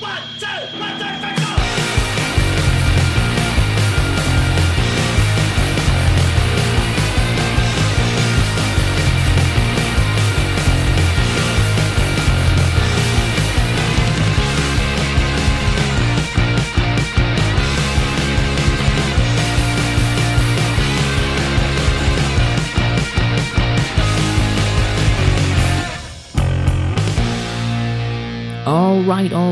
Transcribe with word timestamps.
One, 0.00 0.22
two, 0.38 0.46
one, 0.78 0.98
two, 1.00 1.05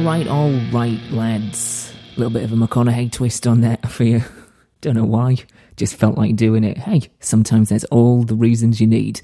right, 0.04 0.28
all 0.28 0.52
right, 0.70 1.00
lads. 1.10 1.94
A 2.14 2.20
little 2.20 2.32
bit 2.32 2.44
of 2.44 2.52
a 2.52 2.56
McConaughey 2.56 3.10
twist 3.10 3.46
on 3.46 3.62
that 3.62 3.88
for 3.88 4.04
you. 4.04 4.22
Don't 4.82 4.96
know 4.96 5.04
why. 5.04 5.38
Just 5.76 5.96
felt 5.96 6.18
like 6.18 6.36
doing 6.36 6.62
it. 6.62 6.76
Hey, 6.76 7.08
sometimes 7.20 7.70
that's 7.70 7.84
all 7.84 8.22
the 8.22 8.34
reasons 8.34 8.82
you 8.82 8.86
need. 8.86 9.22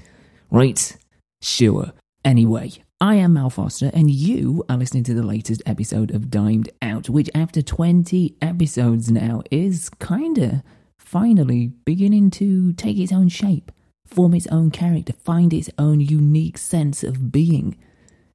Right? 0.49 0.97
Sure. 1.39 1.91
Anyway, 2.25 2.71
I 2.99 3.15
am 3.15 3.33
Mal 3.33 3.51
Foster, 3.51 3.91
and 3.93 4.09
you 4.09 4.65
are 4.69 4.77
listening 4.77 5.03
to 5.03 5.13
the 5.13 5.23
latest 5.23 5.61
episode 5.67 6.09
of 6.09 6.31
Dimed 6.31 6.69
Out, 6.81 7.09
which 7.09 7.29
after 7.35 7.61
20 7.61 8.37
episodes 8.41 9.11
now 9.11 9.43
is 9.51 9.89
kinda 9.99 10.63
finally 10.97 11.67
beginning 11.85 12.31
to 12.31 12.73
take 12.73 12.97
its 12.97 13.11
own 13.11 13.27
shape, 13.27 13.71
form 14.07 14.33
its 14.33 14.47
own 14.47 14.71
character, 14.71 15.13
find 15.13 15.53
its 15.53 15.69
own 15.77 15.99
unique 15.99 16.57
sense 16.57 17.03
of 17.03 17.31
being. 17.31 17.77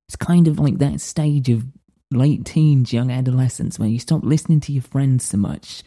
It's 0.09 0.17
kind 0.17 0.47
of 0.47 0.61
like 0.61 0.79
that 0.79 1.01
stage 1.01 1.49
of 1.49 1.67
late 2.11 2.45
teens, 2.45 2.93
young 2.93 3.11
adolescence, 3.11 3.79
when 3.79 3.91
you 3.91 3.99
stop 3.99 4.23
listening 4.23 4.61
to 4.61 4.73
your 4.73 4.83
friends 4.83 5.25
so 5.25 5.37
much 5.37 5.83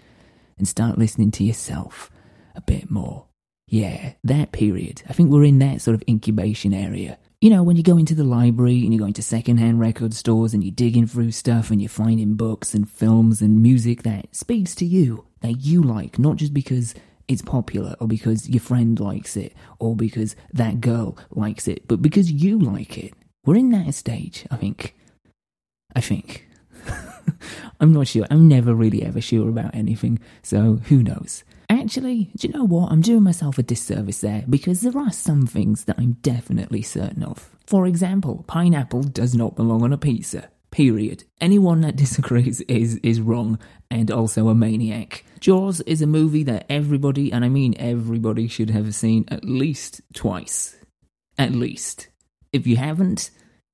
and 0.58 0.68
start 0.68 0.98
listening 0.98 1.32
to 1.32 1.44
yourself 1.44 2.12
a 2.56 2.62
bit 2.62 2.92
more. 2.92 3.26
Yeah, 3.68 4.14
that 4.24 4.52
period. 4.52 5.04
I 5.08 5.14
think 5.14 5.30
we're 5.30 5.44
in 5.44 5.60
that 5.60 5.82
sort 5.82 5.96
of 5.96 6.04
incubation 6.08 6.74
area. 6.74 7.18
You 7.40 7.50
know, 7.52 7.64
when 7.64 7.78
you 7.78 7.84
go 7.84 7.98
into 7.98 8.16
the 8.16 8.24
library 8.24 8.84
and 8.84 8.94
you're 8.94 9.00
going 9.00 9.14
to 9.14 9.24
secondhand 9.24 9.80
record 9.80 10.14
stores 10.14 10.54
and 10.54 10.64
you're 10.64 10.74
digging 10.74 11.08
through 11.08 11.32
stuff 11.32 11.70
and 11.70 11.82
you're 11.82 11.88
finding 11.88 12.36
books 12.36 12.74
and 12.74 12.90
films 12.90 13.42
and 13.42 13.62
music 13.62 14.04
that 14.04 14.36
speaks 14.36 14.76
to 14.76 14.86
you, 14.86 15.26
that 15.42 15.62
you 15.62 15.82
like, 15.82 16.20
not 16.20 16.36
just 16.36 16.54
because 16.54 16.96
it's 17.30 17.44
popular 17.44 17.96
or 18.00 18.08
because 18.08 18.50
your 18.50 18.60
friend 18.60 19.00
likes 19.00 19.38
it 19.38 19.54
or 19.78 19.96
because 19.96 20.36
that 20.52 20.82
girl 20.82 21.18
likes 21.30 21.68
it, 21.68 21.88
but 21.88 22.02
because 22.02 22.30
you 22.32 22.60
like 22.60 22.98
it. 22.98 23.14
We're 23.46 23.56
in 23.56 23.70
that 23.72 23.94
stage, 23.94 24.46
I 24.52 24.58
think. 24.58 24.96
I 25.96 26.02
think. 26.02 26.48
I'm 27.80 27.94
not 27.94 28.08
sure. 28.08 28.26
I'm 28.30 28.48
never 28.48 28.74
really 28.74 29.04
ever 29.04 29.22
sure 29.22 29.50
about 29.50 29.76
anything, 29.76 30.20
so 30.44 30.80
who 30.86 31.04
knows? 31.04 31.44
Actually, 31.70 32.32
do 32.36 32.48
you 32.48 32.54
know 32.54 32.66
what? 32.66 32.92
I'm 32.92 33.02
doing 33.02 33.24
myself 33.24 33.60
a 33.60 33.64
disservice 33.64 34.22
there 34.22 34.44
because 34.50 34.82
there 34.82 34.98
are 34.98 35.12
some 35.12 35.46
things 35.46 35.84
that 35.86 36.00
I'm 36.00 36.14
definitely 36.24 36.82
certain 36.82 37.24
of. 37.24 37.52
For 37.68 37.86
example, 37.86 38.44
pineapple 38.48 39.04
does 39.04 39.36
not 39.36 39.56
belong 39.56 39.84
on 39.84 39.94
a 39.94 39.98
pizza. 39.98 40.50
Period. 40.72 41.24
Anyone 41.40 41.82
that 41.82 41.96
disagrees 42.04 42.62
is 42.62 42.96
is 42.98 43.22
wrong 43.22 43.60
and 43.92 44.10
also 44.10 44.50
a 44.50 44.56
maniac. 44.56 45.24
Jaws 45.40 45.82
is 45.82 46.02
a 46.02 46.08
movie 46.08 46.44
that 46.44 46.66
everybody, 46.70 47.32
and 47.32 47.46
I 47.46 47.50
mean 47.50 47.76
everybody, 47.78 48.48
should 48.48 48.72
have 48.72 48.94
seen 48.96 49.26
at 49.30 49.46
least 49.46 50.02
twice. 50.14 50.76
At 51.38 51.52
least. 51.52 52.08
If 52.52 52.66
you 52.66 52.78
haven't, 52.78 53.30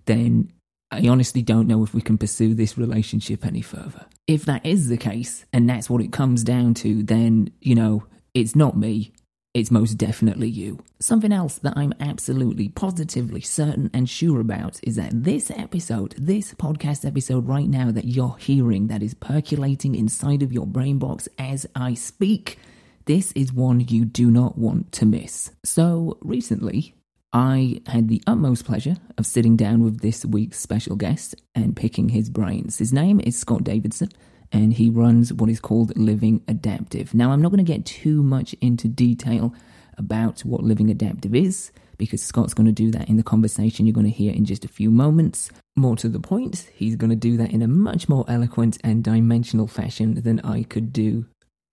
then 0.05 0.51
I 0.95 1.07
honestly 1.07 1.41
don't 1.41 1.67
know 1.67 1.83
if 1.83 1.93
we 1.93 2.01
can 2.01 2.17
pursue 2.17 2.53
this 2.53 2.77
relationship 2.77 3.45
any 3.45 3.61
further. 3.61 4.05
If 4.27 4.45
that 4.45 4.65
is 4.65 4.87
the 4.87 4.97
case, 4.97 5.45
and 5.51 5.69
that's 5.69 5.89
what 5.89 6.01
it 6.01 6.11
comes 6.11 6.43
down 6.43 6.73
to, 6.75 7.03
then, 7.03 7.51
you 7.61 7.75
know, 7.75 8.05
it's 8.33 8.55
not 8.55 8.77
me. 8.77 9.13
It's 9.53 9.71
most 9.71 9.93
definitely 9.93 10.49
you. 10.49 10.83
Something 10.99 11.31
else 11.31 11.59
that 11.59 11.77
I'm 11.77 11.93
absolutely 11.99 12.67
positively 12.69 13.39
certain 13.39 13.89
and 13.93 14.09
sure 14.09 14.41
about 14.41 14.79
is 14.83 14.97
that 14.97 15.23
this 15.23 15.49
episode, 15.49 16.13
this 16.17 16.53
podcast 16.53 17.05
episode 17.05 17.47
right 17.47 17.67
now 17.69 17.91
that 17.91 18.05
you're 18.05 18.35
hearing 18.37 18.87
that 18.87 19.01
is 19.01 19.13
percolating 19.13 19.95
inside 19.95 20.43
of 20.43 20.51
your 20.51 20.67
brain 20.67 20.97
box 20.97 21.29
as 21.39 21.65
I 21.75 21.93
speak, 21.93 22.59
this 23.05 23.31
is 23.31 23.53
one 23.53 23.79
you 23.87 24.03
do 24.03 24.29
not 24.29 24.57
want 24.57 24.91
to 24.93 25.05
miss. 25.05 25.51
So, 25.63 26.17
recently, 26.21 26.95
I 27.35 27.81
had 27.87 28.07
the 28.07 28.23
utmost 28.27 28.63
pleasure 28.63 28.95
of 29.17 29.25
sitting 29.25 29.57
down 29.57 29.83
with 29.83 29.99
this 29.99 30.23
week's 30.23 30.57
special 30.57 30.95
guest 30.95 31.35
and 31.53 31.75
picking 31.75 32.07
his 32.07 32.29
brains. 32.29 32.77
His 32.77 32.93
name 32.93 33.19
is 33.19 33.37
Scott 33.37 33.65
Davidson, 33.65 34.07
and 34.53 34.71
he 34.71 34.89
runs 34.89 35.33
what 35.33 35.49
is 35.49 35.59
called 35.59 35.97
Living 35.97 36.41
Adaptive. 36.47 37.13
Now, 37.13 37.31
I'm 37.31 37.41
not 37.41 37.51
going 37.51 37.57
to 37.57 37.69
get 37.69 37.85
too 37.85 38.23
much 38.23 38.55
into 38.61 38.87
detail 38.87 39.53
about 39.97 40.45
what 40.45 40.63
Living 40.63 40.89
Adaptive 40.89 41.35
is, 41.35 41.73
because 41.97 42.23
Scott's 42.23 42.53
going 42.53 42.67
to 42.67 42.71
do 42.71 42.89
that 42.91 43.09
in 43.09 43.17
the 43.17 43.23
conversation 43.23 43.85
you're 43.85 43.93
going 43.93 44.05
to 44.05 44.11
hear 44.13 44.33
in 44.33 44.45
just 44.45 44.63
a 44.63 44.69
few 44.69 44.89
moments. 44.89 45.49
More 45.75 45.97
to 45.97 46.07
the 46.07 46.21
point, 46.21 46.69
he's 46.73 46.95
going 46.95 47.09
to 47.09 47.17
do 47.17 47.35
that 47.35 47.51
in 47.51 47.61
a 47.61 47.67
much 47.67 48.07
more 48.07 48.23
eloquent 48.29 48.77
and 48.81 49.03
dimensional 49.03 49.67
fashion 49.67 50.21
than 50.21 50.39
I 50.39 50.63
could 50.63 50.93
do 50.93 51.25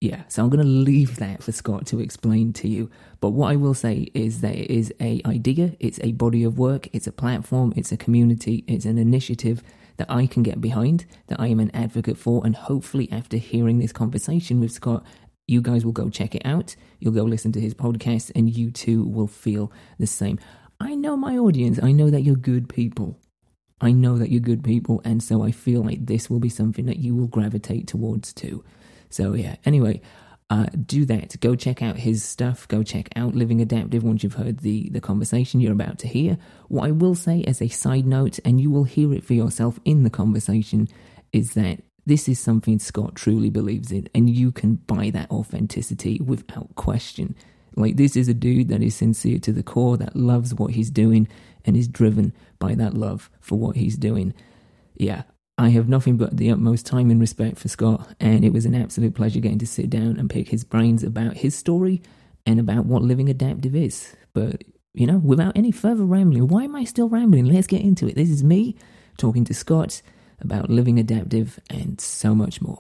yeah, 0.02 0.22
so 0.26 0.42
I'm 0.42 0.50
going 0.50 0.64
to 0.64 0.68
leave 0.68 1.18
that 1.18 1.44
for 1.44 1.52
Scott 1.52 1.86
to 1.86 2.00
explain 2.00 2.52
to 2.54 2.66
you. 2.66 2.90
But 3.20 3.30
what 3.30 3.52
I 3.52 3.56
will 3.56 3.72
say 3.72 4.08
is 4.14 4.40
that 4.40 4.56
it 4.56 4.68
is 4.68 4.92
a 5.00 5.22
idea, 5.24 5.76
it's 5.78 6.00
a 6.02 6.10
body 6.10 6.42
of 6.42 6.58
work, 6.58 6.88
it's 6.92 7.06
a 7.06 7.12
platform, 7.12 7.72
it's 7.76 7.92
a 7.92 7.96
community, 7.96 8.64
it's 8.66 8.84
an 8.84 8.98
initiative 8.98 9.62
that 9.98 10.10
I 10.10 10.26
can 10.26 10.42
get 10.42 10.60
behind, 10.60 11.06
that 11.28 11.38
I 11.38 11.46
am 11.46 11.60
an 11.60 11.70
advocate 11.72 12.18
for, 12.18 12.44
and 12.44 12.56
hopefully 12.56 13.08
after 13.12 13.36
hearing 13.36 13.78
this 13.78 13.92
conversation 13.92 14.58
with 14.58 14.72
Scott, 14.72 15.06
you 15.46 15.62
guys 15.62 15.84
will 15.84 15.92
go 15.92 16.10
check 16.10 16.34
it 16.34 16.44
out. 16.44 16.74
You'll 16.98 17.14
go 17.14 17.22
listen 17.22 17.52
to 17.52 17.60
his 17.60 17.72
podcast, 17.72 18.32
and 18.34 18.50
you 18.50 18.72
too 18.72 19.04
will 19.04 19.28
feel 19.28 19.70
the 20.00 20.08
same. 20.08 20.40
I 20.80 20.96
know 20.96 21.16
my 21.16 21.38
audience. 21.38 21.78
I 21.80 21.92
know 21.92 22.10
that 22.10 22.22
you're 22.22 22.34
good 22.34 22.68
people. 22.68 23.20
I 23.80 23.92
know 23.92 24.18
that 24.18 24.30
you're 24.30 24.40
good 24.40 24.64
people, 24.64 25.00
and 25.04 25.22
so 25.22 25.44
I 25.44 25.52
feel 25.52 25.84
like 25.84 26.06
this 26.06 26.28
will 26.28 26.40
be 26.40 26.48
something 26.48 26.86
that 26.86 26.98
you 26.98 27.14
will 27.14 27.28
gravitate 27.28 27.86
towards 27.86 28.32
too. 28.32 28.64
So 29.12 29.34
yeah, 29.34 29.56
anyway, 29.64 30.00
uh, 30.50 30.66
do 30.86 31.04
that. 31.06 31.38
Go 31.40 31.54
check 31.54 31.82
out 31.82 31.96
his 31.96 32.22
stuff. 32.22 32.66
Go 32.68 32.82
check 32.82 33.08
out 33.16 33.34
Living 33.34 33.60
Adaptive 33.60 34.02
once 34.02 34.22
you've 34.22 34.34
heard 34.34 34.58
the, 34.58 34.88
the 34.90 35.00
conversation 35.00 35.60
you're 35.60 35.72
about 35.72 35.98
to 36.00 36.08
hear. 36.08 36.36
What 36.68 36.88
I 36.88 36.90
will 36.90 37.14
say 37.14 37.42
as 37.44 37.62
a 37.62 37.68
side 37.68 38.06
note, 38.06 38.38
and 38.44 38.60
you 38.60 38.70
will 38.70 38.84
hear 38.84 39.14
it 39.14 39.24
for 39.24 39.34
yourself 39.34 39.78
in 39.84 40.02
the 40.02 40.10
conversation, 40.10 40.88
is 41.32 41.54
that 41.54 41.82
this 42.04 42.28
is 42.28 42.38
something 42.38 42.78
Scott 42.78 43.14
truly 43.14 43.48
believes 43.48 43.92
in, 43.92 44.08
and 44.14 44.28
you 44.28 44.50
can 44.50 44.74
buy 44.74 45.10
that 45.10 45.30
authenticity 45.30 46.20
without 46.20 46.74
question. 46.74 47.34
Like, 47.76 47.96
this 47.96 48.16
is 48.16 48.28
a 48.28 48.34
dude 48.34 48.68
that 48.68 48.82
is 48.82 48.94
sincere 48.94 49.38
to 49.38 49.52
the 49.52 49.62
core, 49.62 49.96
that 49.96 50.16
loves 50.16 50.52
what 50.52 50.72
he's 50.72 50.90
doing, 50.90 51.28
and 51.64 51.76
is 51.76 51.88
driven 51.88 52.34
by 52.58 52.74
that 52.74 52.94
love 52.94 53.30
for 53.40 53.58
what 53.58 53.76
he's 53.76 53.96
doing. 53.96 54.34
Yeah, 54.96 55.22
I 55.58 55.68
have 55.68 55.88
nothing 55.88 56.16
but 56.16 56.36
the 56.36 56.50
utmost 56.50 56.86
time 56.86 57.10
and 57.10 57.20
respect 57.20 57.58
for 57.58 57.68
Scott, 57.68 58.08
and 58.18 58.44
it 58.44 58.52
was 58.52 58.64
an 58.64 58.74
absolute 58.74 59.14
pleasure 59.14 59.40
getting 59.40 59.58
to 59.58 59.66
sit 59.66 59.90
down 59.90 60.16
and 60.18 60.30
pick 60.30 60.48
his 60.48 60.64
brains 60.64 61.02
about 61.02 61.36
his 61.36 61.54
story 61.54 62.02
and 62.46 62.58
about 62.58 62.86
what 62.86 63.02
living 63.02 63.28
adaptive 63.28 63.76
is. 63.76 64.16
But, 64.32 64.64
you 64.94 65.06
know, 65.06 65.18
without 65.18 65.56
any 65.56 65.70
further 65.70 66.04
rambling, 66.04 66.48
why 66.48 66.64
am 66.64 66.74
I 66.74 66.84
still 66.84 67.08
rambling? 67.08 67.44
Let's 67.44 67.66
get 67.66 67.82
into 67.82 68.08
it. 68.08 68.16
This 68.16 68.30
is 68.30 68.42
me 68.42 68.76
talking 69.18 69.44
to 69.44 69.54
Scott 69.54 70.00
about 70.40 70.70
living 70.70 70.98
adaptive 70.98 71.60
and 71.70 72.00
so 72.00 72.34
much 72.34 72.60
more. 72.62 72.78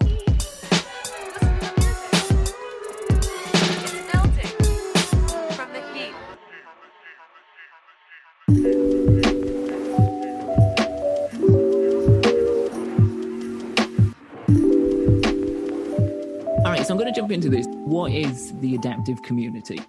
So 16.92 16.94
I'm 16.94 17.00
going 17.00 17.14
to 17.14 17.18
jump 17.18 17.32
into 17.32 17.48
this. 17.48 17.66
What 17.68 18.12
is 18.12 18.52
the 18.60 18.74
adaptive 18.74 19.22
community? 19.22 19.80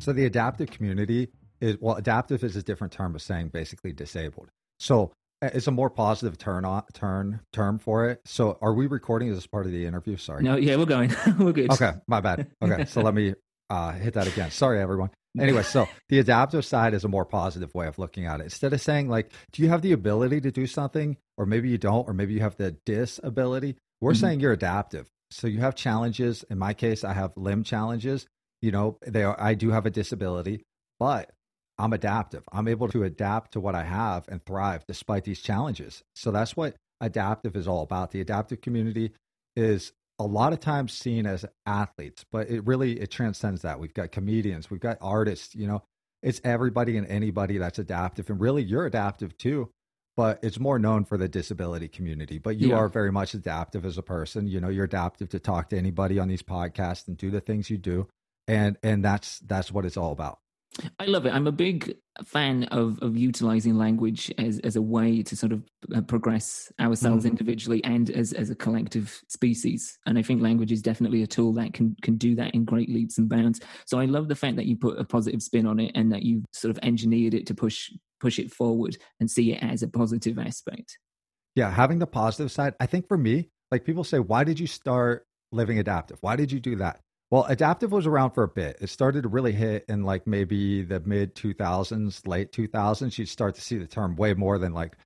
So 0.00 0.12
the 0.12 0.26
adaptive 0.26 0.70
community 0.70 1.28
is 1.62 1.78
well, 1.80 1.96
adaptive 1.96 2.44
is 2.44 2.56
a 2.56 2.62
different 2.62 2.92
term 2.92 3.14
of 3.14 3.22
saying 3.22 3.48
basically 3.48 3.94
disabled. 3.94 4.50
So 4.78 5.12
uh, 5.40 5.48
it's 5.54 5.66
a 5.66 5.70
more 5.70 5.88
positive 5.88 6.36
turn 6.36 6.66
on 6.66 6.82
turn 6.92 7.40
term 7.54 7.78
for 7.78 8.10
it. 8.10 8.20
So 8.26 8.58
are 8.60 8.74
we 8.74 8.86
recording 8.86 9.30
as 9.30 9.46
part 9.46 9.64
of 9.64 9.72
the 9.72 9.86
interview? 9.86 10.18
Sorry. 10.18 10.42
No, 10.42 10.56
yeah, 10.56 10.76
we're 10.76 10.84
going. 10.84 11.14
we're 11.38 11.52
good. 11.52 11.72
Okay, 11.72 11.94
my 12.06 12.20
bad. 12.20 12.50
Okay, 12.62 12.84
so 12.84 13.00
let 13.00 13.14
me 13.14 13.34
uh, 13.70 13.92
hit 13.92 14.12
that 14.12 14.26
again. 14.26 14.50
Sorry, 14.50 14.78
everyone. 14.78 15.08
Anyway, 15.40 15.62
so 15.62 15.88
the 16.10 16.18
adaptive 16.18 16.66
side 16.66 16.92
is 16.92 17.04
a 17.04 17.08
more 17.08 17.24
positive 17.24 17.74
way 17.74 17.86
of 17.86 17.98
looking 17.98 18.26
at 18.26 18.40
it. 18.40 18.44
Instead 18.44 18.74
of 18.74 18.80
saying 18.82 19.08
like, 19.08 19.32
do 19.52 19.62
you 19.62 19.70
have 19.70 19.80
the 19.80 19.92
ability 19.92 20.42
to 20.42 20.50
do 20.50 20.66
something, 20.66 21.16
or 21.38 21.46
maybe 21.46 21.70
you 21.70 21.78
don't, 21.78 22.06
or 22.06 22.12
maybe 22.12 22.34
you 22.34 22.40
have 22.40 22.56
the 22.56 22.72
disability, 22.84 23.76
we're 24.02 24.12
Mhm. 24.12 24.20
saying 24.20 24.40
you're 24.40 24.52
adaptive. 24.52 25.10
So 25.30 25.46
you 25.46 25.60
have 25.60 25.74
challenges. 25.74 26.44
In 26.50 26.58
my 26.58 26.74
case, 26.74 27.04
I 27.04 27.12
have 27.12 27.32
limb 27.36 27.64
challenges. 27.64 28.26
You 28.62 28.72
know, 28.72 28.98
they 29.06 29.22
are, 29.22 29.40
I 29.40 29.54
do 29.54 29.70
have 29.70 29.86
a 29.86 29.90
disability, 29.90 30.62
but 30.98 31.30
I'm 31.78 31.92
adaptive. 31.92 32.44
I'm 32.52 32.68
able 32.68 32.88
to 32.88 33.04
adapt 33.04 33.52
to 33.52 33.60
what 33.60 33.74
I 33.74 33.84
have 33.84 34.26
and 34.28 34.44
thrive 34.44 34.84
despite 34.86 35.24
these 35.24 35.40
challenges. 35.40 36.02
So 36.14 36.30
that's 36.30 36.56
what 36.56 36.76
adaptive 37.00 37.56
is 37.56 37.68
all 37.68 37.82
about. 37.82 38.12
The 38.12 38.20
adaptive 38.20 38.60
community 38.60 39.12
is 39.56 39.92
a 40.18 40.24
lot 40.24 40.52
of 40.52 40.60
times 40.60 40.94
seen 40.94 41.26
as 41.26 41.44
athletes, 41.66 42.24
but 42.32 42.48
it 42.48 42.66
really 42.66 42.98
it 43.00 43.10
transcends 43.10 43.62
that. 43.62 43.78
We've 43.78 43.92
got 43.92 44.12
comedians, 44.12 44.70
we've 44.70 44.80
got 44.80 44.96
artists, 45.02 45.54
you 45.54 45.66
know, 45.66 45.82
it's 46.22 46.40
everybody 46.44 46.96
and 46.96 47.06
anybody 47.08 47.58
that's 47.58 47.78
adaptive 47.78 48.30
and 48.30 48.40
really 48.40 48.62
you're 48.62 48.86
adaptive 48.86 49.36
too 49.36 49.70
but 50.16 50.38
it's 50.42 50.58
more 50.58 50.78
known 50.78 51.04
for 51.04 51.16
the 51.18 51.28
disability 51.28 51.88
community 51.88 52.38
but 52.38 52.56
you 52.56 52.70
Yeah. 52.70 52.76
are 52.76 52.88
very 52.88 53.12
much 53.12 53.34
adaptive 53.34 53.84
as 53.84 53.98
a 53.98 54.02
person 54.02 54.46
you 54.46 54.60
know 54.60 54.68
you're 54.68 54.84
adaptive 54.84 55.28
to 55.30 55.38
talk 55.38 55.68
to 55.70 55.76
anybody 55.78 56.18
on 56.18 56.28
these 56.28 56.42
podcasts 56.42 57.06
and 57.08 57.16
do 57.16 57.30
the 57.30 57.40
things 57.40 57.70
you 57.70 57.78
do 57.78 58.08
and 58.48 58.76
and 58.82 59.04
that's 59.04 59.38
that's 59.40 59.70
what 59.72 59.84
it's 59.84 59.96
all 59.96 60.12
about 60.12 60.38
I 61.00 61.06
love 61.06 61.24
it. 61.24 61.30
I'm 61.32 61.46
a 61.46 61.52
big 61.52 61.96
fan 62.26 62.64
of 62.64 62.98
of 63.00 63.16
utilizing 63.16 63.76
language 63.78 64.30
as 64.36 64.58
as 64.58 64.76
a 64.76 64.82
way 64.82 65.22
to 65.22 65.34
sort 65.34 65.52
of 65.52 65.62
uh, 65.94 66.02
progress 66.02 66.70
ourselves 66.78 67.24
Mhm. 67.24 67.30
individually 67.30 67.82
and 67.82 68.10
as 68.10 68.34
as 68.34 68.50
a 68.50 68.54
collective 68.54 69.22
species. 69.28 69.98
And 70.04 70.18
I 70.18 70.22
think 70.22 70.42
language 70.42 70.70
is 70.72 70.82
definitely 70.82 71.22
a 71.22 71.26
tool 71.26 71.54
that 71.54 71.72
can 71.72 71.96
can 72.02 72.18
do 72.18 72.34
that 72.34 72.54
in 72.54 72.66
great 72.66 72.90
leaps 72.90 73.16
and 73.16 73.26
bounds. 73.26 73.60
So 73.86 73.98
I 73.98 74.04
love 74.04 74.28
the 74.28 74.34
fact 74.34 74.56
that 74.56 74.66
you 74.66 74.76
put 74.76 74.98
a 74.98 75.04
positive 75.04 75.42
spin 75.42 75.66
on 75.66 75.80
it 75.80 75.92
and 75.94 76.12
that 76.12 76.24
you 76.24 76.42
sort 76.52 76.70
of 76.70 76.78
engineered 76.82 77.32
it 77.32 77.46
to 77.46 77.54
push 77.54 77.90
push 78.20 78.38
it 78.38 78.52
forward 78.52 78.96
and 79.20 79.30
see 79.30 79.52
it 79.52 79.62
as 79.62 79.82
a 79.82 79.88
positive 79.88 80.38
aspect. 80.38 80.98
yeah 81.54 81.70
having 81.70 81.98
the 81.98 82.06
positive 82.06 82.50
side 82.50 82.74
i 82.80 82.86
think 82.86 83.06
for 83.08 83.18
me 83.18 83.48
like 83.70 83.84
people 83.84 84.04
say 84.04 84.18
why 84.18 84.44
did 84.44 84.58
you 84.58 84.66
start 84.66 85.26
living 85.52 85.78
adaptive? 85.78 86.18
Why 86.20 86.36
did 86.36 86.52
you 86.52 86.60
do 86.60 86.76
that? 86.76 87.00
Well 87.30 87.44
adaptive 87.44 87.90
was 87.90 88.06
around 88.06 88.32
for 88.32 88.44
a 88.44 88.48
bit. 88.48 88.78
It 88.80 88.88
started 88.88 89.22
to 89.22 89.28
really 89.28 89.52
hit 89.52 89.84
in 89.88 90.04
like 90.04 90.26
maybe 90.26 90.82
the 90.82 91.00
mid 91.00 91.34
2000s 91.34 92.26
late 92.26 92.52
2000s 92.52 93.18
you'd 93.18 93.28
start 93.28 93.56
to 93.56 93.60
see 93.60 93.78
the 93.78 93.86
term 93.86 94.14
way 94.16 94.34
more 94.34 94.58
than 94.58 94.72
like 94.72 94.96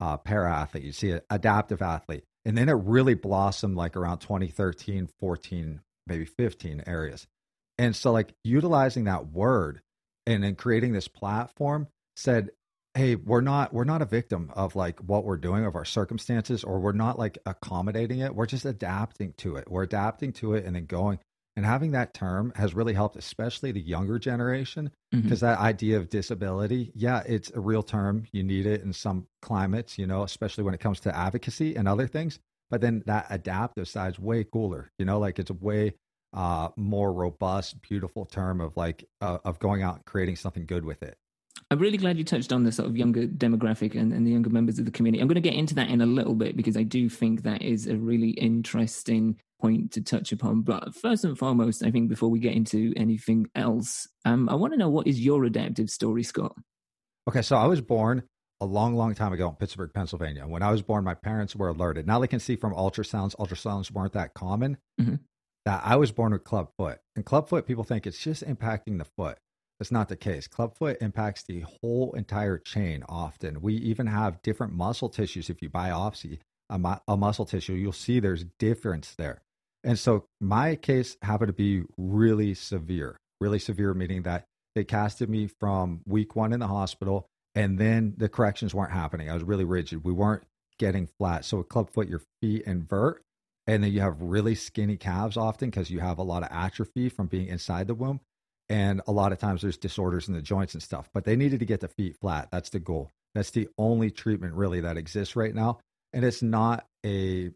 uh, 0.00 0.16
para 0.16 0.52
athlete 0.52 0.84
you 0.84 0.92
see 0.92 1.10
an 1.10 1.20
adaptive 1.30 1.82
athlete. 1.82 2.24
And 2.44 2.56
then 2.56 2.68
it 2.68 2.72
really 2.72 3.14
blossomed 3.14 3.76
like 3.76 3.96
around 3.96 4.18
2013 4.18 5.08
14 5.20 5.80
maybe 6.06 6.24
15 6.24 6.84
areas. 6.86 7.26
And 7.76 7.94
so 7.94 8.10
like 8.10 8.34
utilizing 8.42 9.04
that 9.04 9.28
word 9.28 9.82
and 10.26 10.42
then 10.42 10.56
creating 10.56 10.92
this 10.92 11.06
platform 11.08 11.86
said 12.16 12.50
hey 12.94 13.14
we're 13.14 13.40
not 13.40 13.72
we're 13.72 13.84
not 13.84 14.02
a 14.02 14.06
victim 14.06 14.50
of 14.54 14.74
like 14.74 14.98
what 15.00 15.24
we're 15.24 15.36
doing 15.36 15.64
of 15.64 15.76
our 15.76 15.84
circumstances 15.84 16.64
or 16.64 16.80
we're 16.80 16.92
not 16.92 17.18
like 17.18 17.38
accommodating 17.46 18.20
it. 18.20 18.34
We're 18.34 18.46
just 18.46 18.64
adapting 18.64 19.34
to 19.38 19.56
it. 19.56 19.70
We're 19.70 19.84
adapting 19.84 20.32
to 20.34 20.54
it 20.54 20.64
and 20.64 20.74
then 20.74 20.86
going 20.86 21.18
and 21.56 21.66
having 21.66 21.90
that 21.92 22.14
term 22.14 22.52
has 22.56 22.74
really 22.74 22.94
helped 22.94 23.16
especially 23.16 23.72
the 23.72 23.80
younger 23.80 24.18
generation 24.18 24.90
because 25.22 25.40
that 25.40 25.58
idea 25.58 25.96
of 25.96 26.08
disability 26.08 26.92
yeah 26.94 27.22
it's 27.26 27.50
a 27.54 27.60
real 27.60 27.82
term. 27.82 28.24
You 28.32 28.42
need 28.42 28.66
it 28.66 28.82
in 28.82 28.92
some 28.92 29.26
climates 29.42 29.98
you 29.98 30.06
know 30.06 30.22
especially 30.22 30.64
when 30.64 30.74
it 30.74 30.80
comes 30.80 31.00
to 31.00 31.16
advocacy 31.16 31.76
and 31.76 31.86
other 31.86 32.06
things 32.06 32.38
but 32.70 32.80
then 32.80 33.02
that 33.06 33.26
adaptive 33.30 33.88
side 33.88 34.12
is 34.12 34.18
way 34.18 34.44
cooler 34.44 34.90
you 34.98 35.04
know 35.04 35.18
like 35.18 35.38
it's 35.38 35.50
a 35.50 35.54
way 35.54 35.94
uh 36.34 36.68
more 36.76 37.12
robust 37.12 37.80
beautiful 37.82 38.26
term 38.26 38.60
of 38.60 38.76
like 38.76 39.04
uh, 39.20 39.38
of 39.44 39.58
going 39.58 39.82
out 39.82 39.96
and 39.96 40.04
creating 40.04 40.36
something 40.36 40.66
good 40.66 40.84
with 40.84 41.02
it 41.02 41.16
I'm 41.70 41.78
really 41.78 41.98
glad 41.98 42.16
you 42.16 42.24
touched 42.24 42.50
on 42.52 42.64
the 42.64 42.72
sort 42.72 42.88
of 42.88 42.96
younger 42.96 43.26
demographic 43.26 43.94
and, 43.94 44.12
and 44.12 44.26
the 44.26 44.30
younger 44.30 44.48
members 44.48 44.78
of 44.78 44.86
the 44.86 44.90
community. 44.90 45.20
I'm 45.20 45.28
going 45.28 45.34
to 45.34 45.40
get 45.42 45.52
into 45.54 45.74
that 45.74 45.90
in 45.90 46.00
a 46.00 46.06
little 46.06 46.34
bit 46.34 46.56
because 46.56 46.76
I 46.78 46.82
do 46.82 47.10
think 47.10 47.42
that 47.42 47.60
is 47.60 47.86
a 47.86 47.96
really 47.96 48.30
interesting 48.30 49.36
point 49.60 49.92
to 49.92 50.00
touch 50.00 50.32
upon. 50.32 50.62
But 50.62 50.94
first 50.94 51.24
and 51.24 51.36
foremost, 51.36 51.84
I 51.84 51.90
think 51.90 52.08
before 52.08 52.30
we 52.30 52.38
get 52.38 52.54
into 52.54 52.94
anything 52.96 53.50
else, 53.54 54.08
um, 54.24 54.48
I 54.48 54.54
want 54.54 54.72
to 54.72 54.78
know 54.78 54.88
what 54.88 55.06
is 55.06 55.20
your 55.20 55.44
adaptive 55.44 55.90
story, 55.90 56.22
Scott? 56.22 56.56
Okay, 57.28 57.42
so 57.42 57.56
I 57.56 57.66
was 57.66 57.82
born 57.82 58.22
a 58.62 58.66
long, 58.66 58.94
long 58.94 59.14
time 59.14 59.34
ago 59.34 59.48
in 59.50 59.56
Pittsburgh, 59.56 59.90
Pennsylvania. 59.92 60.46
When 60.46 60.62
I 60.62 60.70
was 60.70 60.80
born, 60.80 61.04
my 61.04 61.14
parents 61.14 61.54
were 61.54 61.68
alerted. 61.68 62.06
Now 62.06 62.18
they 62.18 62.26
can 62.28 62.40
see 62.40 62.56
from 62.56 62.72
ultrasounds, 62.72 63.36
ultrasounds 63.36 63.90
weren't 63.90 64.14
that 64.14 64.32
common, 64.32 64.78
Mhm. 64.98 65.20
that 65.66 65.82
I 65.84 65.96
was 65.96 66.12
born 66.12 66.32
with 66.32 66.44
clubfoot. 66.44 66.98
And 67.14 67.26
clubfoot, 67.26 67.66
people 67.66 67.84
think 67.84 68.06
it's 68.06 68.18
just 68.18 68.42
impacting 68.42 68.96
the 68.96 69.04
foot. 69.04 69.38
That's 69.78 69.92
not 69.92 70.08
the 70.08 70.16
case. 70.16 70.48
Clubfoot 70.48 70.96
impacts 71.00 71.44
the 71.44 71.64
whole 71.80 72.12
entire 72.14 72.58
chain 72.58 73.04
often. 73.08 73.60
We 73.60 73.74
even 73.74 74.06
have 74.06 74.42
different 74.42 74.72
muscle 74.72 75.08
tissues. 75.08 75.48
If 75.48 75.62
you 75.62 75.70
biopsy 75.70 76.40
a, 76.68 76.78
mu- 76.78 76.96
a 77.06 77.16
muscle 77.16 77.44
tissue, 77.44 77.74
you'll 77.74 77.92
see 77.92 78.18
there's 78.18 78.44
difference 78.58 79.14
there. 79.14 79.42
And 79.84 79.98
so 79.98 80.24
my 80.40 80.74
case 80.74 81.16
happened 81.22 81.48
to 81.48 81.52
be 81.52 81.84
really 81.96 82.54
severe, 82.54 83.16
really 83.40 83.60
severe, 83.60 83.94
meaning 83.94 84.22
that 84.22 84.44
they 84.74 84.84
casted 84.84 85.30
me 85.30 85.48
from 85.60 86.00
week 86.06 86.34
one 86.34 86.52
in 86.52 86.60
the 86.60 86.66
hospital 86.66 87.26
and 87.54 87.78
then 87.78 88.14
the 88.16 88.28
corrections 88.28 88.74
weren't 88.74 88.92
happening. 88.92 89.30
I 89.30 89.34
was 89.34 89.44
really 89.44 89.64
rigid. 89.64 90.04
We 90.04 90.12
weren't 90.12 90.42
getting 90.78 91.08
flat. 91.18 91.44
So 91.44 91.58
with 91.58 91.68
clubfoot, 91.68 92.08
your 92.08 92.22
feet 92.40 92.62
invert 92.62 93.22
and 93.66 93.84
then 93.84 93.92
you 93.92 94.00
have 94.00 94.20
really 94.20 94.54
skinny 94.54 94.96
calves 94.96 95.36
often 95.36 95.70
because 95.70 95.90
you 95.90 96.00
have 96.00 96.18
a 96.18 96.22
lot 96.22 96.42
of 96.42 96.48
atrophy 96.50 97.08
from 97.08 97.26
being 97.26 97.48
inside 97.48 97.86
the 97.86 97.94
womb. 97.94 98.20
And 98.68 99.00
a 99.06 99.12
lot 99.12 99.32
of 99.32 99.38
times 99.38 99.62
there's 99.62 99.78
disorders 99.78 100.28
in 100.28 100.34
the 100.34 100.42
joints 100.42 100.74
and 100.74 100.82
stuff, 100.82 101.08
but 101.14 101.24
they 101.24 101.36
needed 101.36 101.60
to 101.60 101.66
get 101.66 101.80
the 101.80 101.88
feet 101.88 102.16
flat. 102.20 102.48
That's 102.52 102.70
the 102.70 102.78
goal. 102.78 103.10
That's 103.34 103.50
the 103.50 103.68
only 103.78 104.10
treatment 104.10 104.54
really 104.54 104.80
that 104.80 104.96
exists 104.96 105.36
right 105.36 105.54
now. 105.54 105.78
And 106.12 106.24
it's 106.24 106.42
not 106.42 106.86
a 107.04 107.50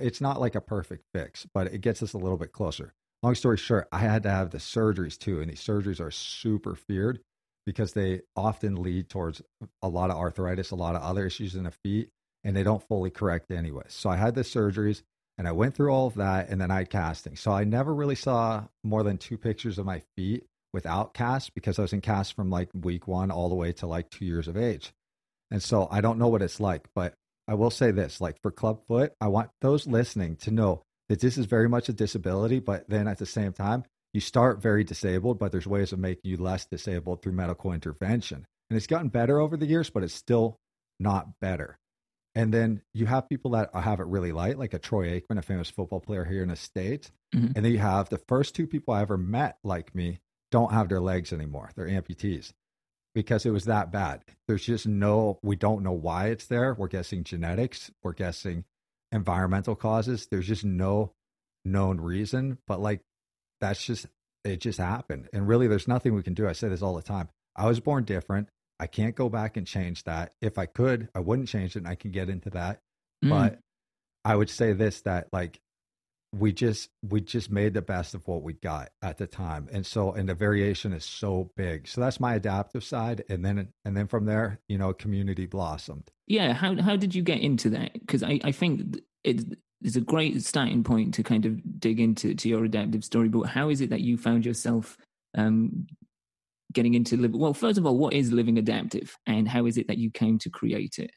it's 0.00 0.20
not 0.20 0.40
like 0.40 0.54
a 0.54 0.60
perfect 0.60 1.04
fix, 1.14 1.46
but 1.54 1.68
it 1.68 1.80
gets 1.80 2.02
us 2.02 2.12
a 2.12 2.18
little 2.18 2.36
bit 2.36 2.52
closer. 2.52 2.92
Long 3.22 3.34
story 3.34 3.56
short, 3.56 3.88
I 3.92 3.98
had 3.98 4.22
to 4.24 4.30
have 4.30 4.50
the 4.50 4.58
surgeries 4.58 5.18
too, 5.18 5.40
and 5.40 5.50
these 5.50 5.62
surgeries 5.62 6.00
are 6.00 6.10
super 6.10 6.74
feared 6.74 7.20
because 7.64 7.92
they 7.92 8.20
often 8.36 8.82
lead 8.82 9.08
towards 9.08 9.42
a 9.82 9.88
lot 9.88 10.10
of 10.10 10.16
arthritis, 10.16 10.70
a 10.70 10.76
lot 10.76 10.94
of 10.94 11.02
other 11.02 11.26
issues 11.26 11.54
in 11.54 11.64
the 11.64 11.70
feet, 11.70 12.10
and 12.44 12.54
they 12.54 12.62
don't 12.62 12.86
fully 12.86 13.10
correct 13.10 13.50
anyway. 13.50 13.84
So 13.88 14.10
I 14.10 14.16
had 14.16 14.34
the 14.34 14.42
surgeries 14.42 15.02
and 15.38 15.46
I 15.46 15.52
went 15.52 15.74
through 15.74 15.90
all 15.90 16.06
of 16.06 16.14
that 16.14 16.48
and 16.48 16.60
then 16.60 16.70
I 16.70 16.78
had 16.78 16.90
casting. 16.90 17.36
So 17.36 17.52
I 17.52 17.64
never 17.64 17.94
really 17.94 18.14
saw 18.14 18.64
more 18.82 19.02
than 19.02 19.18
two 19.18 19.36
pictures 19.36 19.78
of 19.78 19.86
my 19.86 20.02
feet 20.16 20.44
without 20.72 21.14
cast 21.14 21.54
because 21.54 21.78
I 21.78 21.82
was 21.82 21.92
in 21.92 22.00
cast 22.00 22.34
from 22.34 22.50
like 22.50 22.68
week 22.74 23.06
one 23.06 23.30
all 23.30 23.48
the 23.48 23.54
way 23.54 23.72
to 23.74 23.86
like 23.86 24.10
two 24.10 24.24
years 24.24 24.48
of 24.48 24.56
age. 24.56 24.92
And 25.50 25.62
so 25.62 25.88
I 25.90 26.00
don't 26.00 26.18
know 26.18 26.28
what 26.28 26.42
it's 26.42 26.60
like, 26.60 26.88
but 26.94 27.14
I 27.48 27.54
will 27.54 27.70
say 27.70 27.90
this 27.90 28.20
like 28.20 28.40
for 28.42 28.50
clubfoot, 28.50 29.12
I 29.20 29.28
want 29.28 29.50
those 29.60 29.86
listening 29.86 30.36
to 30.36 30.50
know 30.50 30.82
that 31.08 31.20
this 31.20 31.38
is 31.38 31.46
very 31.46 31.68
much 31.68 31.88
a 31.88 31.92
disability, 31.92 32.58
but 32.58 32.88
then 32.88 33.06
at 33.06 33.18
the 33.18 33.26
same 33.26 33.52
time, 33.52 33.84
you 34.12 34.20
start 34.20 34.62
very 34.62 34.82
disabled, 34.82 35.38
but 35.38 35.52
there's 35.52 35.66
ways 35.66 35.92
of 35.92 35.98
making 35.98 36.30
you 36.30 36.36
less 36.38 36.64
disabled 36.64 37.22
through 37.22 37.32
medical 37.32 37.72
intervention. 37.72 38.46
And 38.70 38.76
it's 38.76 38.86
gotten 38.86 39.08
better 39.08 39.38
over 39.38 39.56
the 39.56 39.66
years, 39.66 39.90
but 39.90 40.02
it's 40.02 40.14
still 40.14 40.56
not 40.98 41.38
better. 41.40 41.78
And 42.36 42.52
then 42.52 42.82
you 42.92 43.06
have 43.06 43.30
people 43.30 43.52
that 43.52 43.74
have 43.74 43.98
it 43.98 44.06
really 44.06 44.30
light, 44.30 44.58
like 44.58 44.74
a 44.74 44.78
Troy 44.78 45.08
Aikman, 45.08 45.38
a 45.38 45.42
famous 45.42 45.70
football 45.70 46.00
player 46.00 46.24
here 46.26 46.42
in 46.42 46.50
the 46.50 46.56
States. 46.56 47.10
Mhm. 47.34 47.56
And 47.56 47.64
then 47.64 47.72
you 47.72 47.78
have 47.78 48.10
the 48.10 48.18
first 48.18 48.54
two 48.54 48.66
people 48.66 48.92
I 48.92 49.00
ever 49.00 49.16
met 49.16 49.58
like 49.64 49.94
me 49.94 50.20
don't 50.50 50.72
have 50.72 50.88
their 50.90 51.00
legs 51.00 51.32
anymore. 51.32 51.70
They're 51.74 51.88
amputees 51.88 52.52
because 53.14 53.46
it 53.46 53.50
was 53.50 53.64
that 53.64 53.90
bad. 53.90 54.22
There's 54.46 54.66
just 54.66 54.86
no, 54.86 55.38
we 55.42 55.56
don't 55.56 55.82
know 55.82 55.92
why 55.92 56.26
it's 56.26 56.46
there. 56.46 56.74
We're 56.74 56.88
guessing 56.88 57.24
genetics, 57.24 57.90
we're 58.02 58.12
guessing 58.12 58.64
environmental 59.10 59.74
causes. 59.74 60.28
There's 60.30 60.46
just 60.46 60.64
no 60.64 61.14
known 61.64 62.00
reason, 62.00 62.58
but 62.66 62.80
like 62.80 63.00
that's 63.62 63.82
just, 63.82 64.06
it 64.44 64.60
just 64.60 64.78
happened. 64.78 65.30
And 65.32 65.48
really, 65.48 65.68
there's 65.68 65.88
nothing 65.88 66.14
we 66.14 66.22
can 66.22 66.34
do. 66.34 66.46
I 66.46 66.52
say 66.52 66.68
this 66.68 66.82
all 66.82 66.94
the 66.94 67.02
time. 67.02 67.30
I 67.56 67.66
was 67.66 67.80
born 67.80 68.04
different. 68.04 68.50
I 68.78 68.86
can't 68.86 69.14
go 69.14 69.28
back 69.28 69.56
and 69.56 69.66
change 69.66 70.04
that. 70.04 70.34
If 70.40 70.58
I 70.58 70.66
could, 70.66 71.08
I 71.14 71.20
wouldn't 71.20 71.48
change 71.48 71.76
it, 71.76 71.80
and 71.80 71.88
I 71.88 71.94
can 71.94 72.10
get 72.10 72.28
into 72.28 72.50
that. 72.50 72.80
Mm. 73.24 73.30
But 73.30 73.60
I 74.24 74.36
would 74.36 74.50
say 74.50 74.72
this 74.72 75.02
that 75.02 75.28
like 75.32 75.60
we 76.32 76.52
just 76.52 76.90
we 77.02 77.20
just 77.20 77.50
made 77.50 77.74
the 77.74 77.82
best 77.82 78.14
of 78.14 78.26
what 78.26 78.42
we 78.42 78.52
got 78.52 78.90
at 79.00 79.16
the 79.16 79.26
time 79.26 79.68
and 79.72 79.86
so 79.86 80.12
and 80.12 80.28
the 80.28 80.34
variation 80.34 80.92
is 80.92 81.04
so 81.04 81.50
big 81.56 81.86
so 81.86 82.00
that's 82.00 82.18
my 82.18 82.34
adaptive 82.34 82.82
side 82.82 83.22
and 83.30 83.44
then 83.44 83.68
and 83.84 83.96
then 83.96 84.08
from 84.08 84.26
there 84.26 84.58
you 84.68 84.76
know 84.76 84.92
community 84.92 85.46
blossomed 85.46 86.10
yeah, 86.26 86.52
how 86.52 86.80
how 86.80 86.96
did 86.96 87.14
you 87.14 87.22
get 87.22 87.40
into 87.40 87.70
that? 87.70 87.92
Because 87.92 88.22
I, 88.22 88.40
I 88.42 88.52
think 88.52 88.96
it 89.22 89.36
is 89.38 89.46
it's 89.82 89.96
a 89.96 90.00
great 90.00 90.42
starting 90.42 90.82
point 90.82 91.14
to 91.14 91.22
kind 91.22 91.46
of 91.46 91.78
dig 91.78 92.00
into 92.00 92.34
to 92.34 92.48
your 92.48 92.64
adaptive 92.64 93.04
story. 93.04 93.28
But 93.28 93.42
how 93.44 93.68
is 93.68 93.80
it 93.80 93.90
that 93.90 94.00
you 94.00 94.16
found 94.16 94.44
yourself 94.44 94.96
um, 95.36 95.86
getting 96.76 96.94
into 96.94 97.16
living? 97.16 97.40
Well, 97.40 97.54
first 97.54 97.78
of 97.78 97.84
all, 97.86 97.96
what 97.98 98.12
is 98.14 98.30
living 98.30 98.58
adaptive, 98.58 99.16
and 99.26 99.48
how 99.48 99.66
is 99.66 99.76
it 99.76 99.88
that 99.88 99.98
you 99.98 100.10
came 100.12 100.38
to 100.38 100.50
create 100.50 100.96
it? 100.98 101.10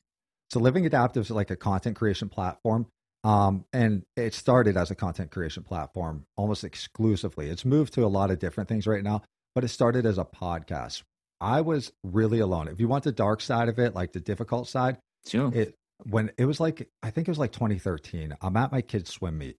so 0.51 0.59
living 0.59 0.83
adaptive 0.87 1.21
is 1.25 1.29
like 1.29 1.51
a 1.51 1.55
content 1.55 1.95
creation 1.95 2.27
platform 2.27 2.87
um, 3.23 3.65
and 3.71 4.01
it 4.15 4.33
started 4.33 4.75
as 4.77 4.89
a 4.89 4.95
content 4.95 5.29
creation 5.29 5.61
platform 5.61 6.25
almost 6.37 6.63
exclusively 6.63 7.49
it's 7.49 7.65
moved 7.65 7.93
to 7.93 8.03
a 8.03 8.07
lot 8.17 8.31
of 8.31 8.39
different 8.39 8.67
things 8.67 8.87
right 8.87 9.03
now 9.03 9.21
but 9.53 9.63
it 9.63 9.67
started 9.67 10.07
as 10.07 10.17
a 10.17 10.25
podcast 10.25 11.03
i 11.39 11.61
was 11.61 11.91
really 12.03 12.39
alone 12.39 12.67
if 12.67 12.79
you 12.79 12.87
want 12.87 13.03
the 13.03 13.11
dark 13.11 13.41
side 13.41 13.69
of 13.69 13.77
it 13.77 13.93
like 13.93 14.11
the 14.11 14.19
difficult 14.19 14.67
side 14.67 14.97
Sure. 15.27 15.51
it 15.53 15.75
when 16.09 16.31
it 16.37 16.45
was 16.45 16.59
like 16.59 16.89
I 17.03 17.11
think 17.11 17.27
it 17.27 17.31
was 17.31 17.39
like 17.39 17.51
2013. 17.51 18.33
I'm 18.41 18.57
at 18.57 18.71
my 18.71 18.81
kid's 18.81 19.11
swim 19.11 19.37
meet 19.37 19.57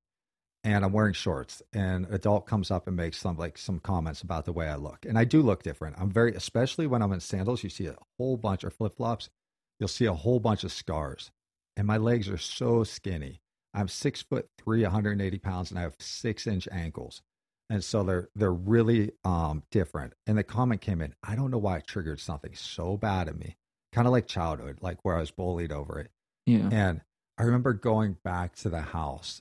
and 0.62 0.84
I'm 0.84 0.92
wearing 0.92 1.14
shorts 1.14 1.62
and 1.72 2.06
an 2.06 2.14
adult 2.14 2.46
comes 2.46 2.70
up 2.70 2.86
and 2.86 2.96
makes 2.96 3.18
some 3.18 3.36
like 3.36 3.56
some 3.56 3.78
comments 3.78 4.22
about 4.22 4.44
the 4.44 4.52
way 4.52 4.68
I 4.68 4.76
look. 4.76 5.06
And 5.06 5.18
I 5.18 5.24
do 5.24 5.42
look 5.42 5.62
different. 5.62 5.96
I'm 5.98 6.10
very 6.10 6.34
especially 6.34 6.86
when 6.86 7.02
I'm 7.02 7.12
in 7.12 7.20
sandals, 7.20 7.64
you 7.64 7.70
see 7.70 7.86
a 7.86 7.96
whole 8.18 8.36
bunch 8.36 8.64
of 8.64 8.74
flip-flops, 8.74 9.30
you'll 9.78 9.88
see 9.88 10.06
a 10.06 10.14
whole 10.14 10.40
bunch 10.40 10.64
of 10.64 10.72
scars. 10.72 11.30
and 11.76 11.86
my 11.86 11.96
legs 11.96 12.28
are 12.28 12.38
so 12.38 12.84
skinny. 12.84 13.40
I'm 13.72 13.88
six 13.88 14.22
foot 14.22 14.48
three, 14.58 14.82
180 14.82 15.38
pounds, 15.38 15.70
and 15.70 15.78
I 15.78 15.82
have 15.82 15.94
six 15.98 16.46
inch 16.46 16.68
ankles. 16.72 17.22
And 17.70 17.84
so 17.84 18.02
they're 18.02 18.28
they're 18.34 18.52
really 18.52 19.12
um, 19.24 19.62
different. 19.70 20.14
And 20.26 20.36
the 20.36 20.42
comment 20.42 20.80
came 20.80 21.00
in, 21.00 21.14
I 21.22 21.36
don't 21.36 21.50
know 21.50 21.58
why 21.58 21.78
it 21.78 21.86
triggered 21.86 22.20
something 22.20 22.54
so 22.54 22.96
bad 22.96 23.28
in 23.28 23.38
me, 23.38 23.56
kind 23.92 24.06
of 24.08 24.12
like 24.12 24.26
childhood, 24.26 24.78
like 24.82 24.98
where 25.04 25.16
I 25.16 25.20
was 25.20 25.30
bullied 25.30 25.72
over 25.72 26.00
it. 26.00 26.10
Yeah. 26.46 26.68
And 26.72 27.00
I 27.38 27.44
remember 27.44 27.72
going 27.72 28.16
back 28.24 28.56
to 28.56 28.68
the 28.68 28.80
house 28.82 29.40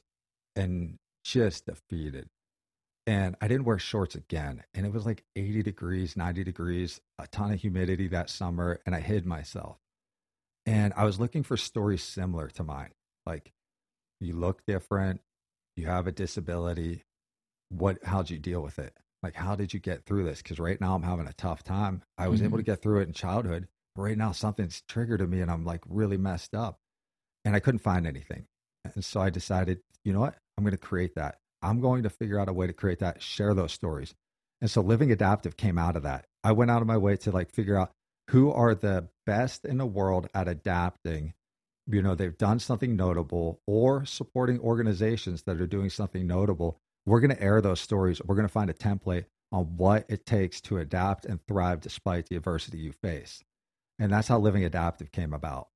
and 0.55 0.97
just 1.31 1.65
defeated. 1.65 2.27
And 3.05 3.35
I 3.41 3.47
didn't 3.47 3.65
wear 3.65 3.79
shorts 3.79 4.15
again. 4.15 4.63
And 4.73 4.85
it 4.85 4.93
was 4.93 5.05
like 5.05 5.23
80 5.35 5.63
degrees, 5.63 6.15
90 6.15 6.43
degrees, 6.43 6.99
a 7.17 7.27
ton 7.27 7.51
of 7.51 7.59
humidity 7.59 8.07
that 8.09 8.29
summer. 8.29 8.79
And 8.85 8.93
I 8.93 8.99
hid 8.99 9.25
myself. 9.25 9.77
And 10.65 10.93
I 10.95 11.05
was 11.05 11.19
looking 11.19 11.43
for 11.43 11.57
stories 11.57 12.03
similar 12.03 12.49
to 12.49 12.63
mine. 12.63 12.91
Like, 13.25 13.51
you 14.19 14.33
look 14.33 14.61
different, 14.67 15.21
you 15.75 15.87
have 15.87 16.07
a 16.07 16.11
disability. 16.11 17.03
What, 17.69 18.03
how'd 18.03 18.29
you 18.29 18.37
deal 18.37 18.61
with 18.61 18.77
it? 18.77 18.93
Like, 19.23 19.35
how 19.35 19.55
did 19.55 19.73
you 19.73 19.79
get 19.79 20.05
through 20.05 20.25
this? 20.25 20.41
Because 20.41 20.59
right 20.59 20.79
now 20.79 20.95
I'm 20.95 21.03
having 21.03 21.27
a 21.27 21.33
tough 21.33 21.63
time. 21.63 22.03
I 22.17 22.27
was 22.27 22.41
able 22.41 22.57
to 22.57 22.63
mm-hmm. 22.63 22.71
get 22.71 22.81
through 22.81 23.01
it 23.01 23.07
in 23.07 23.13
childhood, 23.13 23.67
but 23.95 24.03
right 24.03 24.17
now 24.17 24.31
something's 24.31 24.81
triggered 24.87 25.21
in 25.21 25.29
me 25.29 25.41
and 25.41 25.51
I'm 25.51 25.65
like 25.65 25.81
really 25.87 26.17
messed 26.17 26.53
up 26.53 26.79
and 27.43 27.55
I 27.55 27.59
couldn't 27.59 27.79
find 27.79 28.05
anything. 28.05 28.45
And 28.95 29.03
so 29.03 29.21
I 29.21 29.29
decided, 29.29 29.79
you 30.03 30.13
know 30.13 30.21
what? 30.21 30.35
I'm 30.59 30.65
going 30.65 30.71
to 30.71 30.77
create 30.77 31.15
that. 31.15 31.37
I'm 31.61 31.79
going 31.79 32.03
to 32.03 32.09
figure 32.09 32.37
out 32.37 32.49
a 32.49 32.53
way 32.53 32.67
to 32.67 32.73
create 32.73 32.99
that, 32.99 33.21
share 33.21 33.53
those 33.53 33.71
stories. 33.71 34.13
And 34.59 34.69
so 34.69 34.81
Living 34.81 35.09
Adaptive 35.09 35.55
came 35.55 35.77
out 35.77 35.95
of 35.95 36.03
that. 36.03 36.25
I 36.43 36.51
went 36.51 36.69
out 36.69 36.81
of 36.81 36.87
my 36.87 36.97
way 36.97 37.15
to 37.15 37.31
like 37.31 37.49
figure 37.49 37.77
out 37.77 37.91
who 38.31 38.51
are 38.51 38.75
the 38.75 39.07
best 39.25 39.63
in 39.63 39.77
the 39.77 39.85
world 39.85 40.27
at 40.33 40.49
adapting. 40.49 41.33
You 41.87 42.01
know, 42.01 42.13
they've 42.13 42.37
done 42.37 42.59
something 42.59 42.97
notable 42.97 43.61
or 43.67 44.03
supporting 44.03 44.59
organizations 44.59 45.43
that 45.43 45.61
are 45.61 45.65
doing 45.65 45.89
something 45.89 46.27
notable. 46.27 46.77
We're 47.05 47.21
going 47.21 47.33
to 47.33 47.41
air 47.41 47.61
those 47.61 47.79
stories. 47.79 48.21
We're 48.21 48.35
going 48.35 48.45
to 48.45 48.51
find 48.51 48.69
a 48.69 48.73
template 48.73 49.27
on 49.53 49.77
what 49.77 50.07
it 50.09 50.25
takes 50.25 50.59
to 50.63 50.77
adapt 50.77 51.23
and 51.23 51.39
thrive 51.47 51.79
despite 51.79 52.27
the 52.27 52.35
adversity 52.35 52.79
you 52.79 52.91
face. 52.91 53.45
And 53.97 54.11
that's 54.11 54.27
how 54.27 54.39
Living 54.39 54.65
Adaptive 54.65 55.13
came 55.13 55.33
about. 55.33 55.68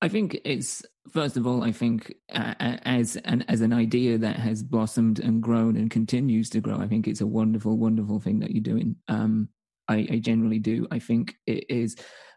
I 0.00 0.08
think 0.08 0.38
it's 0.44 0.82
first 1.12 1.36
of 1.36 1.46
all, 1.46 1.64
I 1.64 1.72
think 1.72 2.14
uh, 2.32 2.54
as 2.58 3.16
an 3.16 3.44
as 3.48 3.60
an 3.60 3.72
idea 3.72 4.18
that 4.18 4.36
has 4.36 4.62
blossomed 4.62 5.18
and 5.18 5.42
grown 5.42 5.76
and 5.76 5.90
continues 5.90 6.50
to 6.50 6.60
grow. 6.60 6.78
I 6.78 6.86
think 6.86 7.08
it's 7.08 7.20
a 7.20 7.26
wonderful, 7.26 7.76
wonderful 7.76 8.20
thing 8.20 8.40
that 8.40 8.50
you're 8.50 8.62
doing. 8.62 8.96
Um, 9.08 9.48
I, 9.88 10.06
I 10.10 10.18
generally 10.18 10.58
do. 10.58 10.86
I 10.90 10.98
think 10.98 11.34
it 11.46 11.64
is, 11.68 11.96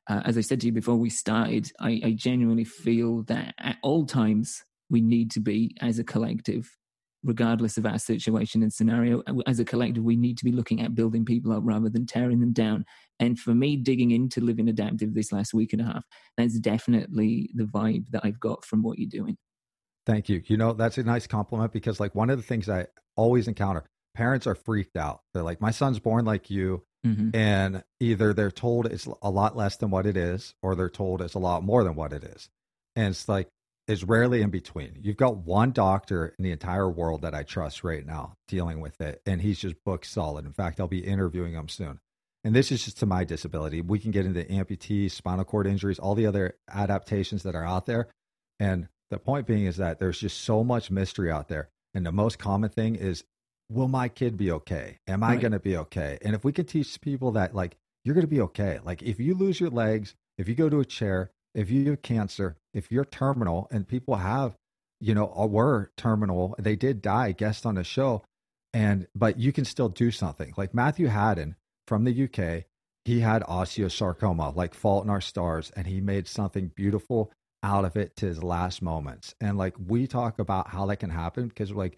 uh, 0.10 0.22
as 0.26 0.38
I 0.38 0.42
said 0.42 0.62
to 0.62 0.68
you 0.68 0.74
before 0.74 0.98
we 0.98 1.10
started. 1.10 1.72
I, 1.80 2.02
I 2.04 2.12
genuinely 2.12 2.66
feel 2.66 3.24
that 3.24 3.56
at 3.60 3.78
all 3.84 4.06
times 4.06 4.64
we 4.90 5.02
need 5.02 5.32
to 5.32 5.40
be 5.40 5.76
as 5.82 6.00
a 6.00 6.04
collective 6.04 6.70
regardless 7.24 7.78
of 7.78 7.86
our 7.86 8.00
situation 8.00 8.64
and 8.64 8.72
scenario. 8.72 9.22
As 9.46 9.60
a 9.60 9.66
collective, 9.66 10.04
we 10.04 10.16
need 10.16 10.38
to 10.38 10.46
be 10.46 10.52
looking 10.52 10.82
at 10.82 10.96
building 10.96 11.26
people 11.26 11.52
up 11.52 11.64
rather 11.66 11.90
than 11.90 12.06
tearing 12.06 12.40
them 12.40 12.54
down. 12.54 12.86
And 13.20 13.40
for 13.40 13.54
me, 13.54 13.76
digging 13.78 14.12
into 14.12 14.42
living 14.42 14.70
adaptive 14.70 15.14
this 15.14 15.32
last 15.32 15.54
week 15.54 15.74
and 15.74 15.82
a 15.82 15.86
half, 15.86 16.04
that's 16.38 16.60
definitely 16.60 17.50
the 17.56 17.64
vibe 17.64 18.10
that 18.12 18.22
I've 18.24 18.40
got 18.40 18.66
from 18.66 18.84
what 18.84 19.00
you're 19.00 19.10
doing. 19.10 19.38
Thank 20.06 20.30
you. 20.30 20.42
You 20.46 20.58
know, 20.58 20.74
that's 20.74 20.98
a 20.98 21.04
nice 21.04 21.28
compliment 21.28 21.74
because, 21.74 22.00
like, 22.00 22.16
one 22.16 22.30
of 22.30 22.38
the 22.38 22.44
things 22.44 22.70
I 22.70 22.88
always 23.16 23.48
encounter 23.48 23.86
parents 24.16 24.48
are 24.48 24.56
freaked 24.56 24.98
out. 24.98 25.22
They're 25.34 25.44
like, 25.44 25.62
my 25.62 25.72
son's 25.72 26.00
born 26.00 26.26
like 26.26 26.50
you. 26.50 26.84
Mm-hmm. 27.06 27.36
And 27.36 27.84
either 28.00 28.34
they're 28.34 28.52
told 28.52 28.88
it's 28.88 29.08
a 29.22 29.30
lot 29.30 29.56
less 29.56 29.78
than 29.78 29.92
what 29.92 30.06
it 30.06 30.18
is, 30.18 30.56
or 30.62 30.76
they're 30.76 30.90
told 30.90 31.22
it's 31.22 31.36
a 31.36 31.40
lot 31.40 31.64
more 31.64 31.84
than 31.84 31.96
what 31.96 32.14
it 32.14 32.24
is. 32.24 32.50
And 32.96 33.10
it's 33.10 33.30
like, 33.30 33.48
it's 33.88 34.04
rarely 34.04 34.42
in 34.42 34.50
between. 34.50 34.98
You've 35.02 35.16
got 35.16 35.38
one 35.38 35.72
doctor 35.72 36.34
in 36.38 36.44
the 36.44 36.52
entire 36.52 36.90
world 36.90 37.22
that 37.22 37.34
I 37.34 37.44
trust 37.44 37.84
right 37.84 38.06
now 38.06 38.34
dealing 38.48 38.82
with 38.82 39.00
it, 39.00 39.22
and 39.26 39.42
he's 39.42 39.60
just 39.60 39.76
book 39.86 40.04
solid. 40.04 40.46
In 40.46 40.52
fact, 40.52 40.80
I'll 40.80 40.88
be 40.88 41.06
interviewing 41.06 41.54
him 41.54 41.70
soon. 41.70 42.00
And 42.48 42.56
this 42.56 42.72
is 42.72 42.86
just 42.86 43.00
to 43.00 43.06
my 43.06 43.26
disability. 43.26 43.82
We 43.82 44.00
can 44.00 44.12
get 44.12 44.26
into 44.26 44.42
amputees, 44.46 45.12
spinal 45.12 45.44
cord 45.44 45.68
injuries, 45.68 46.00
all 46.00 46.16
the 46.16 46.28
other 46.28 46.56
adaptations 46.74 47.44
that 47.44 47.56
are 47.56 47.66
out 47.66 47.88
there. 47.88 48.08
And 48.58 48.88
the 49.10 49.20
point 49.20 49.46
being 49.46 49.66
is 49.66 49.76
that 49.76 50.00
there's 50.00 50.18
just 50.18 50.40
so 50.40 50.64
much 50.64 50.90
mystery 50.90 51.30
out 51.30 51.50
there. 51.50 51.68
And 51.94 52.06
the 52.06 52.14
most 52.14 52.40
common 52.40 52.70
thing 52.70 52.96
is, 52.96 53.26
will 53.70 53.90
my 53.90 54.08
kid 54.08 54.38
be 54.38 54.50
okay? 54.50 55.00
Am 55.10 55.24
I 55.24 55.32
Right. 55.34 55.42
going 55.42 55.52
to 55.52 55.60
be 55.60 55.76
okay? 55.76 56.20
And 56.22 56.36
if 56.36 56.46
we 56.46 56.54
can 56.54 56.66
teach 56.66 57.02
people 57.02 57.32
that, 57.32 57.54
like, 57.54 57.76
you're 58.06 58.16
going 58.16 58.26
to 58.26 58.34
be 58.34 58.40
okay. 58.40 58.80
Like, 58.82 59.02
if 59.04 59.20
you 59.20 59.36
lose 59.36 59.60
your 59.60 59.70
legs, 59.70 60.16
if 60.38 60.48
you 60.48 60.56
go 60.56 60.70
to 60.70 60.80
a 60.80 60.86
chair, 60.86 61.32
if 61.54 61.70
you 61.70 61.90
have 61.90 62.02
cancer, 62.02 62.56
if 62.74 62.94
you're 62.94 63.04
terminal, 63.04 63.68
and 63.72 63.86
people 63.86 64.16
have, 64.16 64.56
you 65.02 65.14
know, 65.14 65.34
uh, 65.38 65.48
were 65.48 65.92
terminal, 65.98 66.56
they 66.58 66.78
did 66.78 67.02
die, 67.02 67.34
guest 67.34 67.66
on 67.66 67.76
the 67.76 67.84
show, 67.84 68.24
and 68.74 69.06
but 69.14 69.38
you 69.38 69.52
can 69.52 69.66
still 69.66 69.90
do 69.90 70.12
something. 70.12 70.54
Like 70.56 70.74
Matthew 70.74 71.08
Haddon 71.08 71.58
from 71.88 72.04
the 72.04 72.24
UK, 72.26 72.66
he 73.06 73.22
had 73.22 73.42
osteosarcoma, 73.44 74.56
like 74.56 74.74
Fault 74.74 75.06
in 75.06 75.10
Our 75.10 75.22
Stars, 75.22 75.72
and 75.76 75.88
he 75.88 76.02
made 76.02 76.28
something 76.28 76.72
beautiful 76.76 77.32
out 77.64 77.86
of 77.86 77.96
it 77.96 78.16
to 78.18 78.26
his 78.26 78.44
last 78.44 78.82
moments. 78.82 79.34
And 79.40 79.58
like 79.58 79.76
we 79.88 80.06
talk 80.06 80.40
about 80.40 80.70
how 80.70 80.86
that 80.88 80.98
can 80.98 81.10
happen 81.10 81.48
because 81.48 81.72
like 81.72 81.98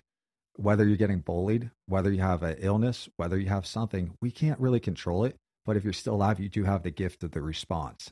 whether 0.55 0.86
you're 0.86 0.98
getting 0.98 1.19
bullied, 1.19 1.72
whether 1.88 2.12
you 2.12 2.22
have 2.22 2.43
an 2.43 2.58
illness, 2.60 3.10
whether 3.17 3.38
you 3.38 3.48
have 3.48 3.65
something, 3.65 4.12
we 4.22 4.31
can't 4.31 4.60
really 4.60 4.79
control 4.79 5.25
it. 5.25 5.36
But 5.65 5.77
if 5.77 5.84
you're 5.84 5.93
still 5.93 6.15
alive, 6.15 6.39
you 6.39 6.50
do 6.50 6.63
have 6.63 6.84
the 6.84 6.91
gift 6.91 7.24
of 7.24 7.31
the 7.31 7.41
response. 7.41 8.12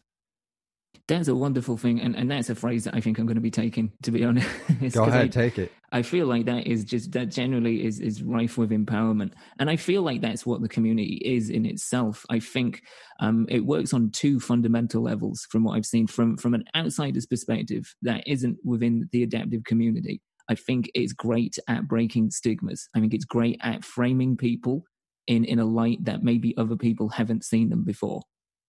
That's 1.08 1.28
a 1.28 1.36
wonderful 1.36 1.78
thing, 1.78 2.00
and, 2.02 2.16
and 2.16 2.30
that's 2.30 2.50
a 2.50 2.56
phrase 2.56 2.84
that 2.86 2.96
I 2.96 3.02
think 3.02 3.20
I'm 3.20 3.26
going 3.26 3.36
to 3.36 3.42
be 3.42 3.52
taking. 3.52 3.92
To 4.04 4.12
be 4.12 4.24
honest, 4.26 4.48
Go 4.94 5.04
ahead, 5.04 5.26
I, 5.26 5.28
take 5.28 5.58
it. 5.58 5.72
I 5.92 6.02
feel 6.02 6.28
like 6.28 6.46
that 6.46 6.68
is 6.68 6.84
just 6.84 7.12
that 7.14 7.28
generally 7.28 7.86
is 7.86 8.00
is 8.00 8.24
rife 8.24 8.58
with 8.58 8.72
empowerment, 8.72 9.34
and 9.60 9.70
I 9.70 9.76
feel 9.76 10.02
like 10.02 10.22
that's 10.22 10.46
what 10.46 10.62
the 10.62 10.70
community 10.70 11.22
is 11.24 11.50
in 11.50 11.66
itself. 11.66 12.26
I 12.30 12.40
think 12.40 12.82
um, 13.20 13.46
it 13.50 13.66
works 13.66 13.94
on 13.94 14.12
two 14.12 14.40
fundamental 14.40 15.02
levels, 15.04 15.48
from 15.50 15.64
what 15.64 15.76
I've 15.78 15.86
seen 15.86 16.08
from 16.08 16.38
from 16.38 16.54
an 16.54 16.64
outsider's 16.76 17.26
perspective 17.26 17.94
that 18.02 18.24
isn't 18.28 18.58
within 18.64 19.10
the 19.12 19.24
adaptive 19.24 19.64
community. 19.64 20.22
I 20.50 20.56
think 20.56 20.90
it's 20.94 21.14
great 21.14 21.58
at 21.68 21.88
breaking 21.88 22.32
stigmas. 22.32 22.88
I 22.96 23.00
think 23.00 23.14
it's 23.14 23.26
great 23.26 23.60
at 23.62 23.84
framing 23.84 24.38
people 24.38 24.84
in 25.28 25.46
in 25.46 25.60
a 25.60 25.66
light 25.66 26.04
that 26.06 26.24
maybe 26.24 26.56
other 26.58 26.76
people 26.76 27.10
haven't 27.10 27.44
seen 27.44 27.70
them 27.70 27.84
before 27.84 28.22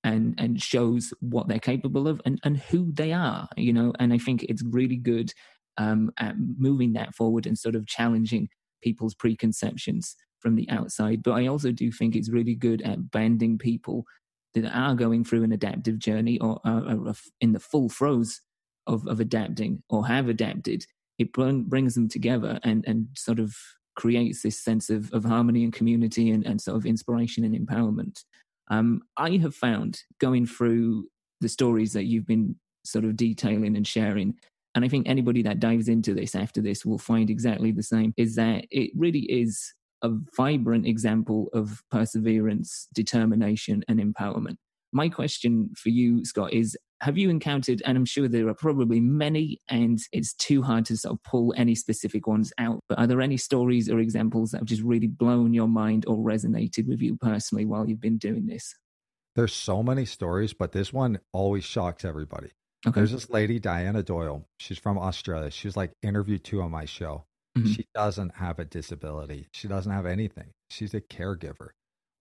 and 0.04 0.34
and 0.38 0.62
shows 0.62 1.12
what 1.20 1.48
they're 1.48 1.58
capable 1.58 2.06
of 2.06 2.20
and 2.24 2.38
and 2.44 2.58
who 2.58 2.92
they 2.92 3.12
are 3.12 3.48
you 3.56 3.72
know? 3.72 3.92
And 3.98 4.12
i 4.12 4.18
think 4.18 4.44
it's 4.44 4.62
really 4.62 4.96
good 4.96 5.32
um 5.76 6.10
at 6.18 6.34
moving 6.58 6.92
that 6.94 7.14
forward 7.14 7.46
and 7.46 7.58
sort 7.58 7.74
of 7.74 7.86
challenging 7.86 8.48
people's 8.82 9.14
preconceptions 9.14 10.14
from 10.40 10.54
the 10.54 10.68
outside. 10.70 11.22
But 11.22 11.32
i 11.32 11.46
also 11.46 11.72
do 11.72 11.90
think 11.90 12.14
it's 12.14 12.30
really 12.30 12.54
good 12.54 12.82
at 12.82 13.10
banding 13.10 13.58
people 13.58 14.04
that 14.54 14.70
are 14.72 14.94
going 14.94 15.24
through 15.24 15.44
an 15.44 15.52
adaptive 15.52 15.98
journey 15.98 16.38
or 16.40 16.60
are, 16.64 17.14
in 17.40 17.52
the 17.52 17.60
full 17.60 17.88
throes 17.88 18.40
of 18.86 19.06
of 19.06 19.20
adapting 19.20 19.82
or 19.90 20.06
have 20.06 20.28
adapted. 20.28 20.84
It 21.18 21.32
bring, 21.32 21.64
brings 21.64 21.94
them 21.94 22.08
together 22.08 22.60
and 22.62 22.84
and 22.86 23.08
sort 23.14 23.40
of 23.40 23.56
creates 23.96 24.42
this 24.42 24.62
sense 24.62 24.90
of, 24.90 25.12
of 25.12 25.24
harmony 25.24 25.64
and 25.64 25.72
community 25.72 26.30
and, 26.30 26.46
and 26.46 26.60
sort 26.60 26.76
of 26.76 26.86
inspiration 26.86 27.42
and 27.42 27.52
empowerment 27.52 28.22
um, 28.70 29.02
I 29.16 29.36
have 29.38 29.54
found 29.54 30.02
going 30.20 30.46
through 30.46 31.08
the 31.40 31.48
stories 31.48 31.92
that 31.92 32.04
you've 32.04 32.26
been 32.26 32.56
sort 32.84 33.04
of 33.04 33.16
detailing 33.16 33.76
and 33.76 33.86
sharing, 33.86 34.34
and 34.74 34.84
I 34.84 34.88
think 34.88 35.08
anybody 35.08 35.42
that 35.42 35.60
dives 35.60 35.88
into 35.88 36.14
this 36.14 36.34
after 36.34 36.60
this 36.60 36.84
will 36.84 36.98
find 36.98 37.30
exactly 37.30 37.72
the 37.72 37.82
same, 37.82 38.12
is 38.16 38.34
that 38.36 38.66
it 38.70 38.90
really 38.96 39.20
is 39.20 39.72
a 40.02 40.10
vibrant 40.36 40.86
example 40.86 41.48
of 41.52 41.82
perseverance, 41.90 42.88
determination, 42.94 43.82
and 43.88 43.98
empowerment. 44.00 44.56
My 44.92 45.08
question 45.08 45.70
for 45.76 45.88
you, 45.88 46.24
Scott, 46.24 46.52
is 46.52 46.76
have 47.00 47.16
you 47.18 47.30
encountered, 47.30 47.82
and 47.86 47.96
I'm 47.96 48.04
sure 48.04 48.28
there 48.28 48.48
are 48.48 48.54
probably 48.54 49.00
many, 49.00 49.58
and 49.68 49.98
it's 50.12 50.34
too 50.34 50.62
hard 50.62 50.84
to 50.86 50.96
sort 50.96 51.14
of 51.14 51.22
pull 51.22 51.54
any 51.56 51.74
specific 51.74 52.26
ones 52.26 52.52
out, 52.58 52.80
but 52.88 52.98
are 52.98 53.06
there 53.06 53.20
any 53.20 53.36
stories 53.36 53.88
or 53.88 53.98
examples 54.00 54.50
that 54.50 54.58
have 54.58 54.66
just 54.66 54.82
really 54.82 55.06
blown 55.06 55.54
your 55.54 55.68
mind 55.68 56.04
or 56.06 56.16
resonated 56.16 56.86
with 56.88 57.00
you 57.00 57.16
personally 57.16 57.64
while 57.64 57.88
you've 57.88 58.00
been 58.00 58.18
doing 58.18 58.46
this? 58.46 58.74
There's 59.36 59.52
so 59.54 59.82
many 59.82 60.04
stories, 60.04 60.52
but 60.52 60.72
this 60.72 60.92
one 60.92 61.20
always 61.32 61.64
shocks 61.64 62.04
everybody. 62.04 62.50
Okay. 62.86 63.00
There's 63.00 63.12
this 63.12 63.30
lady, 63.30 63.58
Diana 63.58 64.02
Doyle. 64.02 64.44
She's 64.58 64.78
from 64.78 64.98
Australia. 64.98 65.50
She's 65.50 65.76
like 65.76 65.92
interviewed 66.02 66.44
two 66.44 66.60
on 66.62 66.70
my 66.70 66.84
show. 66.84 67.24
Mhm. 67.56 67.74
She 67.74 67.86
doesn't 67.94 68.36
have 68.36 68.58
a 68.58 68.64
disability. 68.64 69.48
She 69.52 69.68
doesn't 69.68 69.90
have 69.92 70.06
anything. 70.06 70.50
She's 70.70 70.94
a 70.94 71.00
caregiver. 71.00 71.68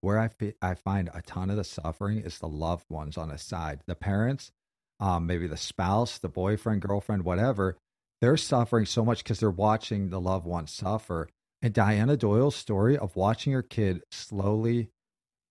Where 0.01 0.19
I, 0.19 0.27
fi- 0.27 0.53
I 0.61 0.75
find 0.75 1.09
a 1.13 1.21
ton 1.23 1.49
of 1.49 1.57
the 1.57 1.63
suffering 1.63 2.19
is 2.19 2.37
the 2.37 2.47
loved 2.47 2.85
ones 2.89 3.17
on 3.17 3.29
the 3.29 3.37
side. 3.39 3.81
The 3.87 3.95
parents, 3.95 4.51
um, 4.99 5.25
maybe 5.25 5.47
the 5.47 5.57
spouse, 5.57 6.17
the 6.17 6.29
boyfriend, 6.29 6.81
girlfriend, 6.81 7.23
whatever, 7.23 7.77
they're 8.21 8.37
suffering 8.37 8.85
so 8.85 9.05
much 9.05 9.23
because 9.23 9.39
they're 9.39 9.49
watching 9.49 10.09
the 10.09 10.19
loved 10.19 10.45
one 10.45 10.67
suffer. 10.67 11.29
And 11.61 11.73
Diana 11.73 12.17
Doyle's 12.17 12.55
story 12.55 12.97
of 12.97 13.15
watching 13.15 13.53
her 13.53 13.63
kid 13.63 14.03
slowly 14.11 14.89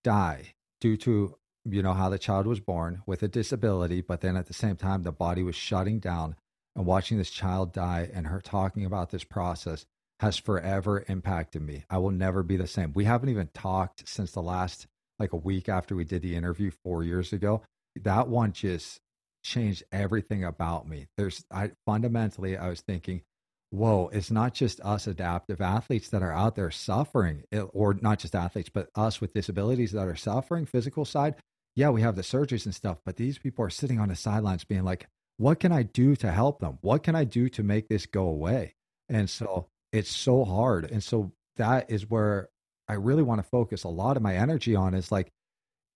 die 0.03 0.53
due 0.79 0.97
to 0.97 1.35
you 1.65 1.81
know 1.81 1.93
how 1.93 2.07
the 2.07 2.19
child 2.19 2.47
was 2.47 2.61
born 2.61 3.01
with 3.05 3.21
a 3.23 3.27
disability 3.27 3.99
but 3.99 4.21
then 4.21 4.37
at 4.37 4.45
the 4.45 4.53
same 4.53 4.77
time 4.77 5.03
the 5.03 5.11
body 5.11 5.43
was 5.43 5.55
shutting 5.55 5.99
down 5.99 6.33
and 6.77 6.85
watching 6.85 7.17
this 7.17 7.31
child 7.31 7.73
die 7.73 8.09
and 8.13 8.27
her 8.27 8.39
talking 8.39 8.85
about 8.85 9.09
this 9.09 9.23
process 9.23 9.85
has 10.19 10.37
forever 10.37 11.03
impacted 11.07 11.61
me. 11.61 11.83
I 11.89 11.97
will 11.97 12.11
never 12.11 12.43
be 12.43 12.57
the 12.57 12.67
same. 12.67 12.93
We 12.93 13.05
haven't 13.05 13.29
even 13.29 13.49
talked 13.53 14.07
since 14.07 14.31
the 14.31 14.41
last 14.41 14.87
like 15.19 15.33
a 15.33 15.37
week 15.37 15.67
after 15.67 15.95
we 15.95 16.05
did 16.05 16.21
the 16.21 16.35
interview 16.35 16.71
4 16.83 17.03
years 17.03 17.33
ago. 17.33 17.63
That 18.03 18.27
one 18.27 18.51
just 18.51 18.99
changed 19.47 19.83
everything 19.91 20.43
about 20.43 20.87
me. 20.87 21.07
There's 21.17 21.43
I 21.51 21.71
fundamentally 21.85 22.57
I 22.57 22.69
was 22.69 22.81
thinking 22.81 23.21
whoa, 23.69 24.09
it's 24.13 24.31
not 24.31 24.53
just 24.53 24.79
us 24.81 25.07
adaptive 25.07 25.61
athletes 25.61 26.09
that 26.09 26.23
are 26.23 26.31
out 26.31 26.55
there 26.55 26.71
suffering, 26.71 27.43
or 27.73 27.93
not 28.01 28.19
just 28.19 28.35
athletes, 28.35 28.69
but 28.69 28.89
us 28.95 29.19
with 29.19 29.33
disabilities 29.33 29.91
that 29.91 30.07
are 30.07 30.15
suffering, 30.15 30.65
physical 30.65 31.05
side. 31.05 31.35
Yeah, 31.75 31.89
we 31.89 32.01
have 32.01 32.15
the 32.15 32.21
surgeries 32.21 32.65
and 32.65 32.73
stuff, 32.73 32.97
but 33.05 33.17
these 33.17 33.37
people 33.37 33.63
are 33.65 33.69
sitting 33.69 33.99
on 33.99 34.09
the 34.09 34.15
sidelines 34.15 34.63
being 34.63 34.83
like, 34.83 35.07
what 35.37 35.59
can 35.59 35.71
I 35.71 35.83
do 35.83 36.15
to 36.17 36.31
help 36.31 36.59
them? 36.59 36.79
What 36.81 37.03
can 37.03 37.15
I 37.15 37.23
do 37.23 37.49
to 37.49 37.63
make 37.63 37.87
this 37.87 38.05
go 38.05 38.23
away? 38.27 38.73
And 39.09 39.29
so 39.29 39.67
it's 39.91 40.15
so 40.15 40.43
hard. 40.43 40.89
And 40.89 41.03
so 41.03 41.31
that 41.57 41.91
is 41.91 42.09
where 42.09 42.49
I 42.87 42.93
really 42.93 43.21
want 43.21 43.39
to 43.39 43.47
focus 43.47 43.83
a 43.83 43.89
lot 43.89 44.17
of 44.17 44.23
my 44.23 44.35
energy 44.35 44.75
on 44.75 44.93
is 44.95 45.11
like, 45.11 45.29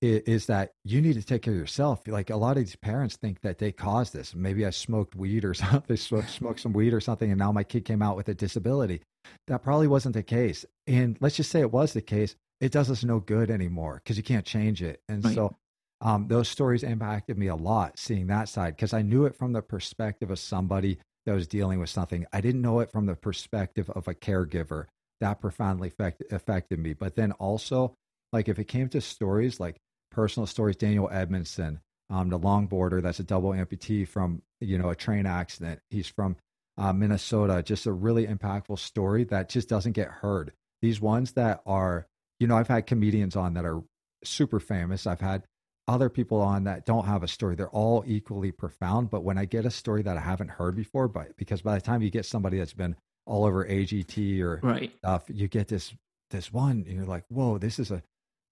is 0.01 0.47
that 0.47 0.73
you 0.83 0.99
need 0.99 1.13
to 1.13 1.23
take 1.23 1.43
care 1.43 1.53
of 1.53 1.59
yourself. 1.59 2.01
Like 2.07 2.29
a 2.31 2.35
lot 2.35 2.57
of 2.57 2.63
these 2.63 2.75
parents 2.75 3.17
think 3.17 3.41
that 3.41 3.59
they 3.59 3.71
caused 3.71 4.13
this. 4.13 4.33
Maybe 4.33 4.65
I 4.65 4.71
smoked 4.71 5.15
weed 5.15 5.45
or 5.45 5.53
something, 5.53 5.83
They 5.87 5.95
smoked 5.95 6.59
some 6.59 6.73
weed 6.73 6.93
or 6.93 6.99
something, 7.01 7.29
and 7.29 7.39
now 7.39 7.51
my 7.51 7.63
kid 7.63 7.85
came 7.85 8.01
out 8.01 8.17
with 8.17 8.27
a 8.27 8.33
disability. 8.33 9.01
That 9.47 9.63
probably 9.63 9.87
wasn't 9.87 10.15
the 10.15 10.23
case. 10.23 10.65
And 10.87 11.17
let's 11.19 11.35
just 11.35 11.51
say 11.51 11.59
it 11.59 11.71
was 11.71 11.93
the 11.93 12.01
case. 12.01 12.35
It 12.59 12.71
does 12.71 12.89
us 12.89 13.03
no 13.03 13.19
good 13.19 13.51
anymore 13.51 14.01
because 14.03 14.17
you 14.17 14.23
can't 14.23 14.45
change 14.45 14.81
it. 14.81 15.01
And 15.07 15.23
right. 15.23 15.35
so 15.35 15.55
um, 16.01 16.27
those 16.27 16.49
stories 16.49 16.83
impacted 16.83 17.37
me 17.37 17.47
a 17.47 17.55
lot 17.55 17.99
seeing 17.99 18.27
that 18.27 18.49
side 18.49 18.75
because 18.75 18.93
I 18.93 19.03
knew 19.03 19.25
it 19.25 19.35
from 19.35 19.53
the 19.53 19.61
perspective 19.61 20.31
of 20.31 20.39
somebody 20.39 20.97
that 21.25 21.33
was 21.33 21.47
dealing 21.47 21.79
with 21.79 21.89
something. 21.89 22.25
I 22.33 22.41
didn't 22.41 22.63
know 22.63 22.79
it 22.79 22.91
from 22.91 23.05
the 23.05 23.15
perspective 23.15 23.89
of 23.91 24.07
a 24.07 24.15
caregiver. 24.15 24.85
That 25.19 25.39
profoundly 25.39 25.89
affect, 25.89 26.23
affected 26.31 26.79
me. 26.79 26.93
But 26.93 27.15
then 27.15 27.31
also, 27.33 27.93
like 28.33 28.49
if 28.49 28.57
it 28.57 28.67
came 28.67 28.89
to 28.89 29.01
stories 29.01 29.59
like 29.59 29.77
personal 30.11 30.45
stories. 30.45 30.75
Daniel 30.75 31.09
Edmondson, 31.11 31.79
um, 32.09 32.29
the 32.29 32.39
longboarder 32.39 33.01
that's 33.01 33.19
a 33.19 33.23
double 33.23 33.51
amputee 33.51 34.07
from 34.07 34.41
you 34.59 34.77
know 34.77 34.89
a 34.89 34.95
train 34.95 35.25
accident. 35.25 35.79
He's 35.89 36.07
from 36.07 36.35
uh, 36.77 36.93
Minnesota. 36.93 37.63
Just 37.63 37.85
a 37.85 37.91
really 37.91 38.27
impactful 38.27 38.79
story 38.79 39.23
that 39.25 39.49
just 39.49 39.69
doesn't 39.69 39.93
get 39.93 40.07
heard. 40.09 40.53
These 40.81 41.01
ones 41.01 41.33
that 41.33 41.61
are, 41.65 42.07
you 42.39 42.47
know, 42.47 42.57
I've 42.57 42.67
had 42.67 42.87
comedians 42.87 43.35
on 43.35 43.53
that 43.53 43.65
are 43.65 43.83
super 44.23 44.59
famous. 44.59 45.05
I've 45.05 45.21
had 45.21 45.43
other 45.87 46.09
people 46.09 46.41
on 46.41 46.63
that 46.65 46.85
don't 46.85 47.05
have 47.05 47.23
a 47.23 47.27
story. 47.27 47.55
They're 47.55 47.69
all 47.69 48.03
equally 48.07 48.51
profound. 48.51 49.09
But 49.09 49.23
when 49.23 49.37
I 49.37 49.45
get 49.45 49.65
a 49.65 49.71
story 49.71 50.01
that 50.03 50.17
I 50.17 50.21
haven't 50.21 50.49
heard 50.49 50.75
before, 50.75 51.07
but 51.07 51.35
because 51.37 51.61
by 51.61 51.75
the 51.75 51.81
time 51.81 52.01
you 52.01 52.09
get 52.09 52.25
somebody 52.25 52.57
that's 52.57 52.73
been 52.73 52.95
all 53.25 53.45
over 53.45 53.65
AGT 53.65 54.41
or 54.41 54.59
right. 54.63 54.91
stuff, 54.99 55.25
you 55.27 55.47
get 55.47 55.67
this 55.67 55.93
this 56.29 56.51
one, 56.51 56.85
and 56.87 56.95
you're 56.95 57.05
like, 57.05 57.25
whoa, 57.27 57.57
this 57.57 57.77
is 57.77 57.91
a 57.91 58.01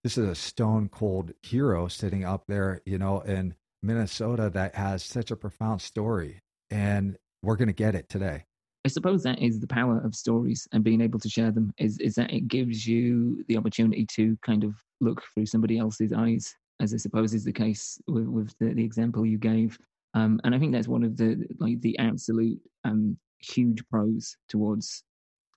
this 0.03 0.17
is 0.17 0.27
a 0.27 0.35
stone 0.35 0.89
cold 0.89 1.31
hero 1.41 1.87
sitting 1.87 2.23
up 2.23 2.45
there, 2.47 2.81
you 2.85 2.97
know, 2.97 3.19
in 3.21 3.53
Minnesota 3.83 4.49
that 4.53 4.75
has 4.75 5.03
such 5.03 5.31
a 5.31 5.35
profound 5.35 5.81
story. 5.81 6.41
And 6.71 7.17
we're 7.41 7.55
going 7.55 7.67
to 7.67 7.73
get 7.73 7.95
it 7.95 8.09
today. 8.09 8.45
I 8.85 8.89
suppose 8.89 9.23
that 9.23 9.39
is 9.39 9.59
the 9.59 9.67
power 9.67 9.99
of 9.99 10.15
stories 10.15 10.67
and 10.71 10.83
being 10.83 11.01
able 11.01 11.19
to 11.19 11.29
share 11.29 11.51
them 11.51 11.73
is, 11.77 11.99
is 11.99 12.15
that 12.15 12.31
it 12.31 12.47
gives 12.47 12.87
you 12.87 13.43
the 13.47 13.57
opportunity 13.57 14.05
to 14.05 14.37
kind 14.45 14.63
of 14.63 14.73
look 15.01 15.21
through 15.33 15.47
somebody 15.47 15.77
else's 15.77 16.13
eyes, 16.13 16.55
as 16.81 16.93
I 16.93 16.97
suppose 16.97 17.33
is 17.33 17.43
the 17.43 17.51
case 17.51 17.99
with, 18.07 18.27
with 18.27 18.55
the, 18.59 18.73
the 18.73 18.83
example 18.83 19.25
you 19.25 19.37
gave. 19.37 19.77
Um, 20.13 20.39
and 20.43 20.55
I 20.55 20.59
think 20.59 20.71
that's 20.71 20.87
one 20.87 21.03
of 21.03 21.17
the 21.17 21.45
like 21.59 21.81
the 21.81 21.97
absolute 21.99 22.59
um, 22.85 23.17
huge 23.39 23.83
pros 23.89 24.35
towards 24.47 25.03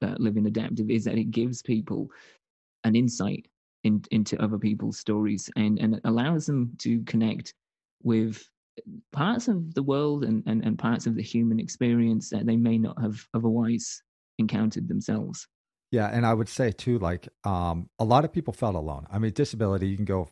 uh, 0.02 0.14
living 0.18 0.46
adaptive 0.46 0.90
is 0.90 1.04
that 1.04 1.16
it 1.16 1.30
gives 1.30 1.62
people 1.62 2.08
an 2.84 2.96
insight 2.96 3.46
in, 3.84 4.02
into 4.10 4.40
other 4.42 4.58
people's 4.58 4.98
stories 4.98 5.50
and, 5.56 5.78
and 5.78 6.00
allows 6.04 6.46
them 6.46 6.72
to 6.78 7.02
connect 7.02 7.54
with 8.02 8.42
parts 9.12 9.48
of 9.48 9.74
the 9.74 9.82
world 9.82 10.24
and, 10.24 10.42
and, 10.46 10.64
and 10.64 10.78
parts 10.78 11.06
of 11.06 11.14
the 11.14 11.22
human 11.22 11.60
experience 11.60 12.30
that 12.30 12.46
they 12.46 12.56
may 12.56 12.78
not 12.78 13.00
have 13.00 13.26
otherwise 13.34 14.02
encountered 14.38 14.88
themselves. 14.88 15.46
Yeah, 15.90 16.08
and 16.08 16.24
I 16.24 16.32
would 16.32 16.48
say 16.48 16.72
too, 16.72 16.98
like 16.98 17.28
um, 17.44 17.90
a 17.98 18.04
lot 18.04 18.24
of 18.24 18.32
people 18.32 18.54
felt 18.54 18.74
alone. 18.74 19.06
I 19.10 19.18
mean, 19.18 19.32
disability, 19.32 19.88
you 19.88 19.96
can 19.96 20.06
go. 20.06 20.28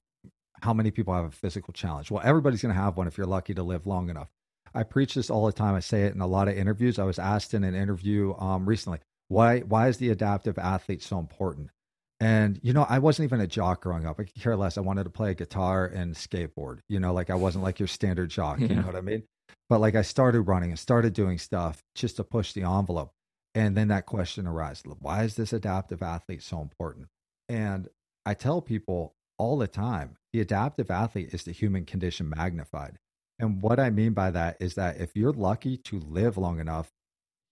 How 0.62 0.74
many 0.74 0.90
people 0.90 1.14
have 1.14 1.24
a 1.24 1.30
physical 1.30 1.72
challenge? 1.72 2.10
Well, 2.10 2.22
everybody's 2.24 2.60
going 2.60 2.74
to 2.74 2.80
have 2.80 2.96
one 2.96 3.06
if 3.06 3.16
you're 3.16 3.26
lucky 3.26 3.54
to 3.54 3.62
live 3.62 3.86
long 3.86 4.10
enough. 4.10 4.28
I 4.74 4.82
preach 4.82 5.14
this 5.14 5.30
all 5.30 5.46
the 5.46 5.52
time. 5.52 5.74
I 5.74 5.80
say 5.80 6.02
it 6.02 6.14
in 6.14 6.20
a 6.20 6.26
lot 6.26 6.48
of 6.48 6.56
interviews. 6.56 6.98
I 6.98 7.04
was 7.04 7.18
asked 7.18 7.54
in 7.54 7.64
an 7.64 7.74
interview 7.74 8.34
um, 8.38 8.66
recently, 8.66 9.00
why 9.28 9.60
why 9.60 9.88
is 9.88 9.98
the 9.98 10.10
adaptive 10.10 10.58
athlete 10.58 11.02
so 11.02 11.18
important? 11.18 11.70
And 12.20 12.60
you 12.62 12.74
know, 12.74 12.86
I 12.88 12.98
wasn't 12.98 13.24
even 13.24 13.40
a 13.40 13.46
jock 13.46 13.82
growing 13.82 14.06
up. 14.06 14.20
I 14.20 14.24
could 14.24 14.34
care 14.34 14.56
less. 14.56 14.76
I 14.76 14.82
wanted 14.82 15.04
to 15.04 15.10
play 15.10 15.32
guitar 15.34 15.86
and 15.86 16.14
skateboard. 16.14 16.80
You 16.88 17.00
know, 17.00 17.14
like 17.14 17.30
I 17.30 17.34
wasn't 17.34 17.64
like 17.64 17.78
your 17.78 17.88
standard 17.88 18.28
jock. 18.28 18.60
Yeah. 18.60 18.68
You 18.68 18.74
know 18.76 18.82
what 18.82 18.96
I 18.96 19.00
mean? 19.00 19.22
But 19.70 19.80
like 19.80 19.94
I 19.94 20.02
started 20.02 20.42
running 20.42 20.70
and 20.70 20.78
started 20.78 21.14
doing 21.14 21.38
stuff 21.38 21.82
just 21.94 22.16
to 22.16 22.24
push 22.24 22.52
the 22.52 22.62
envelope. 22.62 23.12
And 23.54 23.76
then 23.76 23.88
that 23.88 24.06
question 24.06 24.46
arises: 24.46 24.84
Why 25.00 25.24
is 25.24 25.34
this 25.34 25.52
adaptive 25.52 26.02
athlete 26.02 26.42
so 26.42 26.60
important? 26.60 27.06
And 27.48 27.88
I 28.26 28.34
tell 28.34 28.60
people 28.60 29.14
all 29.38 29.56
the 29.56 29.66
time: 29.66 30.18
the 30.32 30.40
adaptive 30.40 30.90
athlete 30.90 31.32
is 31.32 31.44
the 31.44 31.52
human 31.52 31.86
condition 31.86 32.28
magnified. 32.28 32.98
And 33.38 33.62
what 33.62 33.80
I 33.80 33.88
mean 33.88 34.12
by 34.12 34.30
that 34.32 34.58
is 34.60 34.74
that 34.74 35.00
if 35.00 35.16
you're 35.16 35.32
lucky 35.32 35.78
to 35.78 35.98
live 36.00 36.36
long 36.36 36.60
enough, 36.60 36.90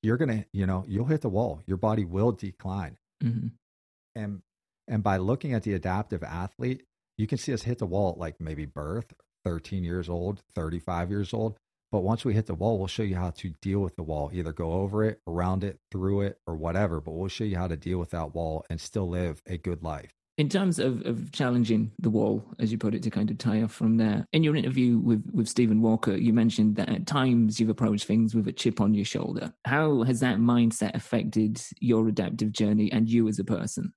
you're 0.02 0.18
gonna, 0.18 0.44
you 0.52 0.66
know, 0.66 0.84
you'll 0.86 1.06
hit 1.06 1.22
the 1.22 1.30
wall. 1.30 1.62
Your 1.66 1.78
body 1.78 2.04
will 2.04 2.32
decline. 2.32 2.98
Mm-hmm. 3.24 3.48
And 4.14 4.42
and 4.88 5.02
by 5.02 5.18
looking 5.18 5.52
at 5.52 5.62
the 5.62 5.74
adaptive 5.74 6.22
athlete, 6.22 6.82
you 7.16 7.26
can 7.26 7.38
see 7.38 7.52
us 7.52 7.62
hit 7.62 7.78
the 7.78 7.86
wall 7.86 8.12
at 8.12 8.18
like 8.18 8.40
maybe 8.40 8.64
birth, 8.64 9.12
13 9.44 9.84
years 9.84 10.08
old, 10.08 10.42
35 10.54 11.10
years 11.10 11.34
old. 11.34 11.56
But 11.90 12.00
once 12.00 12.24
we 12.24 12.34
hit 12.34 12.46
the 12.46 12.54
wall, 12.54 12.78
we'll 12.78 12.86
show 12.86 13.02
you 13.02 13.16
how 13.16 13.30
to 13.30 13.50
deal 13.62 13.80
with 13.80 13.96
the 13.96 14.02
wall, 14.02 14.30
either 14.32 14.52
go 14.52 14.72
over 14.72 15.04
it, 15.04 15.20
around 15.26 15.64
it, 15.64 15.78
through 15.90 16.22
it, 16.22 16.38
or 16.46 16.54
whatever. 16.54 17.00
But 17.00 17.12
we'll 17.12 17.28
show 17.28 17.44
you 17.44 17.56
how 17.56 17.68
to 17.68 17.76
deal 17.76 17.98
with 17.98 18.10
that 18.10 18.34
wall 18.34 18.66
and 18.68 18.80
still 18.80 19.08
live 19.08 19.42
a 19.46 19.56
good 19.56 19.82
life. 19.82 20.12
In 20.36 20.48
terms 20.48 20.78
of, 20.78 21.04
of 21.04 21.32
challenging 21.32 21.90
the 21.98 22.10
wall, 22.10 22.44
as 22.60 22.70
you 22.70 22.78
put 22.78 22.94
it, 22.94 23.02
to 23.02 23.10
kind 23.10 23.28
of 23.28 23.38
tie 23.38 23.62
off 23.62 23.72
from 23.72 23.96
there, 23.96 24.24
in 24.32 24.44
your 24.44 24.54
interview 24.54 24.98
with, 24.98 25.28
with 25.32 25.48
Stephen 25.48 25.80
Walker, 25.80 26.14
you 26.14 26.32
mentioned 26.32 26.76
that 26.76 26.88
at 26.90 27.06
times 27.06 27.58
you've 27.58 27.70
approached 27.70 28.04
things 28.04 28.36
with 28.36 28.46
a 28.46 28.52
chip 28.52 28.80
on 28.80 28.94
your 28.94 29.04
shoulder. 29.04 29.52
How 29.64 30.02
has 30.02 30.20
that 30.20 30.38
mindset 30.38 30.94
affected 30.94 31.60
your 31.80 32.06
adaptive 32.06 32.52
journey 32.52 32.92
and 32.92 33.08
you 33.08 33.26
as 33.26 33.40
a 33.40 33.44
person? 33.44 33.92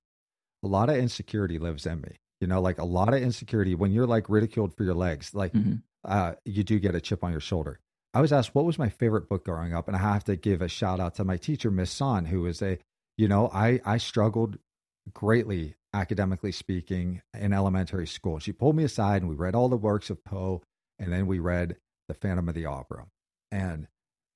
A 0.62 0.68
lot 0.68 0.88
of 0.88 0.96
insecurity 0.96 1.58
lives 1.58 1.86
in 1.86 2.00
me. 2.00 2.18
You 2.40 2.48
know, 2.48 2.60
like 2.60 2.78
a 2.78 2.84
lot 2.84 3.14
of 3.14 3.22
insecurity 3.22 3.74
when 3.74 3.92
you're 3.92 4.06
like 4.06 4.28
ridiculed 4.28 4.74
for 4.76 4.82
your 4.82 4.94
legs, 4.94 5.32
like 5.34 5.52
mm-hmm. 5.52 5.76
uh, 6.04 6.32
you 6.44 6.64
do 6.64 6.80
get 6.80 6.94
a 6.94 7.00
chip 7.00 7.22
on 7.22 7.30
your 7.30 7.40
shoulder. 7.40 7.78
I 8.14 8.20
was 8.20 8.32
asked 8.32 8.54
what 8.54 8.64
was 8.64 8.78
my 8.78 8.88
favorite 8.88 9.28
book 9.28 9.44
growing 9.44 9.74
up, 9.74 9.86
and 9.86 9.96
I 9.96 10.00
have 10.00 10.24
to 10.24 10.36
give 10.36 10.60
a 10.60 10.68
shout 10.68 11.00
out 11.00 11.14
to 11.16 11.24
my 11.24 11.36
teacher, 11.36 11.70
Miss 11.70 11.90
Son, 11.90 12.24
who 12.24 12.42
was 12.42 12.60
a, 12.60 12.78
you 13.16 13.28
know, 13.28 13.48
I 13.52 13.80
I 13.84 13.98
struggled 13.98 14.58
greatly 15.14 15.76
academically 15.94 16.52
speaking 16.52 17.22
in 17.38 17.52
elementary 17.52 18.06
school. 18.06 18.38
She 18.38 18.52
pulled 18.52 18.76
me 18.76 18.84
aside 18.84 19.22
and 19.22 19.28
we 19.28 19.36
read 19.36 19.54
all 19.54 19.68
the 19.68 19.76
works 19.76 20.10
of 20.10 20.24
Poe, 20.24 20.62
and 20.98 21.12
then 21.12 21.26
we 21.26 21.38
read 21.38 21.76
The 22.08 22.14
Phantom 22.14 22.48
of 22.48 22.56
the 22.56 22.66
Opera, 22.66 23.06
and 23.52 23.86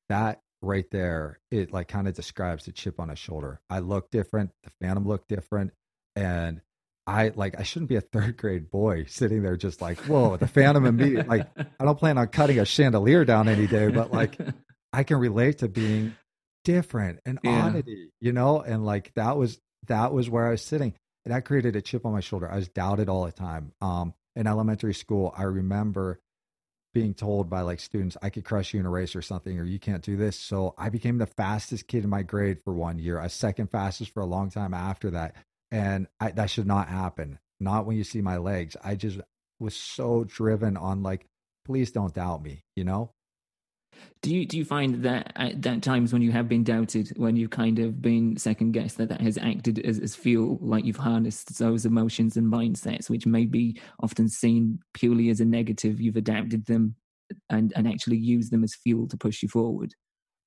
that 0.08 0.40
right 0.62 0.88
there, 0.92 1.40
it 1.50 1.72
like 1.72 1.88
kind 1.88 2.06
of 2.06 2.14
describes 2.14 2.66
the 2.66 2.72
chip 2.72 3.00
on 3.00 3.10
a 3.10 3.16
shoulder. 3.16 3.60
I 3.68 3.80
look 3.80 4.10
different. 4.10 4.52
The 4.62 4.70
Phantom 4.80 5.06
looked 5.06 5.28
different 5.28 5.72
and 6.16 6.60
I 7.06 7.30
like 7.36 7.58
I 7.60 7.62
shouldn't 7.62 7.88
be 7.88 7.96
a 7.96 8.00
third 8.00 8.36
grade 8.36 8.70
boy 8.70 9.04
sitting 9.06 9.42
there 9.42 9.56
just 9.56 9.80
like, 9.80 9.98
whoa, 10.00 10.36
the 10.36 10.48
Phantom 10.48 10.96
me. 10.96 11.22
Like 11.22 11.46
I 11.56 11.84
don't 11.84 11.98
plan 11.98 12.18
on 12.18 12.26
cutting 12.28 12.58
a 12.58 12.64
chandelier 12.64 13.24
down 13.24 13.48
any 13.48 13.68
day, 13.68 13.88
but 13.88 14.12
like 14.12 14.36
I 14.92 15.04
can 15.04 15.18
relate 15.18 15.58
to 15.58 15.68
being 15.68 16.16
different 16.64 17.20
and 17.24 17.38
yeah. 17.44 17.66
oddity, 17.66 18.10
you 18.20 18.32
know? 18.32 18.60
And 18.60 18.84
like 18.84 19.12
that 19.14 19.36
was 19.36 19.60
that 19.86 20.12
was 20.12 20.28
where 20.28 20.46
I 20.46 20.50
was 20.50 20.62
sitting. 20.62 20.94
And 21.24 21.34
that 21.34 21.44
created 21.44 21.76
a 21.76 21.82
chip 21.82 22.04
on 22.04 22.12
my 22.12 22.20
shoulder. 22.20 22.50
I 22.50 22.56
was 22.56 22.68
doubted 22.68 23.08
all 23.08 23.24
the 23.24 23.32
time. 23.32 23.72
Um 23.80 24.14
in 24.34 24.48
elementary 24.48 24.94
school, 24.94 25.32
I 25.36 25.44
remember 25.44 26.18
being 26.92 27.14
told 27.14 27.48
by 27.48 27.60
like 27.60 27.78
students 27.78 28.16
I 28.20 28.30
could 28.30 28.44
crush 28.44 28.74
you 28.74 28.80
in 28.80 28.86
a 28.86 28.90
race 28.90 29.14
or 29.14 29.22
something, 29.22 29.60
or 29.60 29.64
you 29.64 29.78
can't 29.78 30.02
do 30.02 30.16
this. 30.16 30.36
So 30.36 30.74
I 30.76 30.88
became 30.88 31.18
the 31.18 31.26
fastest 31.26 31.86
kid 31.86 32.02
in 32.02 32.10
my 32.10 32.22
grade 32.22 32.58
for 32.64 32.72
one 32.72 32.98
year. 32.98 33.20
I 33.20 33.28
second 33.28 33.70
fastest 33.70 34.12
for 34.12 34.22
a 34.22 34.26
long 34.26 34.50
time 34.50 34.74
after 34.74 35.10
that 35.10 35.36
and 35.70 36.06
I, 36.20 36.32
that 36.32 36.50
should 36.50 36.66
not 36.66 36.88
happen. 36.88 37.38
Not 37.60 37.86
when 37.86 37.96
you 37.96 38.04
see 38.04 38.20
my 38.20 38.36
legs. 38.36 38.76
I 38.82 38.94
just 38.94 39.20
was 39.58 39.74
so 39.74 40.24
driven 40.24 40.76
on 40.76 41.02
like, 41.02 41.26
please 41.64 41.90
don't 41.90 42.14
doubt 42.14 42.42
me. 42.42 42.62
You 42.74 42.84
know. 42.84 43.10
Do 44.20 44.34
you 44.34 44.44
do 44.44 44.58
you 44.58 44.64
find 44.64 45.02
that 45.04 45.32
at 45.36 45.62
that 45.62 45.82
times 45.82 46.12
when 46.12 46.20
you 46.20 46.30
have 46.32 46.48
been 46.48 46.64
doubted, 46.64 47.12
when 47.16 47.36
you've 47.36 47.50
kind 47.50 47.78
of 47.78 48.02
been 48.02 48.36
second 48.36 48.72
guessed, 48.72 48.98
that 48.98 49.08
that 49.08 49.22
has 49.22 49.38
acted 49.38 49.78
as, 49.78 49.98
as 49.98 50.14
feel 50.14 50.58
like 50.60 50.84
you've 50.84 50.96
harnessed 50.96 51.58
those 51.58 51.86
emotions 51.86 52.36
and 52.36 52.52
mindsets, 52.52 53.08
which 53.08 53.26
may 53.26 53.46
be 53.46 53.80
often 54.00 54.28
seen 54.28 54.80
purely 54.92 55.30
as 55.30 55.40
a 55.40 55.46
negative, 55.46 55.98
you've 56.00 56.16
adapted 56.16 56.66
them 56.66 56.96
and 57.48 57.72
and 57.74 57.88
actually 57.88 58.18
used 58.18 58.52
them 58.52 58.64
as 58.64 58.74
fuel 58.74 59.08
to 59.08 59.16
push 59.16 59.42
you 59.42 59.48
forward? 59.48 59.94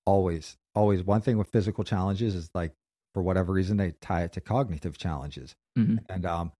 always, 0.09 0.57
always 0.73 1.03
one 1.03 1.21
thing 1.21 1.37
with 1.37 1.49
physical 1.49 1.83
challenges 1.83 2.33
is 2.33 2.49
like 2.55 2.73
for 3.13 3.23
whatever 3.23 3.53
reason 3.53 3.77
they 3.77 3.91
tie 4.01 4.23
it 4.23 4.33
to 4.33 4.41
cognitive 4.41 4.97
challenges. 4.97 5.55
Mhm. 5.77 5.99
And 6.09 6.25
um, 6.25 6.51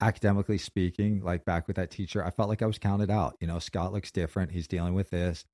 academically 0.00 0.58
speaking, 0.58 1.22
like 1.22 1.44
back 1.44 1.66
with 1.66 1.76
that 1.76 1.90
teacher, 1.90 2.24
I 2.24 2.30
felt 2.30 2.48
like 2.48 2.62
I 2.62 2.66
was 2.66 2.78
counted 2.78 3.10
out. 3.10 3.36
You 3.40 3.46
know, 3.46 3.58
Scott 3.58 3.92
looks 3.92 4.10
different. 4.10 4.52
He's 4.52 4.68
dealing 4.68 4.94
with 4.94 5.10
this. 5.10 5.44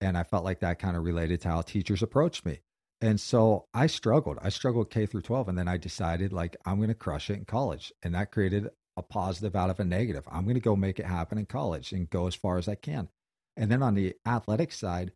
And 0.00 0.16
I 0.16 0.22
felt 0.22 0.44
like 0.44 0.60
that 0.60 0.78
kind 0.78 0.96
of 0.96 1.04
related 1.04 1.42
to 1.42 1.48
how 1.48 1.60
teachers 1.60 2.02
approached 2.02 2.46
me. 2.46 2.60
And 3.02 3.20
so 3.20 3.66
I 3.74 3.86
struggled. 3.86 4.38
I 4.42 4.48
struggled 4.48 4.90
K 4.90 5.06
through 5.06 5.22
12. 5.22 5.48
And 5.48 5.58
then 5.58 5.68
I 5.68 5.76
decided, 5.76 6.32
like, 6.32 6.56
I'm 6.64 6.76
going 6.76 6.88
to 6.88 6.94
crush 6.94 7.30
it 7.30 7.38
in 7.38 7.44
college. 7.44 7.92
And 8.02 8.14
that 8.14 8.32
created 8.32 8.68
a 8.96 9.02
positive 9.02 9.54
out 9.54 9.70
of 9.70 9.80
a 9.80 9.84
negative. 9.84 10.24
I'm 10.30 10.44
going 10.44 10.54
to 10.54 10.60
go 10.60 10.76
make 10.76 10.98
it 10.98 11.06
happen 11.06 11.38
in 11.38 11.46
college 11.46 11.92
and 11.92 12.08
go 12.08 12.26
as 12.26 12.34
far 12.34 12.58
as 12.58 12.68
I 12.68 12.74
can. 12.74 13.08
And 13.56 13.70
then 13.70 13.82
on 13.82 13.94
the 13.94 14.14
athletic 14.26 14.72
side, 14.72 15.12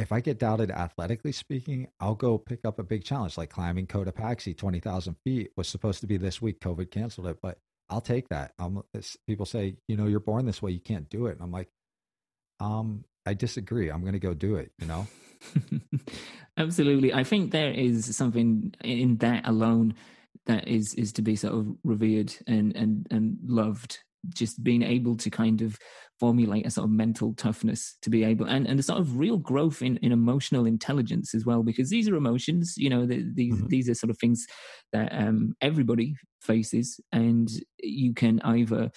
if 0.00 0.12
I 0.12 0.20
get 0.20 0.38
doubted 0.38 0.70
athletically 0.70 1.32
speaking, 1.32 1.88
I'll 2.00 2.14
go 2.14 2.38
pick 2.38 2.64
up 2.64 2.78
a 2.78 2.84
big 2.84 3.04
challenge 3.04 3.36
like 3.36 3.50
climbing 3.50 3.86
Cotopaxi, 3.86 4.56
20,000 4.56 5.16
feet 5.24 5.50
was 5.56 5.68
supposed 5.68 6.00
to 6.00 6.06
be 6.06 6.16
this 6.16 6.40
week. 6.40 6.60
COVID 6.60 6.90
canceled 6.90 7.26
it, 7.26 7.38
but 7.42 7.58
I'll 7.88 8.00
take 8.00 8.28
that. 8.28 8.52
People 9.26 9.46
say, 9.46 9.76
you 9.88 9.96
know, 9.96 10.06
you're 10.06 10.20
born 10.20 10.46
this 10.46 10.62
way. 10.62 10.70
You 10.70 10.80
can't 10.80 11.08
do 11.08 11.26
it. 11.26 11.32
And 11.32 11.42
I'm 11.42 11.50
like, 11.50 11.68
um, 12.60 13.04
I 13.26 13.34
disagree. 13.34 13.90
I'm 13.90 14.02
going 14.02 14.12
to 14.12 14.18
go 14.18 14.34
do 14.34 14.56
it, 14.56 14.70
you 14.78 14.86
know? 14.86 15.06
Absolutely. 16.56 17.12
I 17.12 17.24
think 17.24 17.50
there 17.50 17.70
is 17.72 18.16
something 18.16 18.74
in 18.82 19.16
that 19.18 19.46
alone 19.48 19.94
that 20.46 20.68
is 20.68 20.94
is 20.94 21.12
to 21.14 21.22
be 21.22 21.36
sort 21.36 21.54
of 21.54 21.68
revered 21.84 22.34
and 22.46 22.74
and 22.76 23.06
and 23.10 23.38
loved. 23.44 23.98
Just 24.28 24.62
being 24.62 24.82
able 24.82 25.16
to 25.16 25.30
kind 25.30 25.62
of 25.62 25.78
formulate 26.20 26.66
a 26.66 26.70
sort 26.70 26.84
of 26.84 26.90
mental 26.90 27.34
toughness 27.34 27.96
to 28.02 28.10
be 28.10 28.22
able 28.24 28.46
and, 28.46 28.66
and 28.68 28.78
a 28.78 28.82
sort 28.82 29.00
of 29.00 29.16
real 29.18 29.38
growth 29.38 29.80
in, 29.82 29.96
in 29.98 30.12
emotional 30.12 30.66
intelligence 30.66 31.34
as 31.34 31.46
well 31.46 31.62
because 31.62 31.88
these 31.90 32.08
are 32.08 32.14
emotions 32.16 32.74
you 32.76 32.90
know 32.90 33.06
the, 33.06 33.24
these 33.34 33.54
Mhm. 33.54 33.68
these 33.68 33.88
are 33.88 33.94
sort 33.94 34.10
of 34.10 34.18
things 34.18 34.46
that 34.92 35.10
um 35.12 35.54
everybody 35.62 36.14
faces 36.42 37.00
and 37.10 37.48
you 37.82 38.12
can 38.14 38.40
either 38.42 38.90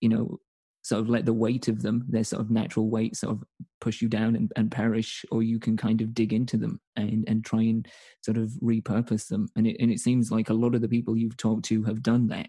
you 0.00 0.08
know 0.08 0.38
sort 0.82 1.00
of 1.00 1.08
let 1.08 1.24
the 1.24 1.32
weight 1.32 1.68
of 1.68 1.82
them 1.82 2.04
their 2.08 2.24
sort 2.24 2.40
of 2.42 2.50
natural 2.50 2.90
weight 2.90 3.16
sort 3.16 3.32
of 3.32 3.42
push 3.80 4.02
you 4.02 4.08
down 4.08 4.36
and, 4.36 4.52
and 4.56 4.70
perish 4.70 5.24
or 5.30 5.42
you 5.42 5.58
can 5.58 5.76
kind 5.76 6.00
of 6.02 6.12
dig 6.14 6.32
into 6.32 6.56
them 6.56 6.80
and 6.96 7.24
and 7.28 7.44
try 7.44 7.62
and 7.62 7.88
sort 8.22 8.36
of 8.36 8.50
repurpose 8.62 9.28
them 9.28 9.48
and 9.56 9.66
it, 9.66 9.76
and 9.80 9.90
it 9.90 9.98
seems 10.00 10.30
like 10.30 10.50
a 10.50 10.54
lot 10.54 10.74
of 10.74 10.80
the 10.82 10.88
people 10.88 11.16
you've 11.16 11.36
talked 11.38 11.64
to 11.64 11.84
have 11.84 12.02
done 12.02 12.26
that 12.28 12.48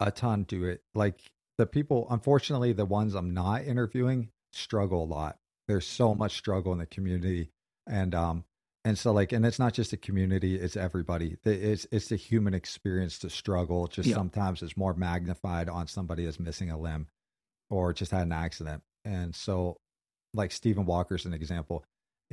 a 0.00 0.10
ton 0.10 0.44
do 0.44 0.64
it. 0.64 0.82
Like 0.94 1.30
the 1.60 1.66
people, 1.66 2.06
unfortunately, 2.08 2.72
the 2.72 2.86
ones 2.86 3.14
I'm 3.14 3.34
not 3.34 3.64
interviewing 3.64 4.30
struggle 4.52 5.04
a 5.04 5.04
lot. 5.04 5.36
There's 5.68 5.86
so 5.86 6.14
much 6.14 6.36
struggle 6.36 6.72
in 6.72 6.78
the 6.78 6.86
community, 6.86 7.50
and 7.86 8.14
um, 8.14 8.44
and 8.82 8.98
so 8.98 9.12
like, 9.12 9.32
and 9.32 9.44
it's 9.44 9.58
not 9.58 9.74
just 9.74 9.90
the 9.90 9.98
community; 9.98 10.56
it's 10.56 10.74
everybody. 10.74 11.36
It's 11.44 11.86
it's 11.92 12.08
the 12.08 12.16
human 12.16 12.54
experience 12.54 13.18
to 13.18 13.30
struggle. 13.30 13.86
Just 13.88 14.08
Yeah. 14.08 14.16
sometimes 14.16 14.62
it's 14.62 14.76
more 14.76 14.94
magnified 14.94 15.68
on 15.68 15.86
somebody 15.86 16.24
that's 16.24 16.40
missing 16.40 16.70
a 16.70 16.78
limb, 16.78 17.08
or 17.68 17.92
just 17.92 18.10
had 18.10 18.22
an 18.22 18.32
accident. 18.32 18.82
And 19.04 19.34
so, 19.34 19.76
like 20.32 20.52
Stephen 20.52 20.86
Walker's 20.86 21.26
an 21.26 21.34
example. 21.34 21.84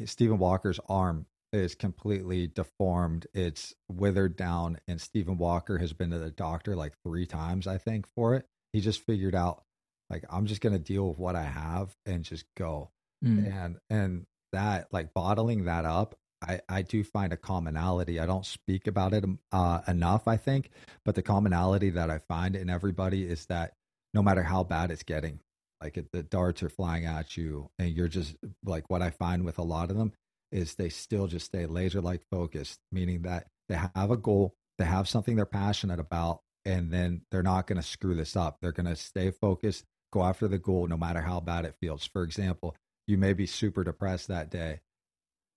Stephen 0.06 0.38
Walker's 0.38 0.80
arm 0.88 1.26
is 1.52 1.76
completely 1.76 2.48
deformed. 2.48 3.28
It's 3.34 3.74
withered 3.90 4.38
down, 4.38 4.80
and 4.88 5.02
Stephen 5.02 5.38
Walker 5.38 5.80
has 5.80 5.92
been 5.92 6.12
to 6.12 6.18
the 6.18 6.32
doctor 6.32 6.78
like 6.78 6.94
three 7.04 7.26
times, 7.26 7.68
I 7.68 7.78
think, 7.78 8.08
for 8.16 8.36
it. 8.36 8.48
He 8.78 8.82
just 8.82 9.04
figured 9.08 9.34
out, 9.34 9.64
like, 10.08 10.24
I'm 10.30 10.46
just 10.46 10.62
gonna 10.62 10.78
deal 10.78 11.08
with 11.08 11.18
what 11.18 11.36
I 11.36 11.42
have 11.42 11.96
and 12.06 12.24
just 12.24 12.46
go. 12.56 12.92
Mm. 13.26 13.64
And 13.64 13.78
and 13.90 14.26
that, 14.54 14.90
like, 14.92 15.16
bottling 15.16 15.66
that 15.66 15.84
up, 15.84 16.14
I 16.44 16.62
I 16.70 16.84
do 16.84 17.04
find 17.04 17.34
a 17.34 17.38
commonality. 17.38 18.20
I 18.20 18.28
don't 18.28 18.46
speak 18.46 18.86
about 18.86 19.14
it 19.14 19.26
uh, 19.52 19.82
enough, 19.88 20.28
I 20.28 20.38
think, 20.38 20.70
but 21.04 21.16
the 21.16 21.24
commonality 21.24 21.90
that 21.90 22.12
I 22.12 22.20
find 22.20 22.56
in 22.56 22.70
everybody 22.70 23.24
is 23.24 23.48
that 23.48 23.74
no 24.14 24.22
matter 24.22 24.44
how 24.44 24.64
bad 24.64 24.92
it's 24.92 25.02
getting, 25.02 25.40
like 25.82 25.98
it, 25.98 26.12
the 26.14 26.22
darts 26.22 26.62
are 26.62 26.70
flying 26.70 27.06
at 27.06 27.36
you, 27.36 27.72
and 27.80 27.90
you're 27.90 28.08
just 28.08 28.36
like 28.64 28.92
what 28.92 29.02
I 29.02 29.10
find 29.10 29.44
with 29.44 29.58
a 29.58 29.64
lot 29.64 29.90
of 29.90 29.98
them 29.98 30.14
is 30.52 30.76
they 30.76 30.90
still 30.90 31.26
just 31.26 31.48
stay 31.48 31.66
laser 31.66 32.00
like 32.00 32.22
focused, 32.30 32.80
meaning 32.92 33.24
that 33.24 33.48
they 33.70 33.76
have 33.76 34.12
a 34.12 34.18
goal, 34.18 34.54
they 34.78 34.86
have 34.86 35.10
something 35.10 35.36
they're 35.36 35.48
passionate 35.48 36.00
about, 36.00 36.42
and 36.68 36.92
then 36.92 37.22
they're 37.32 37.42
not 37.44 37.66
going 37.68 37.82
to 37.82 37.88
screw 37.88 38.14
this 38.16 38.36
up. 38.36 38.58
They're 38.62 38.72
going 38.74 38.88
to 38.88 38.96
stay 38.96 39.32
focused, 39.32 39.86
go 40.12 40.24
after 40.24 40.48
the 40.48 40.60
goal 40.60 40.88
no 40.88 40.98
matter 40.98 41.22
how 41.22 41.40
bad 41.40 41.66
it 41.66 41.76
feels. 41.82 42.06
For 42.06 42.24
example, 42.24 42.76
you 43.08 43.18
may 43.18 43.34
be 43.34 43.46
super 43.48 43.84
depressed 43.84 44.28
that 44.28 44.52
day. 44.52 44.82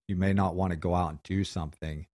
You 0.09 0.17
may 0.17 0.33
not 0.33 0.55
want 0.55 0.73
to 0.73 0.77
go 0.77 0.95
out 0.95 1.11
and 1.11 1.23
do 1.23 1.45
something, 1.45 2.07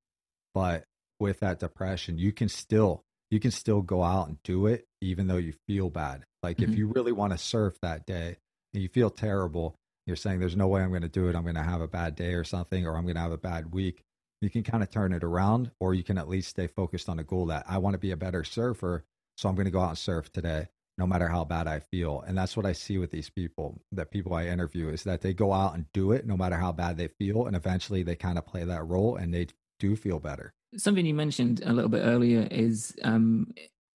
but 0.55 0.85
with 1.21 1.41
that 1.41 1.59
depression, 1.59 2.19
you 2.19 2.33
can 2.33 2.49
still 2.49 3.05
you 3.31 3.41
can 3.41 3.51
still 3.51 3.83
go 3.83 4.05
out 4.05 4.29
and 4.29 4.43
do 4.45 4.67
it 4.67 4.87
even 5.01 5.27
though 5.27 5.37
you 5.37 5.53
feel 5.67 5.91
bad. 5.91 6.25
Like 6.43 6.63
if 6.63 6.71
Mhm. 6.71 6.77
you 6.77 6.87
really 6.95 7.13
want 7.13 7.33
to 7.33 7.39
surf 7.39 7.79
that 7.83 8.07
day 8.07 8.39
and 8.73 8.83
you 8.83 8.89
feel 8.89 9.11
terrible, 9.11 9.77
you're 10.07 10.17
saying 10.17 10.39
there's 10.41 10.57
no 10.57 10.69
way 10.69 10.83
I'm 10.83 10.91
going 10.91 11.03
to 11.03 11.09
do 11.09 11.29
it. 11.29 11.35
I'm 11.35 11.43
going 11.43 11.57
to 11.57 11.63
have 11.63 11.81
a 11.81 11.89
bad 11.89 12.15
day 12.15 12.35
or 12.35 12.45
something, 12.45 12.87
or 12.87 12.97
I'm 12.97 13.03
going 13.05 13.17
to 13.17 13.21
have 13.21 13.33
a 13.33 13.39
bad 13.39 13.73
week. 13.73 14.05
You 14.40 14.51
can 14.51 14.62
kind 14.62 14.83
of 14.83 14.90
turn 14.90 15.12
it 15.12 15.25
around, 15.25 15.70
or 15.81 15.94
you 15.94 16.05
can 16.05 16.18
at 16.18 16.29
least 16.29 16.49
stay 16.51 16.66
focused 16.66 17.09
on 17.09 17.18
a 17.18 17.25
goal 17.25 17.46
that 17.46 17.64
I 17.68 17.79
want 17.79 17.94
to 17.94 17.99
be 17.99 18.11
a 18.11 18.16
better 18.16 18.44
surfer. 18.44 19.05
So 19.37 19.49
I'm 19.49 19.55
going 19.55 19.66
to 19.66 19.70
go 19.70 19.81
out 19.81 19.90
and 19.90 19.99
surf 19.99 20.33
today, 20.33 20.68
no 20.99 21.07
matter 21.07 21.29
how 21.29 21.44
bad 21.44 21.66
I 21.66 21.81
feel. 21.81 22.22
And 22.27 22.37
that's 22.37 22.57
what 22.57 22.66
I 22.66 22.72
see 22.72 22.99
with 22.99 23.11
these 23.11 23.31
people, 23.31 23.81
that 23.92 24.11
people 24.11 24.35
I 24.35 24.46
interview, 24.46 24.88
is 24.88 25.05
that 25.05 25.22
they 25.22 25.33
go 25.33 25.53
out 25.53 25.75
and 25.75 25.87
do 25.92 26.12
it 26.12 26.27
no 26.27 26.37
matter 26.37 26.57
how 26.57 26.72
bad 26.72 26.96
they 26.96 27.09
feel. 27.09 27.46
And 27.46 27.57
eventually 27.57 28.03
they 28.03 28.16
kind 28.16 28.38
of 28.38 28.46
play 28.46 28.64
that 28.64 28.87
role 28.87 29.16
and 29.16 29.33
they 29.33 29.49
do 29.79 29.96
feel 29.96 30.18
better. 30.18 30.55
something 30.77 31.07
you 31.07 31.14
mentioned 31.14 31.62
a 31.64 31.72
little 31.72 31.90
bit 31.90 32.03
earlier 32.03 32.46
is 32.51 32.94
um, 33.05 33.53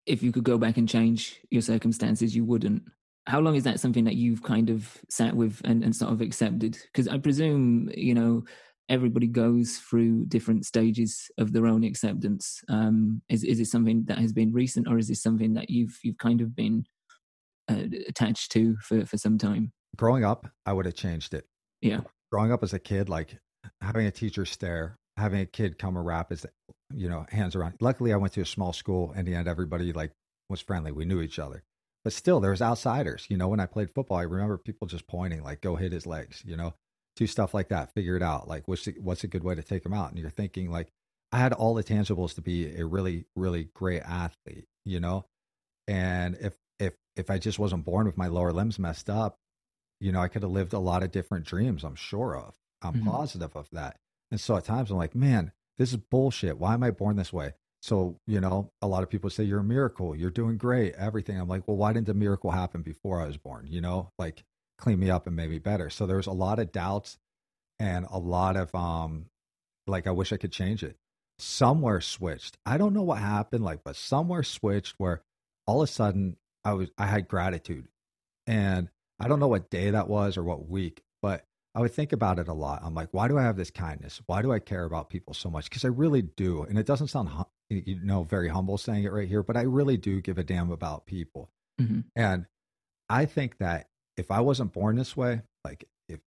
if 0.06 0.22
you 0.22 0.32
could 0.32 0.44
go 0.44 0.58
back 0.58 0.76
and 0.76 0.88
change 0.88 1.40
your 1.50 1.62
circumstances, 1.62 2.34
you 2.34 2.44
wouldn't. 2.44 2.82
How 3.26 3.40
long 3.40 3.54
is 3.54 3.64
that 3.64 3.80
something 3.80 4.04
that 4.04 4.16
you've 4.16 4.42
kind 4.42 4.70
of 4.70 4.98
sat 5.08 5.36
with 5.36 5.60
and, 5.64 5.84
and 5.84 5.94
sort 5.94 6.12
of 6.12 6.20
accepted? 6.20 6.78
Because 6.86 7.06
I 7.06 7.18
presume, 7.18 7.90
you 7.94 8.14
know, 8.14 8.44
everybody 8.90 9.28
goes 9.28 9.78
through 9.78 10.26
different 10.26 10.66
stages 10.66 11.30
of 11.38 11.52
their 11.52 11.66
own 11.66 11.84
acceptance. 11.84 12.62
Um, 12.68 13.22
is 13.30 13.44
is 13.44 13.60
it 13.60 13.66
something 13.66 14.04
that 14.08 14.18
has 14.18 14.32
been 14.32 14.52
recent, 14.52 14.88
or 14.88 14.98
is 14.98 15.08
this 15.08 15.22
something 15.22 15.54
that 15.54 15.70
you've 15.70 15.98
you've 16.02 16.18
kind 16.18 16.40
of 16.40 16.54
been 16.54 16.84
uh, 17.70 17.84
attached 18.08 18.52
to 18.52 18.76
for, 18.82 19.06
for 19.06 19.16
some 19.16 19.38
time? 19.38 19.72
Growing 19.96 20.24
up, 20.24 20.46
I 20.66 20.72
would 20.72 20.86
have 20.86 20.94
changed 20.94 21.32
it. 21.34 21.46
Yeah. 21.80 22.00
growing 22.30 22.52
up 22.52 22.62
as 22.62 22.74
a 22.74 22.78
kid, 22.78 23.08
like 23.08 23.38
having 23.80 24.06
a 24.06 24.10
teacher 24.10 24.44
stare, 24.44 24.96
having 25.16 25.40
a 25.40 25.46
kid 25.46 25.78
come 25.78 25.96
and 25.96 26.04
wrap 26.04 26.30
his, 26.30 26.44
you 26.94 27.08
know, 27.08 27.24
hands 27.30 27.56
around. 27.56 27.74
Luckily, 27.80 28.12
I 28.12 28.16
went 28.16 28.34
to 28.34 28.42
a 28.42 28.46
small 28.46 28.72
school. 28.72 29.12
In 29.12 29.24
the 29.24 29.34
end, 29.34 29.48
everybody 29.48 29.92
like 29.92 30.12
was 30.48 30.60
friendly. 30.60 30.92
We 30.92 31.04
knew 31.04 31.20
each 31.22 31.38
other, 31.38 31.62
but 32.04 32.12
still, 32.12 32.40
there 32.40 32.50
was 32.50 32.62
outsiders. 32.62 33.26
You 33.30 33.36
know, 33.36 33.48
when 33.48 33.60
I 33.60 33.66
played 33.66 33.94
football, 33.94 34.18
I 34.18 34.22
remember 34.22 34.58
people 34.58 34.88
just 34.88 35.06
pointing, 35.06 35.42
like, 35.42 35.60
"Go 35.60 35.76
hit 35.76 35.92
his 35.92 36.06
legs," 36.06 36.42
you 36.44 36.56
know, 36.56 36.74
do 37.20 37.26
stuff 37.28 37.54
like 37.54 37.68
that. 37.68 37.92
Figure 37.94 38.16
it 38.16 38.22
out. 38.22 38.48
Like, 38.48 38.66
what's 38.66 38.86
the, 38.86 38.94
what's 38.98 39.22
a 39.22 39.28
good 39.28 39.44
way 39.44 39.54
to 39.54 39.62
take 39.62 39.84
them 39.84 39.92
out? 39.92 40.10
And 40.10 40.18
you're 40.18 40.30
thinking, 40.30 40.70
like, 40.70 40.88
I 41.30 41.38
had 41.38 41.52
all 41.52 41.74
the 41.74 41.84
tangibles 41.84 42.34
to 42.34 42.40
be 42.40 42.74
a 42.76 42.84
really, 42.84 43.26
really 43.36 43.68
great 43.74 44.02
athlete, 44.02 44.64
you 44.84 44.98
know, 44.98 45.26
and 45.86 46.36
if 46.40 46.54
if 46.80 46.94
if 47.14 47.30
I 47.30 47.38
just 47.38 47.58
wasn't 47.58 47.84
born 47.84 48.06
with 48.06 48.16
my 48.16 48.26
lower 48.26 48.52
limbs 48.52 48.78
messed 48.78 49.08
up, 49.08 49.36
you 50.00 50.10
know, 50.10 50.20
I 50.20 50.28
could 50.28 50.42
have 50.42 50.50
lived 50.50 50.72
a 50.72 50.78
lot 50.78 51.02
of 51.02 51.12
different 51.12 51.46
dreams, 51.46 51.84
I'm 51.84 51.94
sure 51.94 52.36
of. 52.36 52.54
I'm 52.82 52.94
Mhm. 52.94 53.04
positive 53.04 53.54
of 53.54 53.68
that. 53.72 53.96
And 54.30 54.40
so 54.40 54.56
at 54.56 54.64
times 54.64 54.90
I'm 54.90 54.96
like, 54.96 55.14
man, 55.14 55.52
this 55.78 55.92
is 55.92 55.98
bullshit. 56.10 56.58
Why 56.58 56.74
am 56.74 56.82
I 56.82 56.90
born 56.90 57.16
this 57.16 57.32
way? 57.32 57.52
So, 57.82 58.16
you 58.26 58.40
know, 58.40 58.70
a 58.82 58.86
lot 58.88 59.02
of 59.02 59.10
people 59.10 59.30
say 59.30 59.44
you're 59.44 59.60
a 59.60 59.64
miracle, 59.64 60.16
you're 60.16 60.30
doing 60.30 60.56
great, 60.56 60.94
everything. 60.94 61.38
I'm 61.38 61.48
like, 61.48 61.66
well, 61.68 61.76
why 61.76 61.92
didn't 61.92 62.06
the 62.06 62.14
miracle 62.14 62.50
happen 62.50 62.82
before 62.82 63.20
I 63.20 63.26
was 63.26 63.36
born? 63.36 63.66
You 63.66 63.80
know, 63.80 64.10
like 64.18 64.42
clean 64.80 64.98
me 64.98 65.10
up 65.10 65.26
and 65.26 65.36
make 65.36 65.50
me 65.50 65.58
better. 65.58 65.90
So 65.90 66.06
there 66.06 66.16
was 66.16 66.26
a 66.26 66.32
lot 66.32 66.58
of 66.58 66.72
doubts 66.72 67.18
and 67.78 68.06
a 68.10 68.18
lot 68.18 68.56
of 68.56 68.74
um 68.74 69.26
like 69.86 70.06
I 70.06 70.10
wish 70.10 70.32
I 70.32 70.36
could 70.36 70.52
change 70.52 70.82
it. 70.82 70.96
Somewhere 71.38 72.00
switched. 72.00 72.58
I 72.66 72.76
don't 72.76 72.92
know 72.92 73.02
what 73.02 73.18
happened, 73.18 73.64
like, 73.64 73.82
but 73.84 73.96
somewhere 73.96 74.42
switched 74.42 74.94
where 74.98 75.22
all 75.66 75.82
of 75.82 75.88
a 75.88 75.92
sudden 75.92 76.36
I 76.64 76.74
was 76.74 76.90
I 76.98 77.06
had 77.06 77.28
gratitude. 77.28 77.88
And 78.46 78.88
I 79.18 79.28
don't 79.28 79.40
know 79.40 79.48
what 79.48 79.70
day 79.70 79.90
that 79.90 80.08
was 80.08 80.36
or 80.36 80.42
what 80.42 80.68
week, 80.68 81.02
but 81.22 81.46
I 81.74 81.80
would 81.80 81.92
think 81.92 82.12
about 82.12 82.38
it 82.38 82.48
a 82.48 82.52
lot. 82.52 82.80
I'm 82.82 82.94
like, 82.94 83.08
why 83.12 83.28
do 83.28 83.38
I 83.38 83.42
have 83.42 83.56
this 83.56 83.70
kindness? 83.70 84.20
Why 84.26 84.42
do 84.42 84.52
I 84.52 84.58
care 84.58 84.84
about 84.84 85.08
people 85.08 85.34
so 85.34 85.50
much? 85.50 85.68
Because 85.68 85.84
I 85.84 85.88
really 85.88 86.22
do. 86.22 86.62
And 86.64 86.78
it 86.78 86.86
doesn't 86.86 87.08
sound, 87.08 87.28
hum- 87.28 87.46
you 87.68 88.00
know, 88.02 88.24
very 88.24 88.48
humble 88.48 88.76
saying 88.76 89.04
it 89.04 89.12
right 89.12 89.28
here, 89.28 89.42
but 89.42 89.56
I 89.56 89.62
really 89.62 89.96
do 89.96 90.20
give 90.20 90.38
a 90.38 90.42
damn 90.42 90.72
about 90.72 91.06
people. 91.06 91.50
Mhm. 91.80 92.04
And 92.16 92.46
I 93.08 93.26
think 93.26 93.58
that 93.58 93.89
if 94.20 94.30
I 94.30 94.40
wasn't 94.40 94.72
born 94.72 94.96
this 94.96 95.16
way, 95.16 95.40
like 95.64 95.86
if 96.08 96.20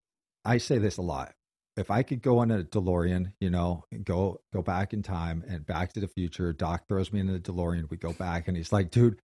I 0.44 0.58
say 0.58 0.80
this 0.80 0.98
a 0.98 1.02
lot, 1.02 1.34
if 1.78 1.92
I 1.92 2.04
could 2.04 2.22
go 2.22 2.40
on 2.40 2.52
a 2.52 2.64
DeLorean, 2.64 3.34
you 3.40 3.50
know, 3.50 3.86
go 4.04 4.42
go 4.52 4.62
back 4.62 4.94
in 4.94 5.04
time 5.04 5.44
and 5.48 5.66
back 5.66 5.94
to 5.94 6.00
the 6.00 6.08
future, 6.08 6.52
Doc 6.54 6.86
throws 6.90 7.14
me 7.14 7.20
in 7.20 7.28
the 7.28 7.40
DeLorean, 7.40 7.90
we 7.90 7.98
go 7.98 8.12
back 8.14 8.48
and 8.48 8.58
he's 8.58 8.74
like, 8.74 8.90
dude, 8.90 9.20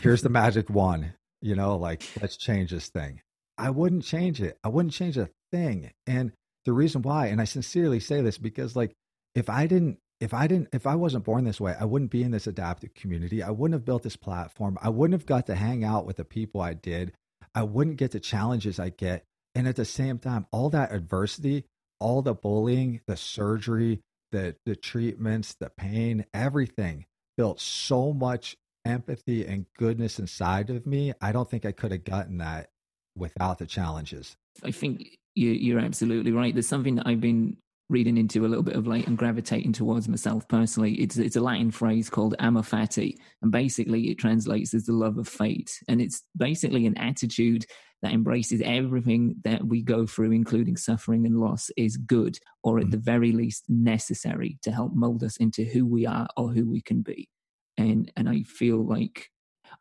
here's 0.00 0.22
the 0.22 0.28
magic 0.28 0.68
one, 0.68 1.14
you 1.40 1.54
know, 1.54 1.76
like 1.76 2.02
let's 2.20 2.36
change 2.36 2.72
this 2.72 2.88
thing. 2.88 3.20
I 3.56 3.70
wouldn't 3.70 4.02
change 4.02 4.42
it. 4.42 4.58
I 4.64 4.68
wouldn't 4.68 4.92
change 4.92 5.16
a 5.16 5.30
thing. 5.52 5.92
And 6.08 6.32
the 6.64 6.72
reason 6.72 7.02
why, 7.02 7.28
and 7.28 7.40
I 7.40 7.44
sincerely 7.44 8.00
say 8.00 8.20
this 8.20 8.38
because 8.38 8.74
like 8.74 8.92
if 9.36 9.48
I 9.48 9.68
didn't 9.68 9.98
if 10.20 10.34
I 10.34 10.48
didn't 10.48 10.68
if 10.72 10.86
I 10.86 10.96
wasn't 10.96 11.24
born 11.24 11.44
this 11.44 11.60
way, 11.60 11.76
I 11.78 11.84
wouldn't 11.84 12.10
be 12.10 12.24
in 12.24 12.32
this 12.32 12.48
adaptive 12.48 12.94
community. 12.94 13.40
I 13.42 13.50
wouldn't 13.50 13.74
have 13.74 13.84
built 13.84 14.02
this 14.02 14.16
platform. 14.16 14.78
I 14.82 14.88
wouldn't 14.88 15.18
have 15.20 15.26
got 15.26 15.46
to 15.46 15.54
hang 15.54 15.84
out 15.84 16.06
with 16.06 16.16
the 16.16 16.24
people 16.24 16.60
I 16.60 16.74
did. 16.74 17.12
I 17.54 17.62
wouldn't 17.62 17.96
get 17.96 18.10
the 18.10 18.20
challenges 18.20 18.78
I 18.78 18.90
get. 18.90 19.24
And 19.54 19.68
at 19.68 19.76
the 19.76 19.84
same 19.84 20.18
time, 20.18 20.46
all 20.50 20.70
that 20.70 20.92
adversity, 20.92 21.64
all 22.00 22.22
the 22.22 22.34
bullying, 22.34 23.00
the 23.06 23.16
surgery, 23.16 24.00
the 24.32 24.56
the 24.66 24.74
treatments, 24.74 25.54
the 25.54 25.70
pain, 25.70 26.26
everything 26.34 27.06
built 27.36 27.60
so 27.60 28.12
much 28.12 28.56
empathy 28.84 29.46
and 29.46 29.66
goodness 29.78 30.18
inside 30.18 30.70
of 30.70 30.86
me. 30.86 31.12
I 31.20 31.32
don't 31.32 31.48
think 31.48 31.64
I 31.64 31.72
could 31.72 31.92
have 31.92 32.04
gotten 32.04 32.38
that 32.38 32.70
without 33.16 33.58
the 33.58 33.66
challenges. 33.66 34.36
I 34.62 34.72
think 34.72 35.16
you, 35.34 35.50
you're 35.50 35.80
absolutely 35.80 36.32
right. 36.32 36.52
There's 36.52 36.68
something 36.68 36.96
that 36.96 37.06
I've 37.06 37.20
been 37.20 37.56
reading 37.88 38.16
into 38.16 38.46
a 38.46 38.48
little 38.48 38.62
bit 38.62 38.76
of 38.76 38.86
late 38.86 39.06
and 39.06 39.18
gravitating 39.18 39.72
towards 39.72 40.08
myself 40.08 40.48
personally. 40.48 40.94
It's 40.94 41.16
it's 41.16 41.36
a 41.36 41.40
Latin 41.40 41.70
phrase 41.70 42.08
called 42.08 42.34
amor 42.38 42.62
fati, 42.62 43.16
and 43.42 43.52
basically 43.52 44.10
it 44.10 44.18
translates 44.18 44.74
as 44.74 44.86
the 44.86 44.92
love 44.92 45.18
of 45.18 45.28
fate. 45.28 45.78
And 45.88 46.00
it's 46.00 46.22
basically 46.36 46.86
an 46.86 46.96
attitude 46.96 47.66
that 48.02 48.12
embraces 48.12 48.60
everything 48.64 49.36
that 49.44 49.66
we 49.66 49.82
go 49.82 50.06
through, 50.06 50.32
including 50.32 50.76
suffering 50.76 51.26
and 51.26 51.40
loss, 51.40 51.70
is 51.76 51.96
good, 51.96 52.38
or 52.62 52.78
at 52.78 52.84
mm-hmm. 52.84 52.90
the 52.90 52.98
very 52.98 53.32
least 53.32 53.64
necessary 53.68 54.58
to 54.62 54.70
help 54.70 54.92
mold 54.94 55.24
us 55.24 55.36
into 55.38 55.64
who 55.64 55.86
we 55.86 56.06
are 56.06 56.26
or 56.36 56.50
who 56.50 56.68
we 56.68 56.80
can 56.80 57.02
be. 57.02 57.28
And 57.76 58.10
and 58.16 58.28
I 58.28 58.42
feel 58.42 58.84
like 58.84 59.30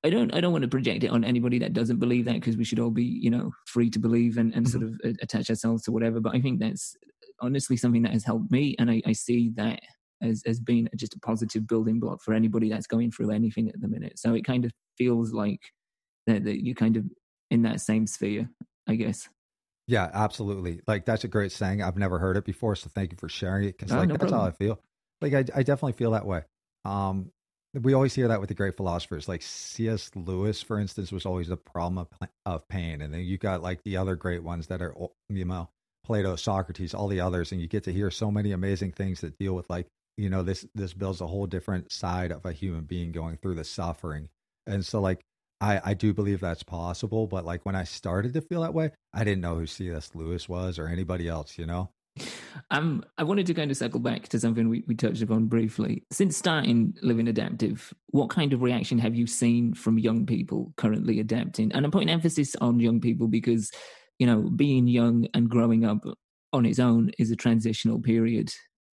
I 0.04 0.10
don't 0.10 0.34
I 0.34 0.42
don't 0.42 0.52
want 0.52 0.64
to 0.64 0.70
project 0.70 1.04
it 1.04 1.12
on 1.12 1.24
anybody 1.24 1.60
that 1.60 1.74
doesn't 1.74 2.00
believe 2.00 2.26
that 2.26 2.36
because 2.36 2.58
we 2.58 2.64
should 2.66 2.80
all 2.80 2.92
be 2.92 3.06
you 3.06 3.30
know 3.30 3.52
free 3.66 3.90
to 3.92 4.00
believe 4.00 4.38
and, 4.38 4.54
and 4.54 4.66
mm-hmm. 4.66 4.80
sort 4.80 4.92
of 4.92 5.18
attach 5.22 5.50
ourselves 5.50 5.84
to 5.84 5.92
whatever. 5.92 6.20
But 6.20 6.36
I 6.36 6.42
think 6.42 6.60
that's 6.60 6.96
honestly 7.40 7.78
something 7.78 8.04
that 8.04 8.14
has 8.14 8.24
helped 8.24 8.52
me, 8.52 8.76
and 8.80 8.90
I, 8.90 9.02
I 9.06 9.14
see 9.14 9.52
that 9.56 9.82
as 10.22 10.44
as 10.46 10.60
being 10.60 10.88
just 10.96 11.16
a 11.16 11.20
positive 11.20 11.68
building 11.68 12.00
block 12.00 12.22
for 12.22 12.34
anybody 12.34 12.70
that's 12.70 12.88
going 12.88 13.12
through 13.12 13.32
anything 13.32 13.70
at 13.70 13.80
the 13.82 13.88
minute. 13.88 14.18
So 14.18 14.34
it 14.34 14.46
kind 14.46 14.66
of 14.66 14.72
feels 14.98 15.34
like 15.34 15.60
that, 16.28 16.44
that 16.46 16.66
you're 16.66 16.76
kind 16.76 16.98
of 16.98 17.06
in 17.52 17.64
that 17.64 17.82
same 17.82 18.08
sphere, 18.08 18.50
I 18.88 18.96
guess. 18.96 19.30
Yeah, 19.88 20.10
absolutely. 20.14 20.82
Like 20.88 21.06
that's 21.06 21.24
a 21.24 21.28
great 21.28 21.52
saying. 21.52 21.82
I've 21.82 21.98
never 21.98 22.20
heard 22.20 22.38
it 22.38 22.46
before, 22.46 22.76
so 22.76 22.90
thank 22.94 23.12
you 23.12 23.18
for 23.18 23.30
sharing 23.30 23.68
it. 23.68 23.78
Because 23.78 23.92
oh, 23.92 23.98
like 23.98 24.08
no 24.08 24.14
that's 24.14 24.32
problem. 24.32 24.42
how 24.42 24.48
I 24.48 24.52
feel. 24.52 24.80
Like 25.22 25.34
I, 25.34 25.60
I 25.60 25.64
definitely 25.64 25.94
feel 25.94 26.12
that 26.12 26.26
way. 26.26 26.44
Um, 26.86 27.32
we 27.74 27.94
always 27.94 28.14
hear 28.14 28.28
that 28.28 28.40
with 28.40 28.50
the 28.50 28.56
great 28.56 28.78
philosophers, 28.78 29.28
like 29.28 29.42
C.S. 29.42 30.12
Lewis, 30.16 30.62
for 30.62 30.80
instance, 30.80 31.12
was 31.12 31.26
always 31.26 31.48
the 31.48 31.58
problem 31.58 31.98
of, 31.98 32.30
of 32.46 32.68
pain, 32.68 33.02
and 33.02 33.14
then 33.14 33.22
you 33.22 33.38
got 33.38 33.64
like 33.64 33.84
the 33.84 33.98
other 33.98 34.16
great 34.16 34.44
ones 34.44 34.68
that 34.68 34.82
are 34.82 34.96
you 35.30 35.46
know 35.46 35.70
Plato, 36.04 36.36
Socrates, 36.36 36.94
all 36.94 37.08
the 37.08 37.20
others, 37.20 37.52
and 37.52 37.62
you 37.62 37.68
get 37.68 37.84
to 37.84 37.94
hear 37.94 38.12
so 38.12 38.30
many 38.32 38.52
amazing 38.52 38.92
things 38.92 39.22
that 39.22 39.38
deal 39.38 39.54
with 39.54 39.70
like 39.70 39.88
you 40.18 40.30
know 40.30 40.44
this 40.44 40.66
this 40.76 40.94
builds 40.94 41.22
a 41.22 41.28
whole 41.28 41.48
different 41.48 41.92
side 41.92 42.32
of 42.32 42.46
a 42.46 42.52
human 42.52 42.84
being 42.84 43.12
going 43.12 43.38
through 43.38 43.56
the 43.56 43.64
suffering, 43.64 44.30
and 44.68 44.86
so 44.86 45.02
like 45.02 45.22
I 45.62 45.82
I 45.84 45.94
do 45.94 46.14
believe 46.14 46.40
that's 46.40 46.64
possible, 46.64 47.28
but 47.28 47.46
like 47.46 47.66
when 47.66 47.76
I 47.76 47.84
started 47.84 48.34
to 48.34 48.42
feel 48.42 48.62
that 48.62 48.74
way, 48.74 48.92
I 49.14 49.24
didn't 49.24 49.42
know 49.42 49.56
who 49.56 49.68
C.S. 49.68 50.12
Lewis 50.14 50.48
was 50.50 50.78
or 50.78 50.88
anybody 50.88 51.28
else, 51.28 51.58
you 51.58 51.66
know. 51.66 51.90
Um, 52.70 53.04
I 53.18 53.24
wanted 53.24 53.48
to 53.48 53.54
kind 53.54 53.72
of 53.72 53.78
circle 53.78 54.00
back 54.00 54.28
to 54.30 54.40
something 54.40 54.70
we, 54.70 54.84
we 54.88 54.96
touched 54.96 55.22
upon 55.22 55.48
briefly. 55.48 56.04
Since 56.12 56.38
starting 56.38 56.96
Living 57.02 57.28
Adaptive, 57.28 57.94
what 58.08 58.30
kind 58.30 58.54
of 58.54 58.62
reaction 58.62 59.00
have 59.00 59.16
you 59.16 59.26
seen 59.26 59.74
from 59.74 59.98
young 59.98 60.26
people 60.26 60.74
currently 60.78 61.20
adapting? 61.20 61.72
And 61.72 61.86
I'm 61.86 61.92
putting 61.92 62.10
emphasis 62.10 62.56
on 62.62 62.80
young 62.80 63.02
people 63.02 63.28
because 63.28 63.72
you 64.24 64.28
know, 64.28 64.50
being 64.56 64.88
young 64.88 65.28
and 65.34 65.50
growing 65.50 65.84
up 65.84 66.00
on 66.54 66.66
its 66.66 66.80
own 66.80 67.12
is 67.20 67.30
a 67.30 67.36
transitional 67.36 68.00
period, 68.00 68.54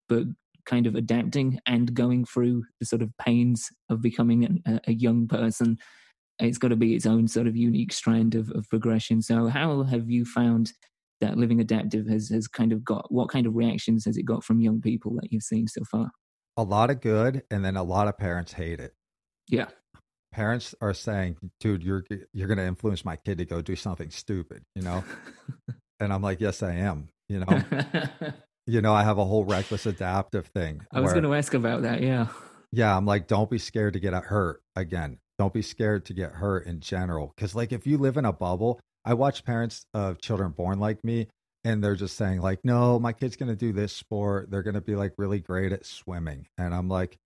but 0.07 0.23
kind 0.65 0.87
of 0.87 0.95
adapting 0.95 1.59
and 1.65 1.93
going 1.93 2.23
through 2.23 2.63
the 2.79 2.85
sort 2.85 3.01
of 3.01 3.11
pains 3.17 3.67
of 3.89 4.01
becoming 4.01 4.61
a, 4.65 4.79
a 4.87 4.93
young 4.93 5.27
person, 5.27 5.77
it's 6.39 6.57
got 6.57 6.69
to 6.69 6.77
be 6.77 6.95
its 6.95 7.05
own 7.05 7.27
sort 7.27 7.45
of 7.45 7.57
unique 7.57 7.91
strand 7.91 8.35
of, 8.35 8.49
of 8.51 8.69
progression. 8.69 9.21
So, 9.21 9.47
how 9.47 9.83
have 9.83 10.09
you 10.09 10.23
found 10.23 10.71
that 11.19 11.37
living 11.37 11.59
adaptive 11.59 12.07
has 12.07 12.29
has 12.29 12.47
kind 12.47 12.71
of 12.71 12.85
got 12.85 13.11
what 13.11 13.27
kind 13.27 13.45
of 13.45 13.53
reactions 13.53 14.05
has 14.05 14.15
it 14.15 14.23
got 14.23 14.45
from 14.45 14.61
young 14.61 14.79
people 14.79 15.13
that 15.15 15.33
you've 15.33 15.43
seen 15.43 15.67
so 15.67 15.81
far? 15.91 16.09
A 16.55 16.63
lot 16.63 16.89
of 16.89 17.01
good, 17.01 17.43
and 17.51 17.65
then 17.65 17.75
a 17.75 17.83
lot 17.83 18.07
of 18.07 18.17
parents 18.17 18.53
hate 18.53 18.79
it. 18.79 18.93
Yeah, 19.49 19.67
parents 20.31 20.75
are 20.81 20.93
saying, 20.93 21.37
"Dude, 21.59 21.83
you're 21.83 22.03
you're 22.33 22.47
going 22.47 22.57
to 22.57 22.65
influence 22.65 23.05
my 23.05 23.15
kid 23.15 23.37
to 23.39 23.45
go 23.45 23.61
do 23.61 23.75
something 23.75 24.09
stupid," 24.09 24.63
you 24.75 24.81
know? 24.81 25.03
and 25.99 26.13
I'm 26.13 26.21
like, 26.21 26.41
"Yes, 26.41 26.63
I 26.63 26.73
am." 26.73 27.09
You 27.29 27.39
know, 27.39 27.63
you 28.67 28.81
know, 28.81 28.93
I 28.93 29.03
have 29.03 29.17
a 29.17 29.25
whole 29.25 29.45
reckless 29.45 29.85
adaptive 29.85 30.47
thing. 30.47 30.85
I 30.91 31.01
was 31.01 31.13
going 31.13 31.23
to 31.23 31.33
ask 31.33 31.53
about 31.53 31.81
that. 31.83 32.01
Yeah. 32.01 32.27
Yeah, 32.71 32.95
I'm 32.95 33.05
like, 33.05 33.27
don't 33.27 33.49
be 33.49 33.57
scared 33.57 33.93
to 33.93 33.99
get 33.99 34.13
hurt 34.13 34.61
again. 34.75 35.19
Don't 35.39 35.53
be 35.53 35.61
scared 35.61 36.05
to 36.05 36.13
get 36.13 36.33
hurt 36.33 36.65
in 36.65 36.79
general, 36.79 37.33
because 37.35 37.55
like 37.55 37.71
if 37.71 37.87
you 37.87 37.97
live 37.97 38.17
in 38.17 38.25
a 38.25 38.33
bubble, 38.33 38.79
I 39.05 39.13
watch 39.13 39.45
parents 39.45 39.85
of 39.93 40.19
children 40.19 40.51
born 40.51 40.79
like 40.79 41.03
me, 41.03 41.27
and 41.63 41.83
they're 41.83 41.95
just 41.95 42.17
saying 42.17 42.41
like, 42.41 42.59
"No, 42.63 42.99
my 42.99 43.13
kid's 43.13 43.35
going 43.35 43.49
to 43.49 43.55
do 43.55 43.71
this 43.71 43.93
sport. 43.93 44.49
They're 44.51 44.63
going 44.63 44.73
to 44.73 44.81
be 44.81 44.95
like 44.95 45.13
really 45.17 45.39
great 45.39 45.71
at 45.71 45.85
swimming," 45.85 46.47
and 46.57 46.73
I'm 46.73 46.89
like 46.89 47.17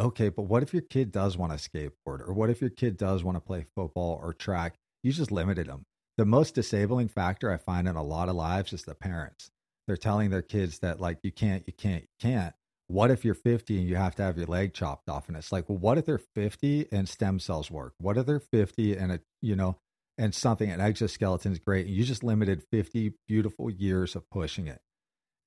okay, 0.00 0.28
but 0.28 0.42
what 0.42 0.62
if 0.62 0.72
your 0.72 0.82
kid 0.82 1.12
does 1.12 1.36
want 1.36 1.52
to 1.52 1.58
skateboard 1.70 2.26
or 2.26 2.32
what 2.32 2.50
if 2.50 2.60
your 2.60 2.70
kid 2.70 2.96
does 2.96 3.22
want 3.22 3.36
to 3.36 3.40
play 3.40 3.66
football 3.74 4.18
or 4.22 4.32
track? 4.32 4.74
You 5.02 5.12
just 5.12 5.32
limited 5.32 5.66
them. 5.66 5.84
The 6.18 6.24
most 6.24 6.54
disabling 6.54 7.08
factor 7.08 7.52
I 7.52 7.56
find 7.56 7.88
in 7.88 7.96
a 7.96 8.02
lot 8.02 8.28
of 8.28 8.36
lives 8.36 8.72
is 8.72 8.82
the 8.82 8.94
parents. 8.94 9.50
They're 9.86 9.96
telling 9.96 10.30
their 10.30 10.42
kids 10.42 10.80
that 10.80 11.00
like 11.00 11.18
you 11.22 11.32
can't, 11.32 11.64
you 11.66 11.72
can't, 11.72 12.02
you 12.02 12.28
can't. 12.30 12.54
What 12.88 13.10
if 13.10 13.24
you're 13.24 13.34
50 13.34 13.78
and 13.78 13.88
you 13.88 13.96
have 13.96 14.16
to 14.16 14.22
have 14.24 14.36
your 14.36 14.46
leg 14.46 14.74
chopped 14.74 15.08
off? 15.08 15.28
And 15.28 15.36
it's 15.36 15.52
like, 15.52 15.68
well, 15.68 15.78
what 15.78 15.96
if 15.96 16.06
they're 16.06 16.18
50 16.34 16.88
and 16.90 17.08
stem 17.08 17.38
cells 17.38 17.70
work? 17.70 17.94
What 17.98 18.16
if 18.16 18.26
they're 18.26 18.40
50 18.40 18.96
and 18.96 19.12
a, 19.12 19.20
you 19.40 19.54
know, 19.54 19.76
and 20.18 20.34
something, 20.34 20.70
an 20.70 20.80
exoskeleton 20.80 21.52
is 21.52 21.58
great, 21.58 21.86
and 21.86 21.94
you 21.94 22.04
just 22.04 22.22
limited 22.22 22.62
50 22.70 23.14
beautiful 23.26 23.70
years 23.70 24.14
of 24.14 24.28
pushing 24.28 24.66
it. 24.66 24.80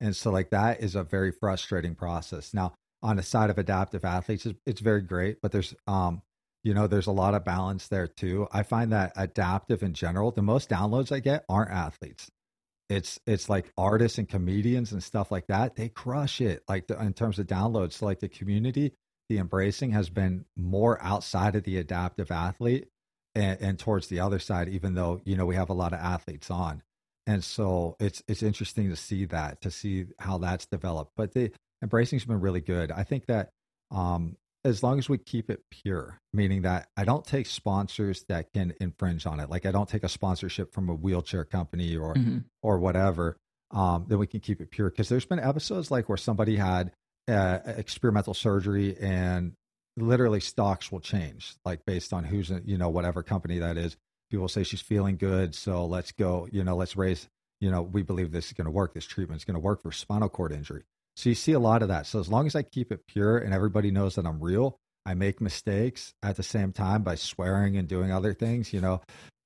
And 0.02 0.16
so, 0.16 0.32
like, 0.32 0.50
that 0.50 0.82
is 0.82 0.96
a 0.96 1.04
very 1.04 1.32
frustrating 1.32 1.94
process. 1.94 2.56
Now, 2.56 2.74
on 3.04 3.18
the 3.18 3.24
side 3.24 3.52
of 3.52 3.58
adaptive 3.60 4.04
athletes 4.04 4.46
it's, 4.46 4.60
it's 4.66 4.82
very 4.82 5.02
great 5.02 5.38
but 5.42 5.52
there's 5.52 5.76
um 5.88 6.22
you 6.63 6.74
know 6.74 6.88
there's 6.88 7.08
a 7.08 7.12
lot 7.12 7.36
of 7.36 7.44
balance 7.44 7.88
there 7.89 8.08
too. 8.08 8.48
I 8.52 8.63
find 8.63 8.92
that 8.92 9.13
adaptive 9.16 9.84
in 9.84 9.94
general 9.94 10.32
the 10.32 10.42
most 10.42 10.70
downloads 10.70 11.12
i 11.12 11.20
get 11.20 11.46
aren't 11.50 11.72
athletes. 11.72 12.32
It's 12.89 13.20
it's 13.28 13.50
like 13.50 13.72
artists 13.78 14.18
and 14.18 14.28
comedians 14.30 14.92
and 14.92 15.04
stuff 15.04 15.32
like 15.32 15.48
that. 15.48 15.76
They 15.76 15.89
crush 15.89 16.42
it 16.42 16.63
like 16.68 16.88
the, 16.88 17.00
in 17.02 17.13
terms 17.13 17.39
of 17.39 17.48
downloads. 17.48 17.94
So 17.94 18.06
like 18.06 18.20
the 18.20 18.30
community 18.30 18.94
the 19.30 19.38
embracing 19.38 19.92
has 19.92 20.10
been 20.10 20.46
more 20.58 21.02
outside 21.02 21.56
of 21.56 21.63
the 21.63 21.78
adaptive 21.78 22.30
athlete 22.30 22.88
and, 23.36 23.60
and 23.62 23.80
towards 23.80 24.08
the 24.08 24.20
other 24.20 24.39
side 24.39 24.70
even 24.70 24.96
though 24.96 25.22
you 25.26 25.36
know 25.36 25.46
we 25.46 25.56
have 25.56 25.70
a 25.70 25.74
lot 25.74 25.94
of 25.94 26.00
athletes 26.00 26.50
on. 26.50 26.82
And 27.26 27.44
so 27.44 27.98
it's 28.00 28.24
it's 28.28 28.44
interesting 28.44 28.89
to 28.89 28.96
see 28.96 29.26
that 29.26 29.62
to 29.62 29.72
see 29.72 30.06
how 30.20 30.38
that's 30.38 30.66
developed. 30.66 31.12
But 31.18 31.34
the 31.34 31.52
embracing's 31.84 32.26
been 32.26 32.39
really 32.39 32.62
good. 32.62 32.91
I 32.91 33.04
think 33.04 33.28
that 33.28 33.50
um, 33.91 34.38
as 34.65 34.82
long 34.82 34.98
as 34.98 35.10
we 35.10 35.17
keep 35.17 35.50
it 35.50 35.62
pure, 35.69 36.17
meaning 36.32 36.62
that 36.63 36.88
I 36.96 37.04
don't 37.04 37.26
take 37.26 37.46
sponsors 37.46 38.24
that 38.30 38.52
can 38.54 38.74
infringe 38.80 39.26
on 39.26 39.39
it. 39.39 39.50
Like 39.50 39.65
I 39.65 39.72
don't 39.72 39.89
take 39.89 40.04
a 40.04 40.10
sponsorship 40.10 40.74
from 40.74 40.89
a 40.89 40.96
wheelchair 40.96 41.43
company 41.43 41.98
or 41.98 42.15
mm-hmm. 42.15 42.39
or 42.62 42.80
whatever. 42.80 43.38
Um, 43.72 44.06
then 44.08 44.19
we 44.19 44.28
can 44.28 44.39
keep 44.39 44.62
it 44.62 44.72
pure 44.72 44.89
because 44.89 45.10
there's 45.10 45.26
been 45.26 45.39
episodes 45.39 45.91
like 45.91 46.08
where 46.08 46.17
somebody 46.17 46.56
had 46.56 46.91
uh, 47.28 47.60
experimental 47.65 48.34
surgery 48.34 48.96
and 49.00 49.54
literally 49.98 50.39
stocks 50.39 50.91
will 50.91 51.00
change 51.00 51.56
like 51.65 51.86
based 51.86 52.13
on 52.13 52.24
who's 52.24 52.52
you 52.65 52.78
know 52.78 52.89
whatever 52.89 53.22
company 53.22 53.60
that 53.60 53.78
is. 53.78 53.98
People 54.32 54.48
say 54.48 54.63
she's 54.63 54.82
feeling 54.82 55.17
good, 55.17 55.54
so 55.54 55.86
let's 55.86 56.12
go. 56.12 56.48
You 56.52 56.63
know, 56.63 56.76
let's 56.76 56.96
raise. 56.96 57.28
You 57.60 57.69
know, 57.69 57.82
we 57.82 58.02
believe 58.02 58.32
this 58.32 58.48
is 58.48 58.54
going 58.54 58.65
to 58.65 58.72
work. 58.72 58.93
This 58.93 59.06
treatment 59.06 59.39
is 59.39 59.46
going 59.46 59.54
to 59.56 59.60
work 59.60 59.82
for 59.82 59.91
spinal 59.91 60.30
cord 60.30 60.52
injury. 60.52 60.84
So 61.15 61.30
you 61.30 61.36
see 61.36 61.52
a 61.54 61.60
lot 61.60 61.82
of 61.82 61.89
that. 61.89 62.08
So 62.08 62.19
as 62.19 62.30
long 62.30 62.47
as 62.47 62.56
I 62.56 62.63
keep 62.63 62.91
it 62.91 63.06
pure 63.08 63.38
and 63.38 63.54
everybody 63.54 63.91
knows 63.91 64.15
that 64.15 64.26
I'm 64.26 64.39
real, 64.39 64.78
I 65.06 65.13
make 65.13 65.41
mistakes 65.41 66.13
at 66.23 66.38
the 66.38 66.43
same 66.43 66.71
time 66.71 67.04
by 67.04 67.15
swearing 67.15 67.78
and 67.78 67.88
doing 67.88 68.12
other 68.12 68.34
things, 68.34 68.73
you 68.73 68.82
know, 68.82 69.02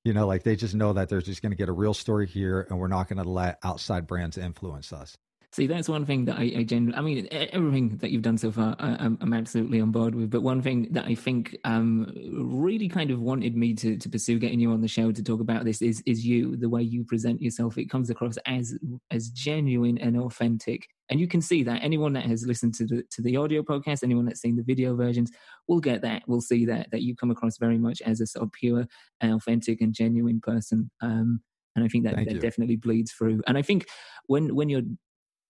you 0.06 0.14
know, 0.14 0.28
like 0.28 0.44
they 0.44 0.56
just 0.56 0.76
know 0.76 0.94
that 0.94 1.10
they're 1.10 1.22
just 1.22 1.42
going 1.42 1.52
to 1.52 1.58
get 1.58 1.68
a 1.68 1.74
real 1.74 1.94
story 1.94 2.28
here 2.28 2.66
and 2.70 2.80
we're 2.80 2.88
not 2.88 3.10
going 3.10 3.22
to 3.22 3.30
let 3.30 3.60
outside 3.64 4.08
brands 4.08 4.38
influence 4.38 4.94
us. 4.94 5.18
See, 5.54 5.66
that's 5.66 5.88
one 5.88 6.06
thing 6.06 6.26
that 6.26 6.38
I, 6.38 6.52
I 6.58 6.64
genuinely, 6.64 6.98
I 6.98 7.02
mean, 7.02 7.28
everything 7.32 7.98
that 7.98 8.12
you've 8.12 8.22
done 8.22 8.38
so 8.38 8.52
far, 8.52 8.76
I, 8.80 9.06
am 9.06 9.18
I'm 9.22 9.34
absolutely 9.34 9.80
on 9.80 9.92
board 9.92 10.14
with. 10.14 10.30
But 10.30 10.42
one 10.42 10.62
thing 10.62 10.90
that 10.92 11.06
I 11.06 11.16
think 11.16 11.56
um, 11.64 12.14
really 12.34 12.90
kind 12.90 13.12
of 13.12 13.22
wanted 13.22 13.56
me 13.56 13.74
to, 13.76 13.98
to 13.98 14.10
pursue 14.10 14.40
getting 14.40 14.60
you 14.60 14.72
on 14.72 14.82
the 14.82 14.90
show 14.90 15.12
to 15.12 15.24
talk 15.24 15.40
about 15.40 15.64
this 15.64 15.82
is 15.82 16.04
is 16.06 16.26
you, 16.26 16.58
the 16.58 16.68
way 16.68 16.82
you 16.82 17.06
present 17.06 17.42
yourself. 17.42 17.78
It 17.78 17.90
comes 17.90 18.10
across 18.10 18.38
as 18.46 18.78
as 19.10 19.30
genuine 19.30 19.98
and 19.98 20.18
authentic. 20.18 20.90
And 21.10 21.18
you 21.18 21.30
can 21.30 21.42
see 21.42 21.64
that 21.64 21.82
anyone 21.82 22.12
that 22.14 22.26
has 22.26 22.46
listened 22.46 22.76
to 22.76 22.86
the 22.86 23.04
to 23.12 23.22
the 23.22 23.38
audio 23.38 23.64
podcast, 23.64 24.04
anyone 24.04 24.26
that's 24.26 24.42
seen 24.42 24.58
the 24.58 24.64
video 24.64 24.98
versions, 24.98 25.32
will 25.70 25.80
get 25.80 26.02
that. 26.02 26.28
Will 26.28 26.42
see 26.42 26.66
that 26.66 26.92
that 26.92 27.04
you 27.04 27.16
come 27.16 27.32
across 27.32 27.58
very 27.58 27.78
much 27.78 28.02
as 28.02 28.20
a 28.20 28.28
sort 28.28 28.44
of 28.44 28.52
pure 28.52 28.86
and 29.22 29.34
authentic 29.34 29.80
and 29.80 29.94
genuine 29.94 30.42
person. 30.42 30.92
Um, 31.02 31.42
and 31.78 31.86
I 31.86 31.88
think 31.88 32.06
that, 32.06 32.16
that 32.16 32.42
definitely 32.42 32.76
bleeds 32.76 33.12
through. 33.12 33.44
And 33.48 33.58
I 33.58 33.62
think 33.62 33.86
when 34.26 34.54
when 34.54 34.68
you're 34.68 34.82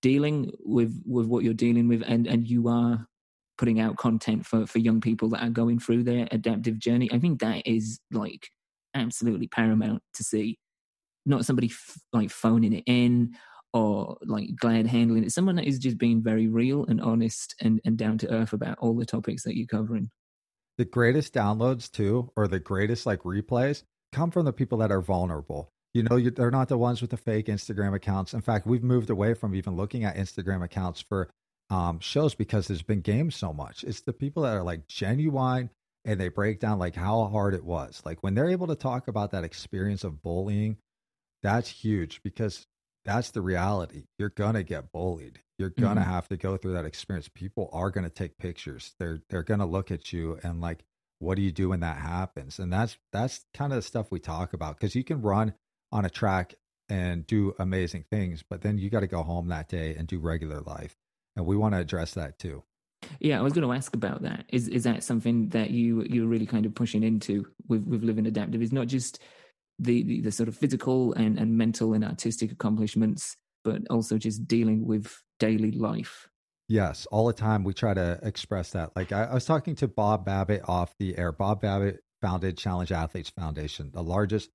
dealing 0.02 0.52
with 0.60 1.02
with 1.06 1.28
what 1.28 1.44
you're 1.44 1.54
dealing 1.54 1.88
with, 1.88 2.04
and 2.06 2.28
and 2.28 2.48
you 2.48 2.68
are 2.68 3.08
putting 3.58 3.80
out 3.80 3.98
content 3.98 4.46
for 4.46 4.66
for 4.68 4.80
young 4.80 5.02
people 5.02 5.30
that 5.30 5.44
are 5.44 5.50
going 5.50 5.80
through 5.80 6.04
their 6.04 6.28
adaptive 6.32 6.80
journey, 6.80 7.10
I 7.12 7.20
think 7.20 7.40
that 7.40 7.66
is 7.66 8.00
like 8.12 8.50
absolutely 8.94 9.48
paramount 9.48 10.02
to 10.16 10.24
see. 10.24 10.60
Not 11.26 11.46
somebody 11.46 11.68
f- 11.68 11.98
like 12.14 12.30
phoning 12.30 12.74
it 12.74 12.84
in 12.86 13.36
or 13.74 14.18
like 14.24 14.56
glad 14.56 14.88
handling 14.88 15.24
it. 15.24 15.32
Someone 15.32 15.56
that 15.56 15.68
is 15.68 15.80
just 15.80 15.98
being 15.98 16.24
very 16.24 16.48
real 16.48 16.86
and 16.86 17.02
honest 17.02 17.56
and, 17.62 17.82
and 17.86 17.98
down 17.98 18.18
to 18.20 18.32
earth 18.32 18.54
about 18.54 18.78
all 18.80 18.96
the 18.96 19.06
topics 19.06 19.44
that 19.44 19.58
you're 19.58 19.68
covering. 19.68 20.10
The 20.78 20.86
greatest 20.86 21.34
downloads 21.34 21.92
too, 21.92 22.32
or 22.36 22.48
the 22.48 22.60
greatest 22.60 23.06
like 23.06 23.24
replays, 23.24 23.84
come 24.14 24.32
from 24.32 24.46
the 24.46 24.54
people 24.54 24.78
that 24.78 24.92
are 24.92 25.02
vulnerable. 25.02 25.74
You 25.98 26.04
know, 26.04 26.16
you, 26.16 26.30
they're 26.30 26.52
not 26.52 26.68
the 26.70 26.78
ones 26.78 27.02
with 27.02 27.10
the 27.10 27.18
fake 27.18 27.48
Instagram 27.48 27.96
accounts. 27.96 28.36
In 28.36 28.42
fact, 28.42 28.68
we've 28.68 28.84
moved 28.84 29.10
away 29.10 29.34
from 29.34 29.56
even 29.56 29.76
looking 29.76 30.04
at 30.04 30.16
Instagram 30.16 30.64
accounts 30.64 31.02
for 31.02 31.28
um, 31.72 32.00
shows 32.00 32.36
because 32.36 32.68
there's 32.68 32.84
been 32.84 33.02
games 33.02 33.36
so 33.36 33.52
much. 33.52 33.84
It's 33.84 34.02
the 34.02 34.14
people 34.14 34.44
that 34.44 34.56
are 34.56 34.62
like 34.62 34.86
genuine 34.88 35.72
and 36.06 36.20
they 36.20 36.28
break 36.30 36.60
down 36.60 36.78
like 36.78 36.96
how 36.96 37.26
hard 37.26 37.56
it 37.56 37.64
was. 37.66 38.00
Like 38.06 38.22
when 38.22 38.36
they're 38.36 38.52
able 38.52 38.68
to 38.68 38.76
talk 38.76 39.08
about 39.08 39.32
that 39.32 39.44
experience 39.44 40.04
of 40.04 40.22
bullying, 40.22 40.78
that's 41.42 41.68
huge 41.68 42.22
because 42.22 42.68
that's 43.04 43.32
the 43.32 43.42
reality. 43.42 44.04
You're 44.20 44.30
gonna 44.30 44.62
get 44.64 44.92
bullied. 44.92 45.40
You're 45.58 45.72
gonna 45.72 46.02
Mhm. 46.02 46.06
have 46.06 46.28
to 46.28 46.38
go 46.38 46.58
through 46.58 46.74
that 46.74 46.86
experience. 46.86 47.28
People 47.34 47.72
are 47.74 47.90
gonna 47.90 48.12
take 48.12 48.38
pictures. 48.38 48.94
They're 49.00 49.22
they're 49.30 49.42
gonna 49.44 49.66
look 49.66 49.90
at 49.90 50.14
you 50.14 50.40
and 50.44 50.62
like, 50.62 50.84
what 51.18 51.36
do 51.38 51.42
you 51.42 51.52
do 51.52 51.70
when 51.70 51.80
that 51.80 51.98
happens? 51.98 52.60
And 52.60 52.72
that's 52.72 52.98
that's 53.12 53.46
kind 53.56 53.74
of 53.74 53.78
the 53.78 53.82
stuff 53.82 54.12
we 54.12 54.20
talk 54.20 54.54
about 54.54 54.78
because 54.80 54.94
you 54.94 55.04
can 55.04 55.24
run 55.24 55.56
on 55.92 56.06
a 56.06 56.10
track 56.10 56.56
and 56.90 57.26
do 57.28 57.54
amazing 57.60 58.06
things, 58.10 58.44
but 58.48 58.62
then 58.62 58.78
you 58.78 58.90
got 58.90 59.02
to 59.02 59.08
go 59.08 59.24
home 59.24 59.48
that 59.50 59.68
day 59.68 59.96
and 59.96 60.08
do 60.08 60.20
regular 60.20 60.62
life. 60.62 60.96
And 61.36 61.46
we 61.46 61.58
want 61.58 61.76
to 61.76 61.80
address 61.80 62.14
that 62.14 62.40
too. 62.40 62.64
Yeah, 63.20 63.40
I 63.40 63.42
was 63.42 63.54
going 63.54 63.68
to 63.68 63.74
ask 63.74 63.94
about 63.94 64.24
that. 64.24 64.46
Is 64.50 64.68
is 64.68 64.84
that 64.84 65.04
something 65.04 65.50
that 65.50 65.70
you 65.70 66.04
you're 66.10 66.28
really 66.28 66.46
kind 66.46 66.66
of 66.66 66.74
pushing 66.74 67.04
into 67.04 67.46
with 67.68 67.86
with 67.86 68.04
living 68.04 68.26
adaptive? 68.26 68.62
Is 68.62 68.74
not 68.74 68.88
just 68.88 69.20
the, 69.80 70.04
the 70.04 70.22
the 70.22 70.32
sort 70.32 70.50
of 70.50 70.58
physical 70.58 71.14
and 71.14 71.38
and 71.38 71.58
mental 71.58 71.94
and 71.94 72.04
artistic 72.04 72.52
accomplishments, 72.52 73.38
but 73.64 73.82
also 73.90 74.18
just 74.18 74.48
dealing 74.48 74.86
with 74.86 75.22
daily 75.40 75.72
life. 75.72 76.28
Yes, 76.68 77.06
all 77.12 77.28
the 77.28 77.34
time 77.34 77.64
we 77.64 77.74
try 77.74 77.94
to 77.94 78.20
express 78.24 78.72
that. 78.72 78.96
Like 78.96 79.12
I, 79.12 79.26
I 79.26 79.34
was 79.34 79.46
talking 79.46 79.76
to 79.76 79.88
Bob 79.88 80.26
Babbitt 80.26 80.68
off 80.68 80.96
the 80.98 81.18
air. 81.18 81.32
Bob 81.32 81.62
Babbitt 81.62 82.00
founded 82.22 82.58
Challenge 82.58 82.92
Athletes 82.92 83.30
Foundation, 83.30 83.92
the 83.94 84.04
largest 84.04 84.50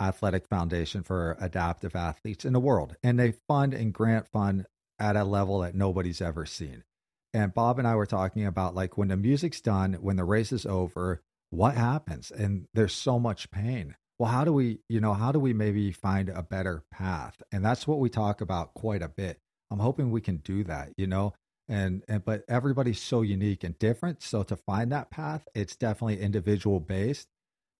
athletic 0.00 0.48
foundation 0.48 1.02
for 1.02 1.36
adaptive 1.40 1.94
athletes 1.94 2.44
in 2.44 2.52
the 2.52 2.60
world. 2.60 2.96
And 3.02 3.18
they 3.18 3.34
fund 3.46 3.74
and 3.74 3.92
grant 3.92 4.26
fund 4.28 4.66
at 4.98 5.16
a 5.16 5.24
level 5.24 5.60
that 5.60 5.74
nobody's 5.74 6.20
ever 6.20 6.46
seen. 6.46 6.84
And 7.32 7.54
Bob 7.54 7.78
and 7.78 7.86
I 7.86 7.94
were 7.94 8.06
talking 8.06 8.46
about 8.46 8.74
like 8.74 8.98
when 8.98 9.08
the 9.08 9.16
music's 9.16 9.60
done, 9.60 9.94
when 9.94 10.16
the 10.16 10.24
race 10.24 10.52
is 10.52 10.66
over, 10.66 11.22
what 11.50 11.76
happens? 11.76 12.30
And 12.30 12.66
there's 12.74 12.94
so 12.94 13.18
much 13.18 13.50
pain. 13.50 13.96
Well, 14.18 14.30
how 14.30 14.44
do 14.44 14.52
we, 14.52 14.80
you 14.88 15.00
know, 15.00 15.14
how 15.14 15.32
do 15.32 15.40
we 15.40 15.52
maybe 15.52 15.92
find 15.92 16.28
a 16.28 16.42
better 16.42 16.82
path? 16.92 17.40
And 17.52 17.64
that's 17.64 17.86
what 17.86 17.98
we 17.98 18.10
talk 18.10 18.40
about 18.40 18.74
quite 18.74 19.02
a 19.02 19.08
bit. 19.08 19.38
I'm 19.70 19.78
hoping 19.78 20.10
we 20.10 20.20
can 20.20 20.38
do 20.38 20.64
that, 20.64 20.90
you 20.96 21.06
know, 21.06 21.32
and, 21.68 22.02
and 22.08 22.24
but 22.24 22.42
everybody's 22.48 23.00
so 23.00 23.22
unique 23.22 23.64
and 23.64 23.78
different. 23.78 24.22
So 24.22 24.42
to 24.42 24.56
find 24.56 24.92
that 24.92 25.10
path, 25.10 25.46
it's 25.54 25.76
definitely 25.76 26.20
individual 26.20 26.80
based 26.80 27.28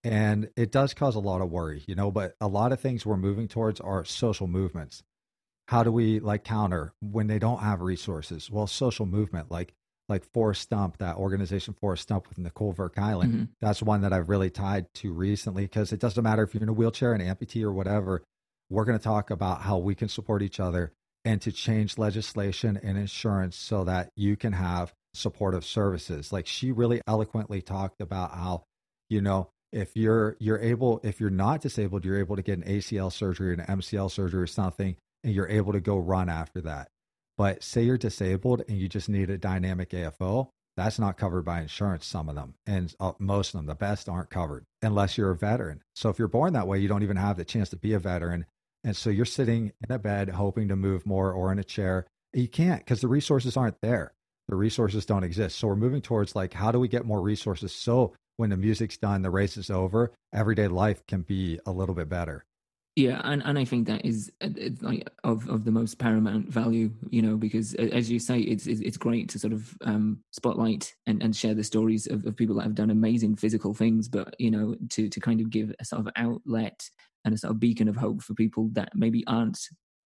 and 0.02 0.50
it 0.56 0.72
does 0.72 0.94
cause 0.94 1.14
a 1.14 1.20
lot 1.20 1.40
of 1.40 1.50
worry, 1.50 1.84
you 1.86 1.94
know, 1.94 2.10
but 2.10 2.34
a 2.40 2.48
lot 2.48 2.72
of 2.72 2.80
things 2.80 3.04
we're 3.04 3.16
moving 3.16 3.48
towards 3.48 3.80
are 3.80 4.04
social 4.04 4.46
movements. 4.46 5.02
How 5.68 5.84
do 5.84 5.92
we 5.92 6.18
like 6.20 6.42
counter 6.44 6.94
when 7.00 7.26
they 7.26 7.38
don't 7.38 7.60
have 7.60 7.80
resources? 7.80 8.50
Well, 8.50 8.66
social 8.66 9.06
movement 9.06 9.50
like 9.50 9.74
like 10.08 10.24
Forrest 10.32 10.62
Stump, 10.62 10.98
that 10.98 11.16
organization 11.16 11.72
Forrest 11.72 12.02
Stump 12.02 12.28
with 12.28 12.36
Nicole 12.36 12.72
Ver 12.72 12.90
Kuilen. 12.90 13.32
Mhm. 13.32 13.48
That's 13.60 13.80
one 13.80 14.00
that 14.00 14.12
I've 14.12 14.28
really 14.28 14.50
tied 14.50 14.92
to 14.94 15.12
recently 15.12 15.62
because 15.62 15.92
it 15.92 16.00
doesn't 16.00 16.24
matter 16.24 16.42
if 16.42 16.52
you're 16.52 16.64
in 16.64 16.68
a 16.68 16.72
wheelchair, 16.72 17.12
an 17.12 17.20
amputee, 17.20 17.62
or 17.62 17.72
whatever. 17.72 18.24
We're 18.68 18.84
going 18.84 18.98
to 18.98 19.04
talk 19.04 19.30
about 19.30 19.62
how 19.62 19.78
we 19.78 19.94
can 19.94 20.08
support 20.08 20.42
each 20.42 20.58
other 20.58 20.92
and 21.24 21.40
to 21.42 21.52
change 21.52 21.96
legislation 21.96 22.76
and 22.82 22.98
insurance 22.98 23.54
so 23.56 23.84
that 23.84 24.10
you 24.16 24.36
can 24.36 24.54
have 24.54 24.94
supportive 25.14 25.64
services. 25.64 26.32
Like 26.32 26.46
she 26.48 26.72
really 26.72 27.00
eloquently 27.06 27.62
talked 27.62 28.00
about 28.00 28.32
how, 28.32 28.64
you 29.08 29.20
know, 29.20 29.50
if 29.72 29.96
you're 29.96 30.36
you're 30.38 30.60
able 30.60 31.00
if 31.02 31.20
you're 31.20 31.30
not 31.30 31.60
disabled, 31.60 32.04
you're 32.04 32.18
able 32.18 32.36
to 32.36 32.42
get 32.42 32.58
an 32.58 32.64
ACL 32.64 33.12
surgery, 33.12 33.54
an 33.54 33.60
MCL 33.60 34.10
surgery 34.10 34.42
or 34.42 34.46
something, 34.46 34.96
and 35.24 35.34
you're 35.34 35.48
able 35.48 35.72
to 35.72 35.80
go 35.80 35.98
run 35.98 36.28
after 36.28 36.60
that. 36.62 36.88
But 37.36 37.62
say 37.62 37.82
you're 37.82 37.98
disabled 37.98 38.62
and 38.68 38.78
you 38.78 38.88
just 38.88 39.08
need 39.08 39.30
a 39.30 39.38
dynamic 39.38 39.90
AFO, 39.90 40.48
that's 40.76 40.98
not 40.98 41.16
covered 41.16 41.42
by 41.44 41.60
insurance, 41.60 42.06
some 42.06 42.28
of 42.28 42.34
them. 42.34 42.54
And 42.66 42.94
uh, 43.00 43.12
most 43.18 43.54
of 43.54 43.58
them, 43.58 43.66
the 43.66 43.74
best, 43.74 44.08
aren't 44.08 44.30
covered 44.30 44.64
unless 44.82 45.16
you're 45.16 45.30
a 45.30 45.36
veteran. 45.36 45.82
So 45.94 46.08
if 46.08 46.18
you're 46.18 46.28
born 46.28 46.52
that 46.54 46.66
way, 46.66 46.78
you 46.78 46.88
don't 46.88 47.02
even 47.02 47.16
have 47.16 47.36
the 47.36 47.44
chance 47.44 47.68
to 47.70 47.76
be 47.76 47.92
a 47.92 47.98
veteran. 47.98 48.46
And 48.84 48.96
so 48.96 49.10
you're 49.10 49.24
sitting 49.24 49.72
in 49.86 49.94
a 49.94 49.98
bed 49.98 50.30
hoping 50.30 50.68
to 50.68 50.76
move 50.76 51.06
more 51.06 51.32
or 51.32 51.52
in 51.52 51.58
a 51.58 51.64
chair. 51.64 52.06
You 52.32 52.48
can't 52.48 52.80
because 52.80 53.00
the 53.00 53.08
resources 53.08 53.56
aren't 53.56 53.80
there. 53.82 54.12
The 54.48 54.56
resources 54.56 55.06
don't 55.06 55.24
exist. 55.24 55.58
So 55.58 55.68
we're 55.68 55.76
moving 55.76 56.00
towards 56.00 56.34
like, 56.34 56.54
how 56.54 56.72
do 56.72 56.80
we 56.80 56.88
get 56.88 57.04
more 57.04 57.20
resources 57.20 57.72
so 57.72 58.14
when 58.36 58.50
the 58.50 58.56
music's 58.56 58.96
done, 58.96 59.22
the 59.22 59.30
race 59.30 59.56
is 59.56 59.70
over, 59.70 60.12
everyday 60.32 60.68
life 60.68 61.04
can 61.06 61.22
be 61.22 61.58
a 61.66 61.72
little 61.72 61.94
bit 61.94 62.08
better. 62.08 62.44
Yeah, 62.96 63.20
and, 63.24 63.42
and 63.44 63.58
I 63.58 63.64
think 63.64 63.86
that 63.86 64.04
is 64.04 64.32
uh, 64.40 64.48
like 64.80 65.08
of, 65.22 65.48
of 65.48 65.64
the 65.64 65.70
most 65.70 65.98
paramount 65.98 66.48
value, 66.48 66.90
you 67.08 67.22
know, 67.22 67.36
because 67.36 67.72
as 67.74 68.10
you 68.10 68.18
say, 68.18 68.40
it's 68.40 68.66
it's, 68.66 68.80
it's 68.80 68.96
great 68.96 69.28
to 69.30 69.38
sort 69.38 69.52
of 69.52 69.74
um, 69.84 70.24
spotlight 70.32 70.92
and, 71.06 71.22
and 71.22 71.34
share 71.34 71.54
the 71.54 71.62
stories 71.62 72.08
of, 72.08 72.26
of 72.26 72.36
people 72.36 72.56
that 72.56 72.64
have 72.64 72.74
done 72.74 72.90
amazing 72.90 73.36
physical 73.36 73.74
things, 73.74 74.08
but 74.08 74.34
you 74.38 74.50
know, 74.50 74.74
to 74.90 75.08
to 75.08 75.20
kind 75.20 75.40
of 75.40 75.50
give 75.50 75.72
a 75.78 75.84
sort 75.84 76.00
of 76.00 76.12
outlet 76.16 76.90
and 77.24 77.32
a 77.32 77.38
sort 77.38 77.52
of 77.52 77.60
beacon 77.60 77.88
of 77.88 77.96
hope 77.96 78.22
for 78.22 78.34
people 78.34 78.68
that 78.72 78.90
maybe 78.94 79.24
aren't 79.28 79.58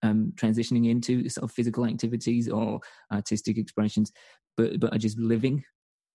um, 0.02 0.32
transitioning 0.37 0.88
into 0.88 1.28
sort 1.30 1.44
of 1.44 1.52
physical 1.52 1.87
activities 1.87 2.50
or 2.50 2.80
artistic 3.10 3.56
expressions, 3.56 4.12
but 4.58 4.78
but 4.78 4.92
are 4.92 4.98
just 4.98 5.18
living. 5.18 5.64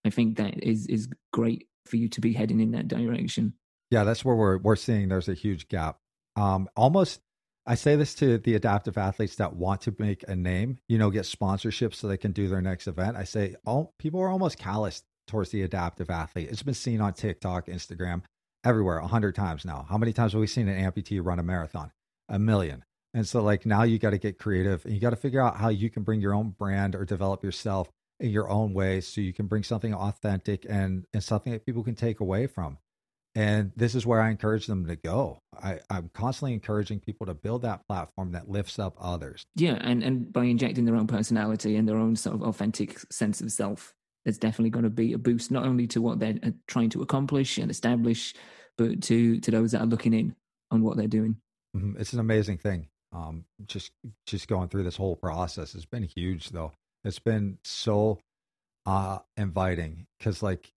I 0.06 0.12
think 0.12 0.38
that 0.38 0.64
is 0.64 0.86
is 0.86 1.10
great 1.34 1.68
for 1.86 1.98
you 1.98 2.10
to 2.10 2.22
be 2.22 2.34
heading 2.34 2.60
in 2.60 2.72
that 2.72 2.88
direction. 2.88 3.54
Yeah, 3.92 4.04
that's 4.04 4.24
where 4.24 4.36
we're 4.36 4.58
we're 4.58 4.76
seeing 4.76 5.10
there's 5.10 5.30
a 5.30 5.34
huge 5.34 5.68
gap. 5.68 5.98
Um, 6.36 6.70
almost, 6.76 7.22
I 7.66 7.76
say 7.76 7.96
this 7.96 8.14
to 8.16 8.38
the 8.38 8.56
adaptive 8.56 8.98
athletes 8.98 9.36
that 9.38 9.56
want 9.56 9.82
to 9.82 9.96
make 9.98 10.24
a 10.28 10.36
name, 10.36 10.78
you 10.88 10.98
know, 10.98 11.10
get 11.10 11.24
sponsorships 11.24 11.96
so 11.96 12.08
they 12.08 12.18
can 12.18 12.32
do 12.32 12.48
their 12.48 12.62
next 12.62 12.88
event. 12.88 13.18
I 13.18 13.24
say 13.24 13.56
all 13.66 13.94
people 13.98 14.22
are 14.22 14.30
almost 14.30 14.58
calloused 14.58 15.06
towards 15.28 15.50
the 15.50 15.64
adaptive 15.64 16.10
athlete. 16.10 16.50
It's 16.52 16.64
been 16.64 16.74
seen 16.74 17.02
on 17.02 17.14
TikTok, 17.14 17.68
Instagram, 17.68 18.24
everywhere 18.64 19.00
a 19.00 19.08
hundred 19.08 19.36
times 19.36 19.66
now. 19.66 19.86
How 19.90 19.98
many 19.98 20.14
times 20.14 20.34
have 20.34 20.42
we 20.42 20.48
seen 20.48 20.68
an 20.68 20.92
amputee 20.92 21.24
run 21.24 21.40
a 21.40 21.44
marathon? 21.44 21.92
A 22.30 22.38
million. 22.40 22.84
And 23.14 23.28
so, 23.28 23.42
like 23.42 23.66
now, 23.66 23.84
you 23.84 23.98
got 23.98 24.12
to 24.12 24.20
get 24.20 24.38
creative 24.38 24.86
and 24.86 24.94
you 24.94 25.00
got 25.00 25.10
to 25.12 25.16
figure 25.16 25.42
out 25.42 25.58
how 25.58 25.70
you 25.70 25.90
can 25.90 26.04
bring 26.04 26.22
your 26.22 26.36
own 26.36 26.50
brand 26.52 26.96
or 26.96 27.06
develop 27.06 27.44
yourself 27.44 27.90
your 28.20 28.50
own 28.50 28.74
way, 28.74 29.02
so 29.02 29.22
you 29.22 29.34
can 29.34 29.48
bring 29.48 29.64
something 29.64 29.94
authentic 29.94 30.66
and 30.68 31.06
and 31.14 31.24
something 31.24 31.54
that 31.54 31.66
people 31.66 31.84
can 31.84 31.96
take 31.96 32.20
away 32.20 32.48
from. 32.48 32.78
And 33.36 33.72
this 33.76 33.94
is 33.94 34.06
where 34.06 34.22
I 34.22 34.32
encourage 34.32 34.66
them 34.66 34.88
to 34.88 34.96
go. 34.96 35.40
I, 35.62 35.80
I'm 35.90 36.10
constantly 36.14 36.54
encouraging 36.54 37.00
people 37.00 37.28
to 37.28 37.36
build 37.36 37.62
that 37.62 37.88
platform 37.88 38.32
that 38.32 38.50
lifts 38.50 38.80
up 38.80 38.96
others. 39.00 39.46
Yeah, 39.56 39.78
and, 39.82 40.04
and 40.04 40.34
by 40.34 40.46
injecting 40.46 40.86
their 40.86 40.96
own 40.96 41.06
personality 41.08 41.76
and 41.76 41.88
their 41.88 41.98
own 41.98 42.16
sort 42.16 42.36
of 42.36 42.42
authentic 42.42 43.00
sense 43.12 43.40
of 43.40 43.52
self, 43.52 43.94
there's 44.26 44.40
definitely 44.40 44.72
going 44.72 44.84
to 44.84 44.90
be 44.90 45.14
a 45.14 45.18
boost 45.20 45.52
not 45.52 45.66
only 45.66 45.86
to 45.88 46.02
what 46.02 46.20
they're 46.20 46.40
uh, 46.42 46.50
trying 46.68 46.90
to 46.90 47.02
accomplish 47.04 47.60
and 47.60 47.70
establish, 47.70 48.34
but 48.78 49.02
to 49.04 49.40
to 49.40 49.52
those 49.52 49.72
that 49.72 49.82
are 49.82 49.88
looking 49.88 50.14
in 50.14 50.36
on 50.72 50.82
what 50.82 50.98
they're 50.98 51.08
doing. 51.08 51.38
Mhm. 51.78 52.00
It's 52.00 52.14
an 52.14 52.20
amazing 52.20 52.58
thing. 52.58 52.88
Um, 53.12 53.46
just 53.66 53.92
just 54.26 54.48
going 54.48 54.70
through 54.70 54.84
this 54.84 54.98
whole 54.98 55.16
process 55.16 55.74
has 55.74 55.86
been 55.86 56.04
huge, 56.04 56.50
though. 56.50 56.72
It's 57.04 57.20
been 57.20 57.60
so 57.64 58.20
uh, 58.86 59.20
inviting 59.38 60.08
because, 60.18 60.42
like, 60.44 60.72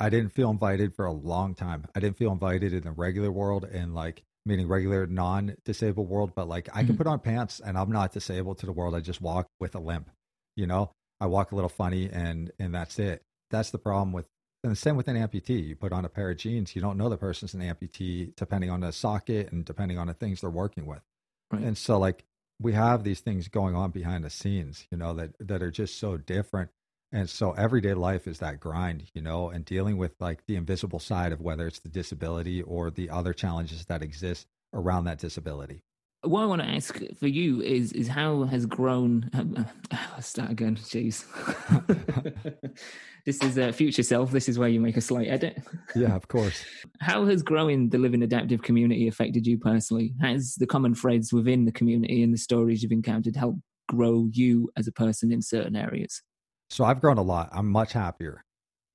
I 0.00 0.10
didn't 0.10 0.30
feel 0.30 0.50
invited 0.50 0.94
for 0.94 1.06
a 1.06 1.12
long 1.12 1.54
time. 1.54 1.86
I 1.94 2.00
didn't 2.00 2.16
feel 2.18 2.32
invited 2.32 2.72
in 2.72 2.84
the 2.84 2.92
regular 2.92 3.32
world 3.32 3.64
and 3.64 3.94
like 3.94 4.22
meaning 4.46 4.68
regular 4.68 5.06
non-disabled 5.06 6.08
world, 6.08 6.32
but 6.34 6.48
like 6.48 6.68
I 6.72 6.84
can 6.84 6.94
Mhm. 6.94 6.98
put 6.98 7.06
on 7.08 7.18
pants 7.20 7.60
and 7.60 7.76
I'm 7.76 7.90
not 7.90 8.12
disabled 8.12 8.58
to 8.58 8.66
the 8.66 8.72
world. 8.72 8.94
I 8.94 9.00
just 9.00 9.20
walk 9.20 9.48
with 9.58 9.74
a 9.74 9.80
limp. 9.80 10.10
You 10.56 10.66
know, 10.66 10.92
I 11.20 11.26
walk 11.26 11.50
a 11.50 11.54
little 11.56 11.68
funny 11.68 12.08
and 12.08 12.52
and 12.60 12.72
that's 12.74 12.98
it. 12.98 13.22
That's 13.50 13.70
the 13.70 13.78
problem 13.78 14.12
with 14.12 14.26
and 14.62 14.70
the 14.72 14.76
same 14.76 14.96
with 14.96 15.08
an 15.08 15.16
amputee. 15.16 15.66
You 15.66 15.76
put 15.76 15.92
on 15.92 16.04
a 16.04 16.08
pair 16.08 16.30
of 16.30 16.36
jeans, 16.36 16.74
you 16.76 16.80
don't 16.80 16.96
know 16.96 17.08
the 17.08 17.16
person's 17.16 17.54
an 17.54 17.60
amputee 17.60 18.34
depending 18.36 18.70
on 18.70 18.80
the 18.80 18.92
socket 18.92 19.50
and 19.52 19.64
depending 19.64 19.98
on 19.98 20.06
the 20.06 20.14
things 20.14 20.40
they're 20.40 20.50
working 20.50 20.86
with. 20.86 21.02
Right. 21.50 21.62
And 21.62 21.76
so 21.76 21.98
like 21.98 22.24
we 22.60 22.72
have 22.72 23.04
these 23.04 23.20
things 23.20 23.48
going 23.48 23.74
on 23.74 23.90
behind 23.90 24.24
the 24.24 24.30
scenes, 24.30 24.86
you 24.90 24.98
know, 24.98 25.14
that 25.14 25.30
that 25.40 25.62
are 25.62 25.70
just 25.70 25.98
so 25.98 26.16
different. 26.16 26.70
And 27.12 27.30
so 27.30 27.52
everyday 27.52 27.94
life 27.94 28.26
is 28.26 28.38
that 28.40 28.60
grind, 28.60 29.04
you 29.14 29.22
know, 29.22 29.48
and 29.48 29.64
dealing 29.64 29.96
with 29.96 30.14
like 30.20 30.44
the 30.46 30.56
invisible 30.56 30.98
side 30.98 31.32
of 31.32 31.40
whether 31.40 31.66
it's 31.66 31.78
the 31.78 31.88
disability 31.88 32.60
or 32.62 32.90
the 32.90 33.10
other 33.10 33.32
challenges 33.32 33.86
that 33.86 34.02
exist 34.02 34.46
around 34.74 35.04
that 35.04 35.18
disability. 35.18 35.82
What 36.22 36.42
I 36.42 36.46
want 36.46 36.62
to 36.62 36.68
ask 36.68 36.98
for 37.16 37.28
you 37.28 37.60
is 37.62 37.92
is 37.92 38.08
how 38.08 38.44
has 38.44 38.66
grown. 38.66 39.30
Um, 39.34 39.66
uh, 39.90 40.20
start 40.20 40.50
again. 40.50 40.76
Jeez. 40.76 41.24
this 43.26 43.42
is 43.42 43.56
uh, 43.56 43.72
future 43.72 44.02
self. 44.02 44.32
This 44.32 44.48
is 44.48 44.58
where 44.58 44.68
you 44.68 44.80
make 44.80 44.96
a 44.96 45.00
slight 45.00 45.28
edit. 45.28 45.62
Yeah, 45.94 46.14
of 46.14 46.26
course. 46.28 46.64
How 47.00 47.24
has 47.26 47.42
growing 47.42 47.88
the 47.90 47.98
living 47.98 48.22
adaptive 48.22 48.62
community 48.62 49.06
affected 49.06 49.46
you 49.46 49.58
personally? 49.58 50.14
Has 50.20 50.56
the 50.56 50.66
common 50.66 50.94
threads 50.94 51.32
within 51.32 51.64
the 51.64 51.72
community 51.72 52.22
and 52.22 52.34
the 52.34 52.38
stories 52.38 52.82
you've 52.82 52.92
encountered 52.92 53.36
helped 53.36 53.60
grow 53.88 54.28
you 54.32 54.70
as 54.76 54.88
a 54.88 54.92
person 54.92 55.32
in 55.32 55.40
certain 55.40 55.76
areas? 55.76 56.22
So 56.70 56.84
I've 56.84 57.00
grown 57.00 57.18
a 57.18 57.22
lot. 57.22 57.48
I'm 57.52 57.70
much 57.70 57.92
happier. 57.92 58.44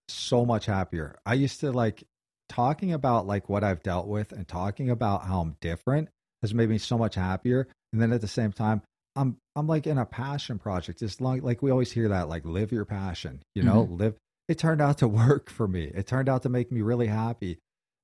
So 0.09 0.45
much 0.45 0.65
happier. 0.65 1.17
I 1.25 1.35
used 1.35 1.61
to 1.61 1.71
like 1.71 2.03
talking 2.49 2.93
about 2.93 3.25
like 3.25 3.49
what 3.49 3.63
I've 3.63 3.81
dealt 3.81 4.07
with 4.07 4.31
and 4.33 4.47
talking 4.47 4.89
about 4.89 5.25
how 5.25 5.39
I'm 5.39 5.55
different 5.61 6.09
has 6.43 6.53
made 6.53 6.69
me 6.69 6.77
so 6.77 6.97
much 6.97 7.15
happier. 7.15 7.67
And 7.91 8.01
then 8.01 8.11
at 8.13 8.21
the 8.21 8.27
same 8.27 8.51
time, 8.51 8.81
I'm 9.15 9.37
I'm 9.55 9.67
like 9.67 9.87
in 9.87 9.97
a 9.97 10.05
passion 10.05 10.59
project. 10.59 11.01
It's 11.01 11.19
like 11.19 11.41
like 11.43 11.61
we 11.63 11.71
always 11.71 11.91
hear 11.91 12.09
that 12.09 12.29
like 12.29 12.45
live 12.45 12.71
your 12.71 12.85
passion, 12.85 13.41
you 13.55 13.63
know, 13.63 13.85
Mhm. 13.87 13.99
live. 13.99 14.15
It 14.47 14.57
turned 14.59 14.81
out 14.81 14.99
to 14.99 15.07
work 15.07 15.49
for 15.49 15.67
me. 15.67 15.85
It 15.85 16.05
turned 16.07 16.29
out 16.29 16.43
to 16.43 16.49
make 16.49 16.71
me 16.71 16.81
really 16.81 17.07
happy. 17.07 17.57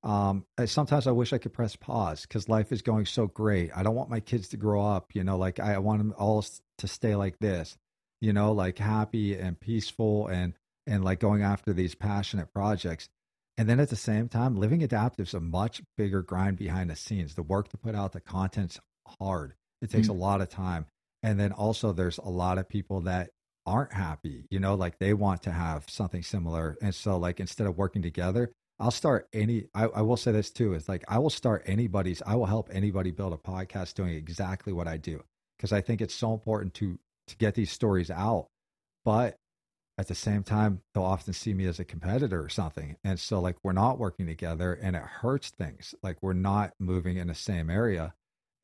Um, 0.04 0.46
I- 0.58 0.66
sometimes 0.66 1.08
I 1.08 1.12
wish 1.12 1.34
I 1.34 1.38
could 1.40 1.52
press 1.54 1.76
pause 1.76 2.22
because 2.22 2.48
life 2.48 2.72
is 2.72 2.82
going 2.82 3.06
so 3.06 3.28
great. 3.28 3.72
I 3.76 3.84
don't 3.84 3.96
want 3.96 4.10
my 4.10 4.20
kids 4.22 4.48
to 4.50 4.58
grow 4.58 4.82
up, 4.86 5.14
you 5.14 5.24
know, 5.24 5.38
like 5.38 5.60
I 5.60 5.78
want 5.80 6.00
them 6.00 6.14
all 6.18 6.46
to 6.78 6.88
stay 6.88 7.16
like 7.16 7.40
this, 7.40 7.78
you 8.22 8.32
know, 8.32 8.52
like 8.54 8.78
happy 8.78 9.36
and 9.36 9.60
peaceful 9.60 10.28
and 10.28 10.54
and 10.88 11.04
like 11.04 11.20
going 11.20 11.42
after 11.44 11.74
these 11.74 11.96
passionate 11.96 12.54
projects. 12.54 13.10
And 13.60 13.68
then 13.68 13.82
at 13.82 13.90
the 13.90 13.98
same 13.98 14.30
time, 14.30 14.56
living 14.56 14.82
adaptive 14.84 15.28
is 15.28 15.34
a 15.34 15.42
much 15.42 15.82
bigger 15.98 16.22
grind 16.22 16.56
behind 16.58 16.90
the 16.90 16.96
scenes. 16.96 17.36
The 17.36 17.44
work 17.44 17.68
to 17.70 17.78
put 17.78 17.94
out 17.94 18.14
the 18.14 18.22
content's 18.22 18.80
hard. 19.20 19.54
It 19.82 19.90
takes 19.90 20.08
Mm. 20.08 20.12
a 20.12 20.14
lot 20.14 20.40
of 20.42 20.48
time. 20.48 20.86
And 21.24 21.38
then 21.38 21.52
also 21.52 21.92
there's 21.92 22.18
a 22.20 22.30
lot 22.30 22.58
of 22.58 22.70
people 22.70 23.02
that 23.02 23.32
aren't 23.66 23.92
happy, 23.92 24.46
you 24.50 24.62
know, 24.62 24.76
like 24.76 24.98
they 24.98 25.14
want 25.14 25.44
to 25.44 25.52
have 25.52 25.90
something 25.90 26.24
similar. 26.24 26.78
And 26.82 26.96
so 26.96 27.18
like 27.18 27.42
instead 27.42 27.68
of 27.68 27.78
working 27.78 28.02
together, 28.02 28.50
I'll 28.80 28.92
start 28.92 29.28
any 29.34 29.66
I, 29.76 29.88
I 29.88 30.02
will 30.04 30.16
say 30.16 30.32
this 30.32 30.52
too, 30.52 30.74
is 30.74 30.88
like 30.88 31.04
I 31.10 31.20
will 31.20 31.30
start 31.30 31.64
anybody's 31.66 32.22
I 32.26 32.36
will 32.36 32.46
help 32.46 32.70
anybody 32.72 33.12
build 33.12 33.34
a 33.34 33.38
podcast 33.38 33.96
doing 33.96 34.16
exactly 34.16 34.72
what 34.72 34.88
I 34.88 34.96
do. 34.96 35.22
Because 35.58 35.74
I 35.74 35.82
think 35.82 36.00
it's 36.00 36.16
so 36.16 36.32
important 36.34 36.74
to 36.76 36.98
to 37.28 37.36
get 37.36 37.56
these 37.56 37.72
stories 37.74 38.10
out. 38.10 38.48
But 39.04 39.36
at 40.00 40.08
the 40.08 40.16
same 40.16 40.44
time, 40.44 40.82
they'll 40.94 41.04
often 41.04 41.34
see 41.34 41.54
me 41.54 41.66
as 41.66 41.78
a 41.78 41.84
competitor 41.84 42.42
or 42.42 42.48
something. 42.48 42.96
And 43.04 43.20
so, 43.20 43.42
like, 43.42 43.58
we're 43.64 43.74
not 43.74 44.00
working 44.00 44.28
together 44.28 44.74
and 44.74 44.96
it 44.96 45.02
hurts 45.02 45.50
things. 45.50 45.94
Like, 46.02 46.16
we're 46.22 46.32
not 46.32 46.72
moving 46.80 47.18
in 47.18 47.28
the 47.28 47.36
same 47.36 47.70
area. 47.70 48.14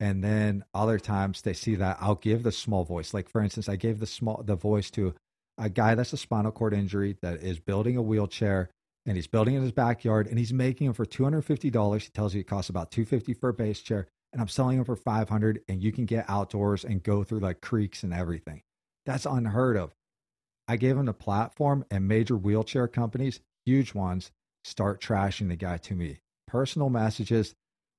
And 0.00 0.24
then 0.24 0.64
other 0.72 0.98
times 0.98 1.42
they 1.42 1.52
see 1.52 1.74
that 1.74 1.98
I'll 2.00 2.14
give 2.14 2.42
the 2.42 2.52
small 2.52 2.84
voice. 2.84 3.12
Like, 3.12 3.28
for 3.28 3.42
instance, 3.42 3.68
I 3.68 3.76
gave 3.76 4.00
the 4.00 4.06
small, 4.06 4.42
the 4.42 4.56
voice 4.56 4.90
to 4.92 5.14
a 5.58 5.68
guy 5.68 5.94
that's 5.94 6.14
a 6.14 6.16
spinal 6.16 6.52
cord 6.52 6.72
injury 6.72 7.18
that 7.20 7.42
is 7.42 7.58
building 7.58 7.98
a 7.98 8.02
wheelchair 8.02 8.70
and 9.04 9.14
he's 9.14 9.26
building 9.26 9.56
in 9.56 9.62
his 9.62 9.72
backyard 9.72 10.28
and 10.28 10.38
he's 10.38 10.54
making 10.54 10.86
them 10.86 10.94
for 10.94 11.04
$250. 11.04 12.00
He 12.00 12.08
tells 12.08 12.34
you 12.34 12.40
it 12.40 12.46
costs 12.46 12.70
about 12.70 12.90
250 12.90 13.34
for 13.34 13.50
a 13.50 13.54
base 13.54 13.82
chair. 13.82 14.08
And 14.32 14.40
I'm 14.40 14.48
selling 14.48 14.78
them 14.78 14.86
for 14.86 14.96
500 14.96 15.60
and 15.68 15.82
you 15.82 15.92
can 15.92 16.06
get 16.06 16.24
outdoors 16.28 16.82
and 16.82 17.02
go 17.02 17.24
through 17.24 17.40
like 17.40 17.60
creeks 17.60 18.04
and 18.04 18.14
everything. 18.14 18.62
That's 19.04 19.26
unheard 19.26 19.76
of. 19.76 19.92
I 20.68 20.76
gave 20.76 20.96
him 20.96 21.06
the 21.06 21.12
platform, 21.12 21.84
and 21.90 22.08
major 22.08 22.36
wheelchair 22.36 22.88
companies, 22.88 23.40
huge 23.64 23.94
ones, 23.94 24.30
start 24.64 25.00
trashing 25.00 25.48
the 25.48 25.56
guy 25.56 25.76
to 25.78 25.94
me. 25.94 26.18
Personal 26.48 26.90
messages, 26.90 27.54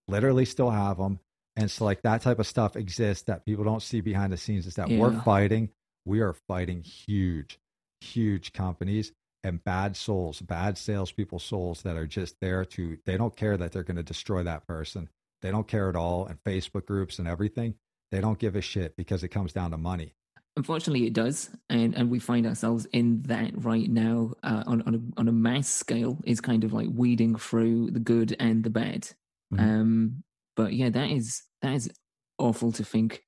literally 0.08 0.46
still 0.46 0.70
have 0.70 0.98
them. 0.98 1.20
And 1.56 1.72
so, 1.72 1.86
like, 1.86 2.02
that 2.04 2.22
type 2.22 2.40
of 2.40 2.48
stuff 2.48 2.76
exists 2.76 3.24
that 3.24 3.46
people 3.46 3.64
don't 3.64 3.82
see 3.82 4.02
behind 4.02 4.32
the 4.32 4.38
scenes 4.38 4.68
is 4.68 4.76
that 4.76 4.90
we're 4.90 5.20
fighting. 5.22 5.70
We 6.06 6.22
are 6.22 6.36
fighting 6.48 6.84
huge, 6.84 7.58
huge 8.02 8.54
companies 8.54 9.12
and 9.44 9.64
bad 9.64 9.96
souls, 9.96 10.42
bad 10.42 10.78
salespeople 10.78 11.40
souls 11.40 11.82
that 11.84 11.98
are 11.98 12.06
just 12.06 12.36
there 12.42 12.66
to, 12.66 12.98
they 13.06 13.18
don't 13.18 13.36
care 13.36 13.58
that 13.58 13.72
they're 13.72 13.84
going 13.84 13.98
to 13.98 14.04
destroy 14.04 14.44
that 14.44 14.68
person. 14.68 15.10
They 15.42 15.52
don't 15.52 15.68
care 15.68 15.90
at 15.90 15.96
all. 15.96 16.26
And 16.26 16.44
Facebook 16.44 16.86
groups 16.86 17.18
and 17.20 17.28
everything, 17.28 17.76
they 18.12 18.22
don't 18.22 18.40
give 18.40 18.56
a 18.56 18.62
shit 18.62 18.96
because 18.96 19.24
it 19.24 19.30
comes 19.30 19.54
down 19.54 19.72
to 19.72 19.78
money. 19.78 20.14
Unfortunately, 20.58 21.06
it 21.06 21.14
does, 21.14 21.52
and 21.70 21.94
and 21.94 22.10
we 22.10 22.18
find 22.18 22.48
ourselves 22.48 22.88
in 22.92 23.22
that 23.28 23.52
right 23.64 23.88
now 23.88 24.34
uh, 24.42 24.64
on 24.66 24.82
on 24.82 24.96
a, 24.96 25.20
on 25.20 25.28
a 25.28 25.32
mass 25.32 25.70
scale. 25.70 26.18
Is 26.26 26.42
kind 26.42 26.64
of 26.64 26.74
like 26.74 26.88
weeding 26.92 27.36
through 27.36 27.92
the 27.92 28.00
good 28.00 28.36
and 28.40 28.64
the 28.64 28.72
bad. 28.72 29.08
Mhm. 29.54 29.60
Um, 29.60 30.24
but 30.56 30.74
yeah, 30.74 30.90
that 30.90 31.12
is 31.12 31.44
that 31.62 31.76
is 31.76 31.92
awful 32.40 32.72
to 32.72 32.84
think 32.84 33.22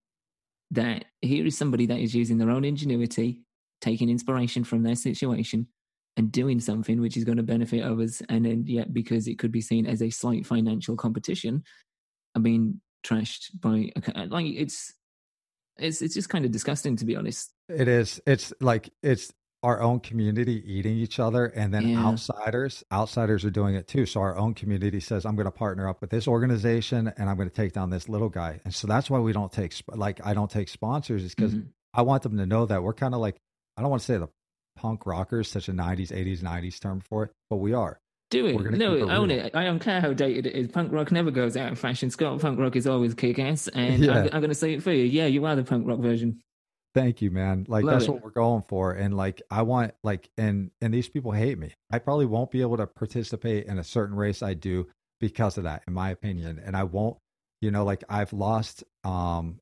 that 0.72 1.06
here 1.22 1.46
is 1.46 1.56
somebody 1.56 1.86
that 1.86 2.00
is 2.00 2.16
using 2.16 2.40
their 2.40 2.50
own 2.50 2.66
ingenuity, 2.66 3.44
taking 3.80 4.10
inspiration 4.10 4.64
from 4.64 4.82
their 4.82 4.96
situation, 4.96 5.68
and 6.18 6.32
doing 6.32 6.60
something 6.60 7.00
which 7.00 7.16
is 7.16 7.26
going 7.26 7.38
to 7.38 7.44
benefit 7.44 7.84
others, 7.84 8.24
and 8.28 8.44
then 8.44 8.66
yet 8.66 8.92
because 8.92 9.28
it 9.28 9.38
could 9.38 9.52
be 9.52 9.62
seen 9.62 9.86
as 9.86 10.02
a 10.02 10.10
slight 10.10 10.48
financial 10.48 10.96
competition, 10.96 11.64
I 12.34 12.40
mean, 12.40 12.82
trashed 13.06 13.52
by 13.62 13.92
like 14.30 14.48
it's 14.48 14.94
it's 15.82 16.02
it's 16.02 16.14
just 16.14 16.30
kind 16.30 16.46
of 16.46 16.52
disgusting 16.52 16.96
to 16.98 17.06
be 17.06 17.16
honest. 17.16 17.52
It 17.68 17.88
is. 17.88 18.22
It's 18.26 18.54
like 18.62 18.90
it's 19.04 19.32
our 19.62 19.82
own 19.82 20.00
community 20.00 20.64
eating 20.66 20.98
each 20.98 21.20
other, 21.20 21.46
and 21.48 21.74
then 21.74 21.84
Yeah. 21.86 21.98
outsiders. 21.98 22.84
Outsiders 22.92 23.44
are 23.44 23.50
doing 23.50 23.76
it 23.76 23.88
too. 23.88 24.06
So 24.06 24.22
our 24.22 24.38
own 24.38 24.54
community 24.54 25.00
says, 25.02 25.26
"I'm 25.26 25.36
going 25.36 25.46
to 25.46 25.52
partner 25.52 25.88
up 25.88 26.00
with 26.02 26.10
this 26.10 26.28
organization, 26.28 27.12
and 27.18 27.30
I'm 27.30 27.36
going 27.36 27.50
to 27.50 27.56
take 27.56 27.74
down 27.74 27.90
this 27.90 28.08
little 28.10 28.30
guy." 28.30 28.62
And 28.66 28.74
so 28.74 28.88
that's 28.88 29.10
why 29.10 29.20
we 29.20 29.34
don't 29.34 29.52
take 29.52 29.74
like 29.90 30.26
I 30.26 30.34
don't 30.34 30.50
take 30.50 30.70
sponsors, 30.70 31.24
is 31.24 31.36
because 31.36 31.56
Mhm. 31.56 31.68
I 31.94 32.02
want 32.04 32.24
them 32.24 32.38
to 32.38 32.46
know 32.46 32.66
that 32.66 32.84
we're 32.84 32.94
kind 32.94 33.14
of 33.14 33.20
like 33.20 33.38
I 33.78 33.82
don't 33.82 33.90
want 33.92 34.02
to 34.02 34.06
say 34.06 34.18
the 34.18 34.30
punk 34.78 35.06
rockers, 35.06 35.50
such 35.52 35.68
a 35.70 35.74
'90s, 35.74 36.12
'80s, 36.12 36.42
'90s 36.42 36.80
term 36.80 37.02
for 37.02 37.26
it, 37.26 37.32
but 37.50 37.58
we 37.58 37.74
are. 37.74 38.00
Do 38.30 38.46
it. 38.46 38.72
No, 38.78 39.10
own 39.10 39.30
real. 39.30 39.40
it. 39.46 39.56
I 39.56 39.64
don't 39.64 39.80
care 39.80 40.00
how 40.02 40.14
dated 40.14 40.46
it 40.46 40.56
is. 40.56 40.68
Punk 40.68 40.92
rock 40.92 41.12
never 41.12 41.32
goes 41.32 41.58
out 41.58 41.72
of 41.72 41.80
fashion. 41.80 42.12
Scott 42.12 42.40
punk 42.40 42.60
rock 42.60 42.76
is 42.76 42.86
always 42.86 43.14
kick 43.16 43.40
ass. 43.40 43.68
And 43.70 44.04
Yeah. 44.04 44.12
I'm, 44.20 44.24
I'm 44.26 44.42
going 44.42 44.50
to 44.50 44.56
say 44.56 44.74
it 44.74 44.84
for 44.84 44.92
you. 44.92 45.04
Yeah, 45.06 45.26
you 45.26 45.46
are 45.46 45.56
the 45.56 45.64
punk 45.64 45.88
rock 45.88 46.00
version. 46.00 46.40
Thank 46.94 47.22
you, 47.22 47.32
man. 47.32 47.66
Like 47.68 47.84
Love 47.86 47.96
that's 47.96 48.06
it. 48.06 48.12
what 48.12 48.24
we're 48.24 48.30
going 48.32 48.64
for. 48.68 48.92
And 48.94 49.16
like 49.18 49.42
I 49.50 49.62
want 49.64 49.94
like 50.04 50.30
and 50.38 50.70
and 50.82 50.94
these 50.94 51.08
people 51.10 51.32
hate 51.32 51.58
me. 51.58 51.74
I 51.92 52.00
probably 52.00 52.26
won't 52.26 52.52
be 52.52 52.62
able 52.62 52.78
to 52.78 52.88
participate 52.88 53.66
in 53.68 53.78
a 53.80 53.84
certain 53.84 54.16
race 54.16 54.42
I 54.44 54.54
do 54.56 54.88
because 55.20 55.58
of 55.58 55.64
that, 55.66 55.84
in 55.88 55.94
my 55.94 56.10
opinion. 56.12 56.60
And 56.64 56.76
I 56.76 56.84
won't, 56.84 57.18
you 57.62 57.70
know, 57.72 57.84
like 57.84 58.04
I've 58.10 58.34
lost 58.34 58.84
um 59.04 59.60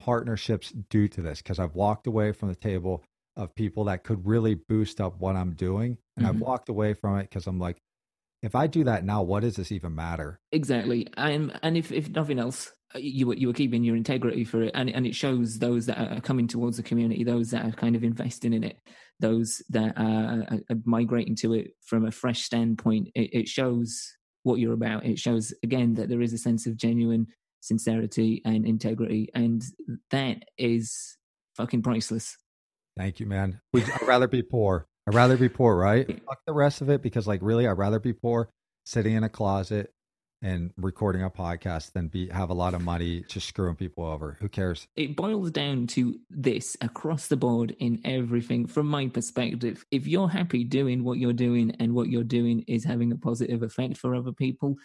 partnerships 0.00 0.72
due 0.88 1.08
to 1.08 1.20
this 1.20 1.42
because 1.42 1.58
I've 1.58 1.74
walked 1.74 2.06
away 2.06 2.32
from 2.32 2.48
the 2.48 2.54
table 2.54 3.02
of 3.36 3.54
people 3.54 3.84
that 3.84 4.02
could 4.02 4.26
really 4.26 4.54
boost 4.54 5.00
up 5.00 5.20
what 5.20 5.36
I'm 5.36 5.52
doing. 5.52 5.98
And 6.16 6.26
I've 6.26 6.36
Mhm. 6.36 6.40
walked 6.40 6.68
away 6.70 6.94
from 6.94 7.18
it 7.18 7.24
because 7.24 7.46
I'm 7.46 7.58
like, 7.58 7.76
if 8.42 8.54
I 8.54 8.66
do 8.66 8.84
that 8.84 9.04
now, 9.04 9.22
what 9.22 9.40
does 9.40 9.56
this 9.56 9.72
even 9.72 9.94
matter? 9.94 10.40
Exactly. 10.52 11.08
And 11.16 11.58
and 11.62 11.76
if, 11.76 11.92
if 11.92 12.08
nothing 12.08 12.38
else, 12.38 12.72
uh, 12.94 12.98
you 12.98 13.26
were, 13.26 13.34
you 13.34 13.46
were 13.48 13.54
keeping 13.54 13.84
your 13.84 13.96
integrity 13.96 14.44
for 14.44 14.62
it. 14.62 14.72
And, 14.74 14.90
and 14.90 15.06
it 15.06 15.14
shows 15.14 15.58
those 15.58 15.86
that 15.86 15.98
are 15.98 16.20
coming 16.20 16.48
towards 16.48 16.76
the 16.76 16.82
community, 16.82 17.22
those 17.22 17.50
that 17.50 17.64
are 17.64 17.72
kind 17.72 17.94
of 17.96 18.02
investing 18.02 18.52
in 18.52 18.64
it, 18.64 18.78
those 19.20 19.62
that 19.68 19.94
are, 19.96 20.46
are, 20.70 20.76
migrating 20.84 21.36
to 21.36 21.54
it 21.54 21.72
from 21.82 22.06
a 22.06 22.10
fresh 22.10 22.42
standpoint. 22.42 23.08
It, 23.14 23.30
it 23.32 23.48
shows 23.48 24.10
what 24.42 24.58
you're 24.58 24.72
about. 24.72 25.04
It 25.04 25.18
shows, 25.18 25.52
again, 25.62 25.94
that 25.94 26.08
there 26.08 26.22
is 26.22 26.32
a 26.32 26.38
sense 26.38 26.66
of 26.66 26.76
genuine 26.76 27.26
sincerity 27.60 28.42
and 28.44 28.66
integrity. 28.66 29.28
And 29.34 29.62
that 30.10 30.44
is 30.58 31.16
fucking 31.56 31.82
priceless. 31.82 32.36
Thank 32.96 33.20
you, 33.20 33.26
man. 33.26 33.60
We, 33.72 33.84
I'd 33.84 34.06
rather 34.06 34.28
be 34.28 34.42
poor. 34.42 34.88
I'd 35.10 35.16
rather 35.16 35.36
be 35.36 35.48
poor, 35.48 35.74
right? 35.74 36.06
Fuck 36.06 36.38
the 36.46 36.52
rest 36.52 36.82
of 36.82 36.88
it 36.88 37.02
because, 37.02 37.26
like, 37.26 37.40
really, 37.42 37.66
I'd 37.66 37.72
rather 37.72 37.98
be 37.98 38.12
poor, 38.12 38.48
sitting 38.84 39.14
in 39.14 39.24
a 39.24 39.28
closet 39.28 39.92
and 40.40 40.72
recording 40.76 41.22
a 41.22 41.28
podcast 41.28 41.92
than 41.92 42.06
be 42.06 42.28
have 42.28 42.48
a 42.48 42.54
lot 42.54 42.74
of 42.74 42.82
money 42.82 43.24
just 43.28 43.48
screwing 43.48 43.74
people 43.74 44.04
over. 44.06 44.38
Who 44.40 44.48
cares? 44.48 44.86
it 44.96 45.16
boils 45.16 45.50
down 45.50 45.88
to 45.88 46.14
this 46.30 46.76
across 46.80 47.26
the 47.26 47.36
board 47.36 47.74
in 47.80 48.00
everything 48.04 48.66
from 48.66 48.86
my 48.86 49.08
perspective 49.08 49.84
if 49.90 50.06
you're 50.06 50.28
happy 50.28 50.64
doing 50.64 51.04
what 51.04 51.18
you're 51.18 51.32
doing 51.32 51.74
and 51.80 51.92
what 51.92 52.08
you're 52.08 52.22
doing 52.22 52.64
is 52.68 52.84
having 52.84 53.12
a 53.12 53.16
positive 53.16 53.62
effect 53.62 53.98
for 53.98 54.14
other 54.14 54.32
people 54.32 54.76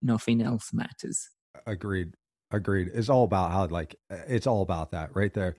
nothing 0.00 0.40
else 0.40 0.72
matters 0.72 1.28
Agreed. 1.66 2.14
Agreed. 2.50 2.90
It's 2.94 3.08
all 3.08 3.24
about 3.24 3.50
how, 3.50 3.66
like, 3.66 3.96
it's 4.10 4.46
all 4.46 4.62
about 4.62 4.92
that 4.92 5.14
right 5.14 5.32
there. 5.32 5.56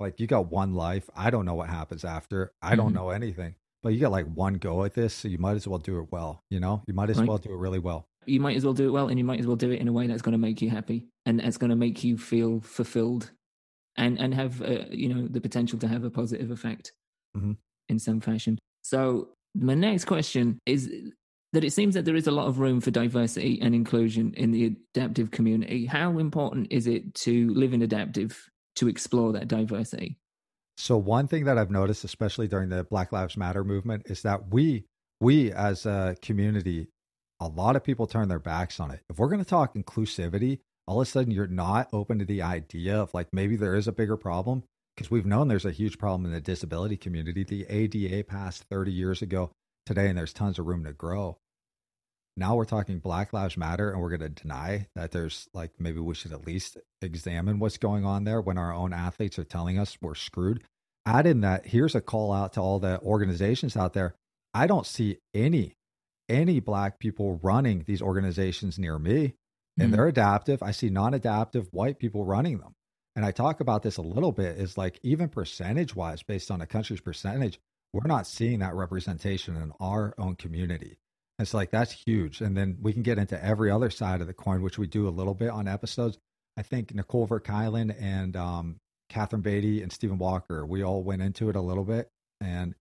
Like, 0.00 0.18
you 0.18 0.26
got 0.26 0.50
one 0.50 0.74
life. 0.74 1.08
I 1.14 1.30
don't 1.30 1.44
know 1.44 1.54
what 1.54 1.68
happens 1.68 2.04
after. 2.04 2.52
I 2.62 2.74
don't 2.74 2.90
Mhm. 2.90 2.94
know 2.94 3.10
anything. 3.10 3.54
But 3.82 3.90
you 3.94 4.00
got 4.00 4.10
like 4.12 4.26
one 4.34 4.54
go 4.54 4.84
at 4.84 4.94
this, 4.94 5.14
so 5.14 5.28
you 5.28 5.38
might 5.38 5.56
as 5.56 5.68
well 5.68 5.78
do 5.78 6.00
it 6.00 6.10
well. 6.10 6.42
You 6.50 6.58
know, 6.60 6.82
you 6.86 6.94
might 6.94 7.10
as 7.10 7.18
Right. 7.18 7.28
well 7.28 7.38
do 7.38 7.52
it 7.52 7.56
really 7.56 7.78
well. 7.78 8.06
you 8.26 8.38
might 8.40 8.54
as 8.56 8.64
well 8.66 8.74
do 8.74 8.86
it 8.86 8.90
well 8.92 9.08
and 9.08 9.18
you 9.18 9.24
might 9.24 9.40
as 9.40 9.46
well 9.46 9.56
do 9.56 9.70
it 9.70 9.80
in 9.80 9.88
a 9.88 9.92
way 9.92 10.06
that's 10.06 10.20
going 10.20 10.32
to 10.32 10.38
make 10.38 10.60
you 10.60 10.68
happy 10.68 11.08
and 11.24 11.40
that's 11.40 11.56
going 11.56 11.70
to 11.70 11.74
make 11.76 12.04
you 12.04 12.18
feel 12.18 12.60
fulfilled 12.60 13.30
and 13.96 14.18
and 14.20 14.34
have 14.34 14.60
uh, 14.60 14.84
you 14.90 15.08
know 15.12 15.26
the 15.26 15.40
potential 15.40 15.78
to 15.78 15.88
have 15.88 16.04
a 16.04 16.10
positive 16.10 16.50
effect 16.50 16.92
Mhm. 17.34 17.56
in 17.88 17.98
some 17.98 18.20
fashion 18.20 18.58
so 18.82 19.30
my 19.54 19.74
next 19.74 20.04
question 20.04 20.58
is 20.66 20.92
that 21.54 21.64
it 21.64 21.72
seems 21.72 21.94
that 21.94 22.04
there 22.04 22.14
is 22.14 22.26
a 22.26 22.30
lot 22.30 22.46
of 22.46 22.58
room 22.58 22.80
for 22.82 22.90
diversity 22.90 23.58
and 23.62 23.74
inclusion 23.74 24.34
in 24.34 24.50
the 24.52 24.66
adaptive 24.94 25.30
community. 25.30 25.86
How 25.86 26.18
important 26.18 26.68
is 26.70 26.86
it 26.86 27.14
to 27.26 27.48
live 27.54 27.72
in 27.72 27.80
adaptive 27.80 28.48
to 28.80 28.88
explore 28.88 29.32
that 29.32 29.46
diversity? 29.46 30.16
So 30.78 30.96
one 30.96 31.28
thing 31.28 31.44
that 31.44 31.58
I've 31.58 31.70
noticed, 31.70 32.04
especially 32.04 32.48
during 32.48 32.70
the 32.70 32.84
Black 32.84 33.12
Lives 33.12 33.36
Matter 33.36 33.62
movement, 33.62 34.04
is 34.06 34.22
that 34.22 34.48
we 34.48 34.84
we 35.20 35.52
as 35.52 35.84
a 35.84 36.16
community, 36.22 36.88
a 37.38 37.46
lot 37.46 37.76
of 37.76 37.84
people 37.84 38.06
turn 38.06 38.28
their 38.28 38.38
backs 38.38 38.80
on 38.80 38.90
it. 38.90 39.00
If 39.10 39.18
we're 39.18 39.28
going 39.28 39.44
to 39.44 39.48
talk 39.48 39.74
inclusivity, 39.74 40.60
all 40.86 41.02
of 41.02 41.06
a 41.06 41.10
sudden 41.10 41.30
you're 41.30 41.46
not 41.46 41.90
open 41.92 42.18
to 42.18 42.24
the 42.24 42.40
idea 42.40 42.98
of 42.98 43.12
like 43.12 43.28
maybe 43.32 43.56
there 43.56 43.76
is 43.76 43.86
a 43.86 43.92
bigger 43.92 44.16
problem 44.16 44.64
because 44.96 45.10
we've 45.10 45.26
known 45.26 45.48
there's 45.48 45.66
a 45.66 45.70
huge 45.70 45.98
problem 45.98 46.24
in 46.24 46.32
the 46.32 46.40
disability 46.40 46.96
community. 46.96 47.44
The 47.44 47.66
ADA 47.68 48.24
passed 48.24 48.64
30 48.70 48.90
years 48.90 49.20
ago 49.20 49.50
today, 49.84 50.08
and 50.08 50.16
there's 50.16 50.32
tons 50.32 50.58
of 50.58 50.66
room 50.66 50.84
to 50.84 50.92
grow. 50.94 51.36
Now 52.36 52.54
we're 52.54 52.64
talking 52.64 53.00
Black 53.00 53.32
Lives 53.32 53.56
Matter, 53.56 53.90
and 53.90 54.00
we're 54.00 54.16
going 54.16 54.20
to 54.20 54.28
deny 54.42 54.86
that 54.94 55.10
there's 55.10 55.48
like 55.52 55.72
maybe 55.78 56.00
we 56.00 56.14
should 56.14 56.32
at 56.32 56.46
least 56.46 56.78
examine 57.02 57.58
what's 57.58 57.76
going 57.78 58.04
on 58.04 58.24
there 58.24 58.40
when 58.40 58.56
our 58.56 58.72
own 58.72 58.92
athletes 58.92 59.38
are 59.38 59.44
telling 59.44 59.78
us 59.78 59.98
we're 60.00 60.14
screwed. 60.14 60.62
Add 61.04 61.26
in 61.26 61.40
that 61.40 61.66
here's 61.66 61.94
a 61.94 62.00
call 62.00 62.32
out 62.32 62.52
to 62.54 62.60
all 62.60 62.78
the 62.78 63.00
organizations 63.00 63.76
out 63.76 63.92
there. 63.94 64.14
I 64.54 64.66
don't 64.66 64.86
see 64.86 65.18
any 65.34 65.74
any 66.28 66.60
black 66.60 67.00
people 67.00 67.40
running 67.42 67.82
these 67.86 68.00
organizations 68.00 68.78
near 68.78 68.98
me, 68.98 69.34
and 69.76 69.88
Mhm. 69.88 69.96
they're 69.96 70.06
adaptive. 70.06 70.62
I 70.62 70.70
see 70.70 70.88
non-adaptive 70.88 71.72
white 71.72 71.98
people 71.98 72.24
running 72.24 72.58
them, 72.58 72.74
and 73.16 73.24
I 73.24 73.32
talk 73.32 73.60
about 73.60 73.82
this 73.82 73.96
a 73.96 74.02
little 74.02 74.30
bit. 74.32 74.56
Is 74.56 74.78
like 74.78 75.00
even 75.02 75.28
percentage 75.28 75.96
wise, 75.96 76.22
based 76.22 76.50
on 76.50 76.60
a 76.60 76.66
country's 76.66 77.00
percentage, 77.00 77.58
we're 77.92 78.06
not 78.06 78.28
seeing 78.28 78.60
that 78.60 78.74
representation 78.76 79.56
in 79.56 79.72
our 79.80 80.14
own 80.16 80.36
community. 80.36 80.98
It's 81.40 81.54
like 81.54 81.70
that's 81.70 81.92
huge. 82.06 82.40
And 82.40 82.56
then 82.56 82.76
we 82.80 82.92
can 82.92 83.02
get 83.02 83.18
into 83.18 83.42
every 83.42 83.70
other 83.70 83.90
side 83.90 84.20
of 84.20 84.26
the 84.26 84.34
coin, 84.34 84.62
which 84.62 84.78
we 84.78 84.86
do 84.86 85.08
a 85.08 85.10
little 85.10 85.34
bit 85.34 85.48
on 85.50 85.66
episodes. 85.66 86.18
I 86.56 86.62
think 86.62 86.94
Nicole 86.94 87.26
Ver 87.26 87.40
Kuilen 87.40 87.94
and 88.00 88.36
um, 88.36 88.76
Catherine 89.08 89.40
Beatty 89.42 89.82
and 89.82 89.90
Stephen 89.90 90.18
Walker, 90.18 90.66
we 90.66 90.82
all 90.84 91.02
went 91.02 91.22
into 91.22 91.48
it 91.48 91.56
a 91.56 91.60
little 91.60 91.84
bit. 91.84 92.08
And 92.40 92.74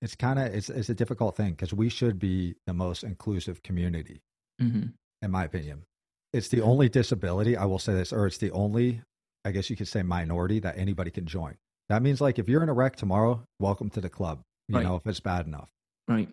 it's 0.00 0.14
kind 0.14 0.38
of 0.38 0.46
it's, 0.54 0.70
it's 0.70 0.88
a 0.88 0.94
difficult 0.94 1.36
thing 1.36 1.50
because 1.50 1.72
we 1.74 1.88
should 1.88 2.18
be 2.18 2.56
the 2.66 2.72
most 2.72 3.04
inclusive 3.04 3.62
community, 3.62 4.22
hmm 4.58 4.86
in 5.20 5.30
my 5.30 5.44
opinion. 5.44 5.84
It's 6.32 6.48
the 6.48 6.62
only 6.62 6.88
disability, 6.88 7.56
I 7.56 7.66
will 7.66 7.78
say 7.78 7.92
this, 7.92 8.12
or 8.12 8.26
it's 8.26 8.38
the 8.38 8.50
only, 8.50 9.02
I 9.44 9.52
guess 9.52 9.70
you 9.70 9.76
could 9.76 9.86
say, 9.86 10.02
minority 10.02 10.58
that 10.60 10.76
anybody 10.78 11.12
can 11.12 11.26
join. 11.26 11.58
That 11.90 12.02
means 12.02 12.20
like 12.20 12.40
if 12.40 12.48
you're 12.48 12.62
in 12.62 12.68
a 12.68 12.72
wreck 12.72 12.96
tomorrow, 12.96 13.44
welcome 13.60 13.88
to 13.90 14.00
the 14.00 14.08
club. 14.08 14.40
You 14.68 14.76
Right. 14.76 14.84
know, 14.84 14.96
if 14.96 15.06
it's 15.06 15.20
bad 15.20 15.46
enough. 15.46 15.68
Right. 16.08 16.28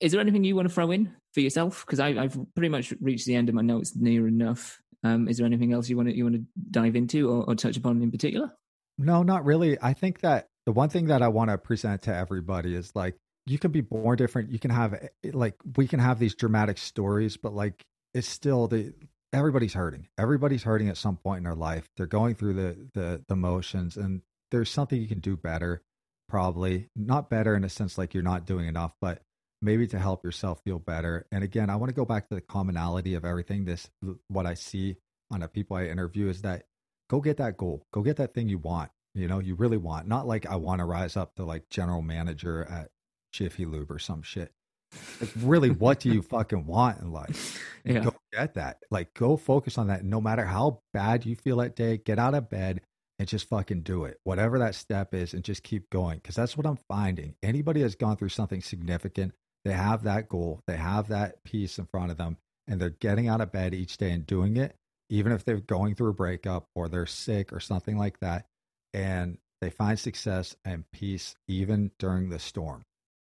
Is 0.00 0.12
there 0.12 0.20
anything 0.20 0.44
you 0.44 0.54
want 0.54 0.68
to 0.68 0.74
throw 0.74 0.90
in 0.90 1.14
for 1.32 1.40
yourself? 1.40 1.84
Because 1.84 2.00
I've 2.00 2.38
pretty 2.54 2.68
much 2.68 2.92
reached 3.00 3.26
the 3.26 3.34
end 3.34 3.48
of 3.48 3.54
my 3.54 3.62
notes 3.62 3.94
near 3.96 4.28
enough. 4.28 4.80
Um, 5.04 5.28
is 5.28 5.38
there 5.38 5.46
anything 5.46 5.72
else 5.72 5.88
you 5.88 5.96
want 5.96 6.08
to 6.08 6.16
you 6.16 6.24
want 6.24 6.36
to 6.36 6.44
dive 6.70 6.96
into 6.96 7.30
or, 7.30 7.44
or 7.44 7.54
touch 7.54 7.76
upon 7.76 8.02
in 8.02 8.10
particular? 8.10 8.52
No, 8.96 9.22
not 9.22 9.44
really. 9.44 9.78
I 9.80 9.92
think 9.92 10.20
that 10.20 10.48
the 10.66 10.72
one 10.72 10.88
thing 10.88 11.06
that 11.06 11.22
I 11.22 11.28
want 11.28 11.50
to 11.50 11.58
present 11.58 12.02
to 12.02 12.14
everybody 12.14 12.74
is 12.74 12.94
like 12.94 13.16
you 13.46 13.58
can 13.58 13.70
be 13.70 13.80
born 13.80 14.16
different. 14.16 14.50
You 14.50 14.58
can 14.58 14.70
have 14.70 14.94
eh, 14.94 15.30
like 15.32 15.54
we 15.76 15.86
can 15.86 16.00
have 16.00 16.18
these 16.18 16.34
dramatic 16.34 16.78
stories, 16.78 17.36
but 17.36 17.54
like 17.54 17.84
it's 18.12 18.28
still 18.28 18.66
the 18.66 18.92
everybody's 19.32 19.74
hurting. 19.74 20.08
Everybody's 20.18 20.64
hurting 20.64 20.88
at 20.88 20.96
some 20.96 21.16
point 21.16 21.38
in 21.38 21.44
their 21.44 21.54
life. 21.54 21.88
They're 21.96 22.06
going 22.06 22.34
through 22.34 22.54
the 22.54 22.88
the 22.94 23.24
the 23.28 23.36
motions 23.36 23.96
and 23.96 24.22
there's 24.50 24.70
something 24.70 25.00
you 25.00 25.08
can 25.08 25.20
do 25.20 25.36
better 25.36 25.82
probably. 26.28 26.88
Not 26.94 27.30
better 27.30 27.54
in 27.56 27.64
a 27.64 27.68
sense 27.68 27.96
like 27.96 28.14
you're 28.14 28.22
not 28.22 28.46
doing 28.46 28.66
enough, 28.66 28.92
but 29.00 29.22
maybe 29.60 29.86
to 29.88 29.98
help 29.98 30.24
yourself 30.24 30.60
feel 30.62 30.78
better. 30.78 31.26
And 31.32 31.42
again, 31.42 31.70
I 31.70 31.76
want 31.76 31.90
to 31.90 31.94
go 31.94 32.04
back 32.04 32.28
to 32.28 32.34
the 32.34 32.40
commonality 32.40 33.14
of 33.14 33.24
everything 33.24 33.64
this 33.64 33.88
what 34.28 34.46
I 34.46 34.54
see 34.54 34.96
on 35.30 35.40
the 35.40 35.48
people 35.48 35.76
I 35.76 35.86
interview 35.86 36.28
is 36.28 36.42
that 36.42 36.64
go 37.10 37.20
get 37.20 37.38
that 37.38 37.56
goal. 37.56 37.86
Go 37.92 38.02
get 38.02 38.16
that 38.16 38.34
thing 38.34 38.48
you 38.48 38.58
want. 38.58 38.90
You 39.14 39.26
know, 39.26 39.40
you 39.40 39.54
really 39.54 39.76
want. 39.76 40.06
Not 40.06 40.26
like 40.26 40.46
I 40.46 40.56
want 40.56 40.80
to 40.80 40.84
rise 40.84 41.16
up 41.16 41.34
to 41.36 41.44
like 41.44 41.68
general 41.70 42.02
manager 42.02 42.64
at 42.64 42.90
Jiffy 43.32 43.66
Lube 43.66 43.90
or 43.90 43.98
some 43.98 44.22
shit. 44.22 44.52
Like 45.20 45.30
really, 45.36 45.70
what 45.70 46.00
do 46.00 46.10
you 46.10 46.22
fucking 46.22 46.66
want 46.66 47.00
in 47.00 47.12
life? 47.12 47.62
And 47.84 47.94
Yeah. 47.94 48.04
Go 48.04 48.14
get 48.32 48.54
that. 48.54 48.78
Like 48.90 49.14
go 49.14 49.36
focus 49.36 49.78
on 49.78 49.86
that. 49.86 50.04
No 50.04 50.20
matter 50.20 50.44
how 50.44 50.82
bad 50.92 51.24
you 51.24 51.36
feel 51.36 51.58
that 51.58 51.76
day, 51.76 51.96
get 51.96 52.18
out 52.18 52.34
of 52.34 52.50
bed 52.50 52.82
and 53.18 53.26
just 53.26 53.48
fucking 53.48 53.82
do 53.82 54.04
it. 54.04 54.18
Whatever 54.24 54.58
that 54.58 54.74
step 54.74 55.14
is 55.14 55.32
and 55.32 55.42
just 55.42 55.62
keep 55.62 55.88
going. 55.88 56.20
Cause 56.20 56.34
that's 56.34 56.56
what 56.56 56.66
I'm 56.66 56.78
finding. 56.88 57.34
Anybody 57.42 57.82
that's 57.82 57.94
gone 57.94 58.16
through 58.16 58.28
something 58.30 58.60
significant, 58.60 59.32
they 59.68 59.74
have 59.74 60.04
that 60.04 60.28
goal, 60.28 60.62
they 60.66 60.76
have 60.76 61.08
that 61.08 61.44
piece 61.44 61.78
in 61.78 61.84
front 61.84 62.10
of 62.10 62.16
them, 62.16 62.38
and 62.66 62.80
they're 62.80 62.88
getting 62.88 63.28
out 63.28 63.42
of 63.42 63.52
bed 63.52 63.74
each 63.74 63.98
day 63.98 64.12
and 64.12 64.26
doing 64.26 64.56
it, 64.56 64.74
even 65.10 65.30
if 65.30 65.44
they're 65.44 65.60
going 65.60 65.94
through 65.94 66.10
a 66.10 66.14
breakup 66.14 66.64
or 66.74 66.88
they're 66.88 67.04
sick 67.04 67.52
or 67.52 67.60
something 67.60 67.98
like 67.98 68.18
that. 68.20 68.46
And 68.94 69.36
they 69.60 69.68
find 69.68 69.98
success 69.98 70.56
and 70.64 70.90
peace 70.90 71.34
even 71.48 71.90
during 71.98 72.30
the 72.30 72.38
storm. 72.38 72.82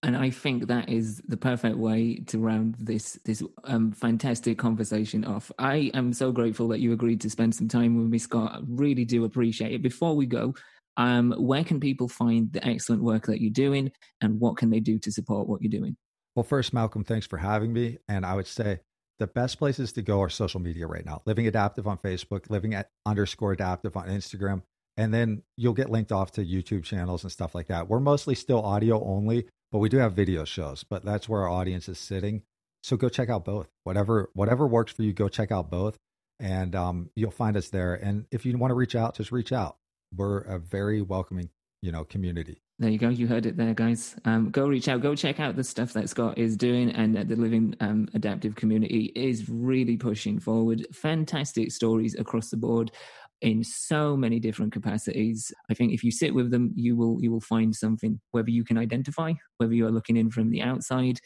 And 0.02 0.16
I 0.16 0.28
think 0.28 0.66
that 0.66 0.90
is 0.90 1.22
the 1.26 1.38
perfect 1.38 1.76
way 1.76 2.16
to 2.26 2.38
round 2.38 2.76
this 2.78 3.18
this 3.24 3.42
um, 3.64 3.90
fantastic 3.92 4.58
conversation 4.58 5.24
off. 5.24 5.50
I 5.58 5.90
am 5.94 6.12
so 6.12 6.30
grateful 6.30 6.68
that 6.68 6.80
you 6.80 6.92
agreed 6.92 7.22
to 7.22 7.30
spend 7.30 7.54
some 7.54 7.68
time 7.68 7.96
with 7.96 8.08
me, 8.08 8.18
Scott. 8.18 8.52
I 8.54 8.60
really 8.68 9.06
do 9.06 9.24
appreciate 9.24 9.72
it. 9.72 9.82
Before 9.82 10.14
we 10.14 10.26
go, 10.26 10.54
um, 10.98 11.32
where 11.38 11.64
can 11.64 11.80
people 11.80 12.06
find 12.06 12.52
the 12.52 12.64
excellent 12.64 13.02
work 13.02 13.26
that 13.26 13.40
you're 13.40 13.50
doing, 13.50 13.90
and 14.20 14.38
what 14.38 14.58
can 14.58 14.68
they 14.70 14.80
do 14.80 14.98
to 15.00 15.10
support 15.10 15.48
what 15.48 15.62
you're 15.62 15.70
doing? 15.70 15.96
Well, 16.38 16.44
first, 16.44 16.72
Malcolm, 16.72 17.02
thanks 17.02 17.26
for 17.26 17.38
having 17.38 17.72
me. 17.72 17.98
And 18.08 18.24
I 18.24 18.36
would 18.36 18.46
say 18.46 18.78
the 19.18 19.26
best 19.26 19.58
places 19.58 19.90
to 19.94 20.02
go 20.02 20.22
are 20.22 20.28
social 20.28 20.60
media 20.60 20.86
right 20.86 21.04
now. 21.04 21.20
Living 21.26 21.48
Adaptive 21.48 21.88
on 21.88 21.98
Facebook, 21.98 22.48
Living 22.48 22.74
at 22.74 22.90
underscore 23.04 23.50
Adaptive 23.50 23.96
on 23.96 24.06
Instagram, 24.06 24.62
and 24.96 25.12
then 25.12 25.42
you'll 25.56 25.72
get 25.72 25.90
linked 25.90 26.12
off 26.12 26.30
to 26.34 26.44
YouTube 26.44 26.84
channels 26.84 27.24
and 27.24 27.32
stuff 27.32 27.56
like 27.56 27.66
that. 27.66 27.88
We're 27.88 27.98
mostly 27.98 28.36
still 28.36 28.62
audio 28.62 29.02
only, 29.02 29.48
but 29.72 29.80
we 29.80 29.88
do 29.88 29.96
have 29.96 30.12
video 30.12 30.44
shows. 30.44 30.84
But 30.84 31.04
that's 31.04 31.28
where 31.28 31.42
our 31.42 31.48
audience 31.48 31.88
is 31.88 31.98
sitting. 31.98 32.42
So 32.84 32.96
go 32.96 33.08
check 33.08 33.28
out 33.28 33.44
both. 33.44 33.66
Whatever 33.82 34.30
whatever 34.34 34.64
works 34.68 34.92
for 34.92 35.02
you, 35.02 35.12
go 35.12 35.28
check 35.28 35.50
out 35.50 35.72
both, 35.72 35.98
and 36.38 36.76
um, 36.76 37.10
you'll 37.16 37.32
find 37.32 37.56
us 37.56 37.68
there. 37.70 37.96
And 37.96 38.26
if 38.30 38.46
you 38.46 38.56
want 38.56 38.70
to 38.70 38.76
reach 38.76 38.94
out, 38.94 39.16
just 39.16 39.32
reach 39.32 39.50
out. 39.50 39.76
We're 40.16 40.42
a 40.42 40.60
very 40.60 41.02
welcoming, 41.02 41.50
you 41.82 41.90
know, 41.90 42.04
community. 42.04 42.62
There 42.80 42.90
you 42.90 42.98
go. 42.98 43.08
You 43.08 43.26
heard 43.26 43.44
it 43.44 43.56
there, 43.56 43.74
guys. 43.74 44.14
Um, 44.24 44.50
go 44.50 44.68
reach 44.68 44.86
out. 44.86 45.00
Go 45.00 45.16
check 45.16 45.40
out 45.40 45.56
the 45.56 45.64
stuff 45.64 45.92
that 45.94 46.08
Scott 46.08 46.38
is 46.38 46.56
doing, 46.56 46.90
and 46.92 47.12
that 47.16 47.28
the 47.28 47.34
Living 47.34 47.74
um, 47.80 48.08
Adaptive 48.14 48.54
community 48.54 49.12
is 49.16 49.48
really 49.48 49.96
pushing 49.96 50.38
forward. 50.38 50.86
Fantastic 50.92 51.72
stories 51.72 52.14
across 52.16 52.50
the 52.50 52.56
board 52.56 52.92
in 53.40 53.64
so 53.64 54.16
many 54.16 54.38
different 54.38 54.72
capacities. 54.72 55.52
I 55.68 55.74
think 55.74 55.92
if 55.92 56.04
you 56.04 56.12
sit 56.12 56.32
with 56.32 56.52
them, 56.52 56.72
you 56.76 56.96
will 56.96 57.18
you 57.20 57.32
will 57.32 57.40
find 57.40 57.74
something. 57.74 58.20
Whether 58.30 58.50
you 58.50 58.62
can 58.62 58.78
identify, 58.78 59.32
whether 59.56 59.74
you 59.74 59.84
are 59.86 59.92
looking 59.92 60.16
in 60.16 60.30
from 60.30 60.50
the 60.50 60.62
outside, 60.62 61.18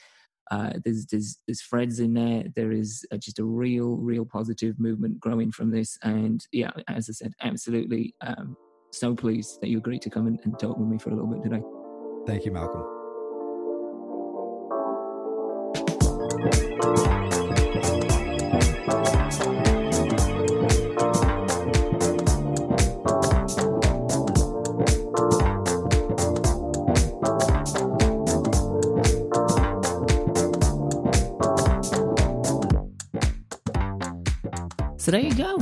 uh, 0.51 0.73
there's 0.85 1.05
there's 1.05 1.39
there's 1.47 1.61
threads 1.61 2.01
in 2.01 2.15
there. 2.15 2.45
There 2.57 2.73
is 2.73 3.05
uh, 3.13 3.19
just 3.19 3.39
a 3.39 3.45
real 3.45 3.97
real 3.97 4.25
positive 4.25 4.81
movement 4.81 5.21
growing 5.21 5.53
from 5.53 5.71
this. 5.71 5.99
And 6.03 6.43
yeah, 6.51 6.71
as 6.89 7.11
I 7.11 7.13
said, 7.13 7.35
absolutely. 7.43 8.15
Um, 8.23 8.57
so 8.93 9.15
pleased 9.15 9.61
that 9.61 9.69
you 9.69 9.79
agreed 9.79 10.03
to 10.03 10.11
come 10.11 10.27
and, 10.27 10.39
and 10.45 10.59
talk 10.59 10.77
with 10.77 10.89
me 10.89 10.99
for 10.99 11.11
a 11.11 11.15
little 11.15 11.29
bit 11.29 11.43
today. 11.43 11.63
Thank 12.27 12.45
you, 12.45 12.53
Malcolm. 12.53 12.85
So 34.99 35.11
there 35.11 35.21
you 35.21 35.35
go. 35.35 35.59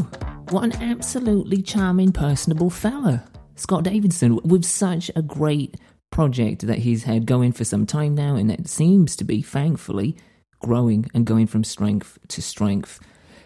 What 0.50 0.64
an 0.64 0.82
absolutely 0.82 1.62
charming, 1.62 2.10
personable 2.10 2.70
fella. 2.70 3.22
Scott 3.54 3.84
Davidson, 3.84 4.34
with 4.42 4.64
such 4.64 5.08
a 5.14 5.22
great 5.22 5.76
project 6.10 6.66
that 6.66 6.78
he's 6.78 7.04
had 7.04 7.24
going 7.24 7.52
for 7.52 7.62
some 7.62 7.86
time 7.86 8.16
now, 8.16 8.34
and 8.34 8.50
it 8.50 8.68
seems 8.68 9.14
to 9.16 9.24
be, 9.24 9.42
thankfully, 9.42 10.16
growing 10.58 11.08
and 11.14 11.24
going 11.24 11.46
from 11.46 11.62
strength 11.62 12.18
to 12.28 12.42
strength. 12.42 12.98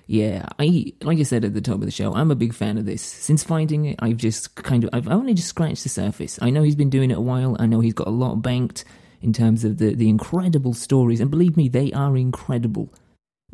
Yeah, 0.06 0.46
I 0.58 0.94
like 1.02 1.18
I 1.18 1.24
said 1.24 1.44
at 1.44 1.52
the 1.52 1.60
top 1.60 1.74
of 1.74 1.84
the 1.84 1.90
show, 1.90 2.14
I'm 2.14 2.30
a 2.30 2.34
big 2.36 2.54
fan 2.54 2.78
of 2.78 2.86
this. 2.86 3.02
Since 3.02 3.44
finding 3.44 3.84
it, 3.84 3.96
I've 3.98 4.16
just 4.16 4.54
kind 4.54 4.82
of 4.82 4.90
I've 4.94 5.08
only 5.08 5.34
just 5.34 5.48
scratched 5.48 5.82
the 5.82 5.90
surface. 5.90 6.38
I 6.40 6.48
know 6.48 6.62
he's 6.62 6.74
been 6.74 6.88
doing 6.88 7.10
it 7.10 7.18
a 7.18 7.22
while. 7.22 7.54
I 7.58 7.66
know 7.66 7.80
he's 7.80 7.92
got 7.92 8.06
a 8.06 8.10
lot 8.10 8.36
banked 8.36 8.86
in 9.20 9.34
terms 9.34 9.62
of 9.62 9.76
the 9.76 9.94
the 9.94 10.08
incredible 10.08 10.72
stories, 10.72 11.20
and 11.20 11.30
believe 11.30 11.54
me, 11.54 11.68
they 11.68 11.92
are 11.92 12.16
incredible. 12.16 12.90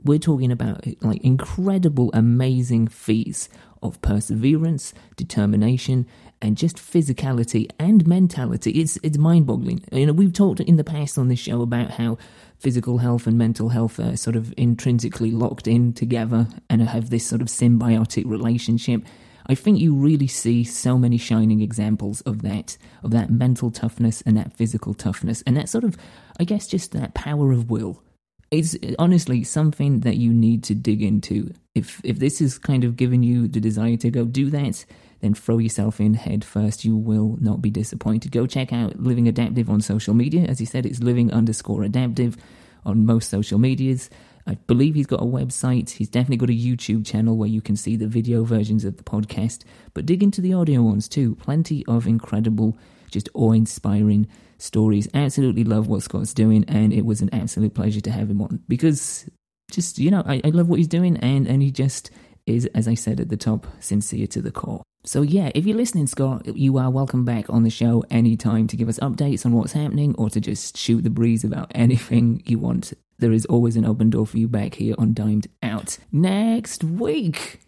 We're 0.04 0.18
talking 0.18 0.50
about 0.52 0.84
like 1.02 1.22
incredible, 1.22 2.10
amazing 2.14 2.88
feats 2.88 3.48
of 3.82 4.00
perseverance, 4.02 4.92
determination, 5.16 6.06
and 6.42 6.56
just 6.56 6.76
physicality 6.76 7.70
and 7.78 8.06
mentality. 8.06 8.72
It's 8.72 8.98
it's 9.02 9.18
mind 9.18 9.46
boggling. 9.46 9.82
You 9.92 10.06
know, 10.06 10.12
we've 10.12 10.32
talked 10.32 10.60
in 10.60 10.76
the 10.76 10.84
past 10.84 11.18
on 11.18 11.28
this 11.28 11.38
show 11.38 11.62
about 11.62 11.92
how 11.92 12.18
physical 12.58 12.98
health 12.98 13.26
and 13.26 13.38
mental 13.38 13.70
health 13.70 13.98
are 13.98 14.16
sort 14.16 14.36
of 14.36 14.52
intrinsically 14.56 15.30
locked 15.30 15.66
in 15.66 15.92
together 15.92 16.46
and 16.68 16.82
have 16.82 17.10
this 17.10 17.26
sort 17.26 17.40
of 17.40 17.48
symbiotic 17.48 18.24
relationship. 18.26 19.02
I 19.46 19.54
think 19.54 19.80
you 19.80 19.94
really 19.94 20.28
see 20.28 20.62
so 20.64 20.96
many 20.96 21.16
shining 21.16 21.60
examples 21.60 22.20
of 22.22 22.42
that, 22.42 22.76
of 23.02 23.10
that 23.10 23.30
mental 23.30 23.70
toughness 23.70 24.22
and 24.22 24.36
that 24.36 24.56
physical 24.56 24.94
toughness, 24.94 25.42
and 25.46 25.56
that 25.56 25.68
sort 25.68 25.84
of, 25.84 25.96
I 26.38 26.44
guess, 26.44 26.68
just 26.68 26.92
that 26.92 27.14
power 27.14 27.50
of 27.50 27.70
will. 27.70 28.02
It's 28.50 28.76
honestly 28.98 29.44
something 29.44 30.00
that 30.00 30.16
you 30.16 30.32
need 30.32 30.64
to 30.64 30.74
dig 30.74 31.02
into. 31.02 31.54
If 31.74 32.00
if 32.02 32.18
this 32.18 32.40
is 32.40 32.58
kind 32.58 32.82
of 32.82 32.96
giving 32.96 33.22
you 33.22 33.46
the 33.46 33.60
desire 33.60 33.96
to 33.98 34.10
go 34.10 34.24
do 34.24 34.50
that, 34.50 34.84
then 35.20 35.34
throw 35.34 35.58
yourself 35.58 36.00
in 36.00 36.14
head 36.14 36.44
first. 36.44 36.84
You 36.84 36.96
will 36.96 37.38
not 37.40 37.62
be 37.62 37.70
disappointed. 37.70 38.32
Go 38.32 38.46
check 38.46 38.72
out 38.72 38.98
Living 39.00 39.28
Adaptive 39.28 39.70
on 39.70 39.80
social 39.80 40.14
media. 40.14 40.46
As 40.46 40.58
he 40.58 40.64
said, 40.64 40.84
it's 40.84 41.00
living 41.00 41.32
underscore 41.32 41.84
adaptive 41.84 42.36
on 42.84 43.06
most 43.06 43.28
social 43.28 43.58
medias. 43.58 44.10
I 44.48 44.54
believe 44.54 44.96
he's 44.96 45.06
got 45.06 45.22
a 45.22 45.26
website. 45.26 45.90
He's 45.90 46.08
definitely 46.08 46.38
got 46.38 46.50
a 46.50 46.52
YouTube 46.52 47.06
channel 47.06 47.36
where 47.36 47.48
you 47.48 47.60
can 47.60 47.76
see 47.76 47.94
the 47.94 48.08
video 48.08 48.42
versions 48.42 48.84
of 48.84 48.96
the 48.96 49.04
podcast. 49.04 49.62
But 49.94 50.06
dig 50.06 50.24
into 50.24 50.40
the 50.40 50.54
audio 50.54 50.82
ones 50.82 51.08
too. 51.08 51.36
Plenty 51.36 51.86
of 51.86 52.06
incredible, 52.06 52.76
just 53.10 53.28
awe 53.32 53.52
inspiring 53.52 54.26
stories. 54.60 55.08
Absolutely 55.14 55.64
love 55.64 55.88
what 55.88 56.02
Scott's 56.02 56.34
doing, 56.34 56.64
and 56.68 56.92
it 56.92 57.04
was 57.04 57.20
an 57.20 57.30
absolute 57.32 57.74
pleasure 57.74 58.00
to 58.00 58.10
have 58.10 58.30
him 58.30 58.42
on 58.42 58.62
because 58.68 59.28
just, 59.70 59.98
you 59.98 60.10
know, 60.10 60.22
I, 60.26 60.40
I 60.44 60.48
love 60.48 60.68
what 60.68 60.78
he's 60.78 60.88
doing, 60.88 61.16
and, 61.18 61.46
and 61.46 61.62
he 61.62 61.70
just 61.70 62.10
is, 62.46 62.66
as 62.74 62.88
I 62.88 62.94
said 62.94 63.20
at 63.20 63.28
the 63.28 63.36
top, 63.36 63.66
sincere 63.80 64.26
to 64.28 64.42
the 64.42 64.50
core. 64.50 64.82
So, 65.04 65.22
yeah, 65.22 65.50
if 65.54 65.64
you're 65.64 65.76
listening, 65.76 66.06
Scott, 66.06 66.46
you 66.56 66.76
are 66.76 66.90
welcome 66.90 67.24
back 67.24 67.48
on 67.48 67.62
the 67.62 67.70
show 67.70 68.04
anytime 68.10 68.66
to 68.66 68.76
give 68.76 68.88
us 68.88 68.98
updates 68.98 69.46
on 69.46 69.52
what's 69.52 69.72
happening 69.72 70.14
or 70.18 70.28
to 70.30 70.40
just 70.40 70.76
shoot 70.76 71.02
the 71.02 71.10
breeze 71.10 71.42
about 71.42 71.70
anything 71.74 72.42
you 72.44 72.58
want. 72.58 72.92
There 73.18 73.32
is 73.32 73.46
always 73.46 73.76
an 73.76 73.86
open 73.86 74.10
door 74.10 74.26
for 74.26 74.38
you 74.38 74.48
back 74.48 74.74
here 74.74 74.94
on 74.98 75.14
Dimed 75.14 75.46
Out. 75.62 75.98
Next 76.12 76.84
week, 76.84 77.60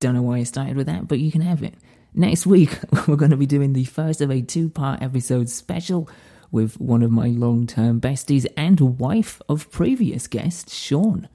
don't 0.00 0.14
know 0.14 0.22
why 0.22 0.38
I 0.38 0.42
started 0.44 0.76
with 0.76 0.86
that, 0.86 1.06
but 1.06 1.18
you 1.18 1.30
can 1.30 1.40
have 1.42 1.62
it. 1.62 1.74
Next 2.14 2.46
week, 2.46 2.78
we're 3.08 3.16
going 3.16 3.32
to 3.32 3.36
be 3.36 3.46
doing 3.46 3.72
the 3.72 3.84
first 3.84 4.20
of 4.20 4.30
a 4.30 4.40
two 4.40 4.70
part 4.70 5.02
episode 5.02 5.48
special 5.48 6.08
with 6.52 6.80
one 6.80 7.02
of 7.02 7.10
my 7.10 7.26
long 7.26 7.66
term 7.66 8.00
besties 8.00 8.46
and 8.56 8.98
wife 9.00 9.42
of 9.48 9.70
previous 9.72 10.28
guest, 10.28 10.70
Sean. 10.70 11.28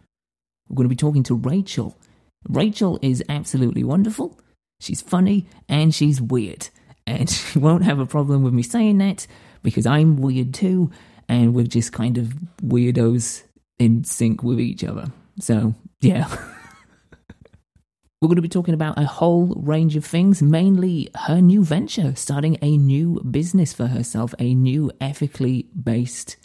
We're 0.70 0.76
going 0.76 0.86
to 0.86 0.90
be 0.90 0.96
talking 0.96 1.24
to 1.24 1.36
Rachel. 1.36 1.98
Rachel 2.48 2.98
is 3.02 3.22
absolutely 3.28 3.84
wonderful. 3.84 4.40
She's 4.80 5.02
funny 5.02 5.48
and 5.68 5.94
she's 5.94 6.22
weird. 6.22 6.70
And 7.06 7.30
she 7.30 7.60
won't 7.60 7.84
have 7.84 8.00
a 8.00 8.06
problem 8.06 8.44
with 8.44 8.54
me 8.54 8.64
saying 8.64 9.00
that 9.00 9.28
because 9.62 9.86
I'm 9.86 10.16
weird 10.16 10.54
too. 10.54 10.92
And 11.28 11.54
we're 11.54 11.68
just 11.68 11.92
kind 11.92 12.18
of 12.18 12.34
weirdos 12.64 13.44
in 13.78 14.06
sync 14.06 14.44
with 14.44 14.62
each 14.62 14.86
other. 14.86 15.12
So, 15.40 15.76
yeah. 16.00 16.34
We're 18.22 18.28
going 18.28 18.36
to 18.36 18.42
be 18.42 18.50
talking 18.50 18.74
about 18.74 19.00
a 19.00 19.06
whole 19.06 19.56
range 19.56 19.96
of 19.96 20.04
things, 20.04 20.42
mainly 20.42 21.08
her 21.16 21.40
new 21.40 21.64
venture, 21.64 22.14
starting 22.16 22.58
a 22.62 22.76
new 22.76 23.22
business 23.22 23.72
for 23.72 23.88
herself, 23.88 24.36
a 24.38 24.54
new 24.54 24.92
ethically 25.00 25.70
based, 25.82 26.36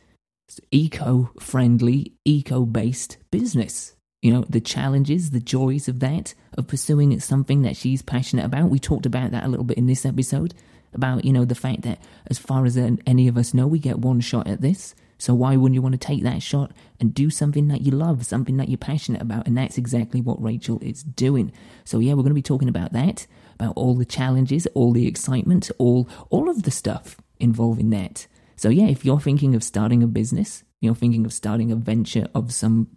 eco 0.71 1.33
friendly, 1.41 2.13
eco 2.25 2.65
based 2.65 3.17
business. 3.33 3.97
You 4.23 4.33
know, 4.33 4.45
the 4.49 4.61
challenges, 4.61 5.31
the 5.31 5.41
joys 5.41 5.89
of 5.89 5.99
that, 5.99 6.35
of 6.57 6.69
pursuing 6.69 7.19
something 7.19 7.63
that 7.63 7.77
she's 7.77 8.03
passionate 8.03 8.45
about. 8.45 8.71
We 8.71 8.79
talked 8.79 9.05
about 9.05 9.33
that 9.33 9.43
a 9.43 9.49
little 9.49 9.65
bit 9.65 9.77
in 9.77 9.87
this 9.87 10.07
episode 10.07 10.55
about, 10.93 11.25
you 11.25 11.33
know, 11.33 11.45
the 11.45 11.57
fact 11.57 11.83
that 11.83 11.99
as 12.29 12.39
far 12.39 12.67
as 12.67 12.77
any 12.77 13.27
of 13.27 13.37
us 13.37 13.53
know, 13.53 13.67
we 13.67 13.81
get 13.81 13.99
one 13.99 14.21
shot 14.21 14.47
at 14.47 14.61
this. 14.61 14.95
So 15.25 15.33
why 15.33 15.57
wouldn't 15.57 15.75
you 15.75 15.81
want 15.81 15.95
to 15.95 16.07
take 16.07 16.23
that 16.25 16.43
shot 16.43 16.73
and 17.01 17.15
do 17.15 17.31
something 17.31 17.69
that 17.69 17.81
you 17.81 17.93
love, 17.93 18.27
something 18.27 18.59
that 18.59 18.69
you're 18.69 18.77
passionate 18.77 19.23
about? 19.23 19.47
And 19.47 19.57
that's 19.57 19.79
exactly 19.79 20.21
what 20.21 20.43
Rachel 20.43 20.79
is 20.83 21.03
doing. 21.03 21.51
So 21.87 21.99
yeah, 21.99 22.13
we're 22.13 22.25
going 22.25 22.29
to 22.29 22.35
be 22.35 22.43
talking 22.43 22.69
about 22.69 22.93
that, 22.93 23.27
about 23.59 23.73
all 23.75 23.95
the 23.95 24.05
challenges, 24.05 24.67
all 24.75 24.93
the 24.93 25.07
excitement, 25.07 25.71
all 25.79 26.11
all 26.29 26.51
of 26.51 26.65
the 26.65 26.71
stuff 26.71 27.17
involving 27.41 27.89
that. 27.89 28.27
So 28.57 28.69
yeah, 28.69 28.89
if 28.89 29.03
you're 29.03 29.19
thinking 29.19 29.55
of 29.55 29.65
starting 29.65 30.03
a 30.03 30.07
business, 30.07 30.63
you're 30.83 30.95
thinking 30.95 31.25
of 31.25 31.33
starting 31.33 31.73
a 31.73 31.77
venture 31.77 32.27
of 32.35 32.53
some 32.53 32.89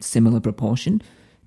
similar 0.00 0.40
proportion, 0.40 1.00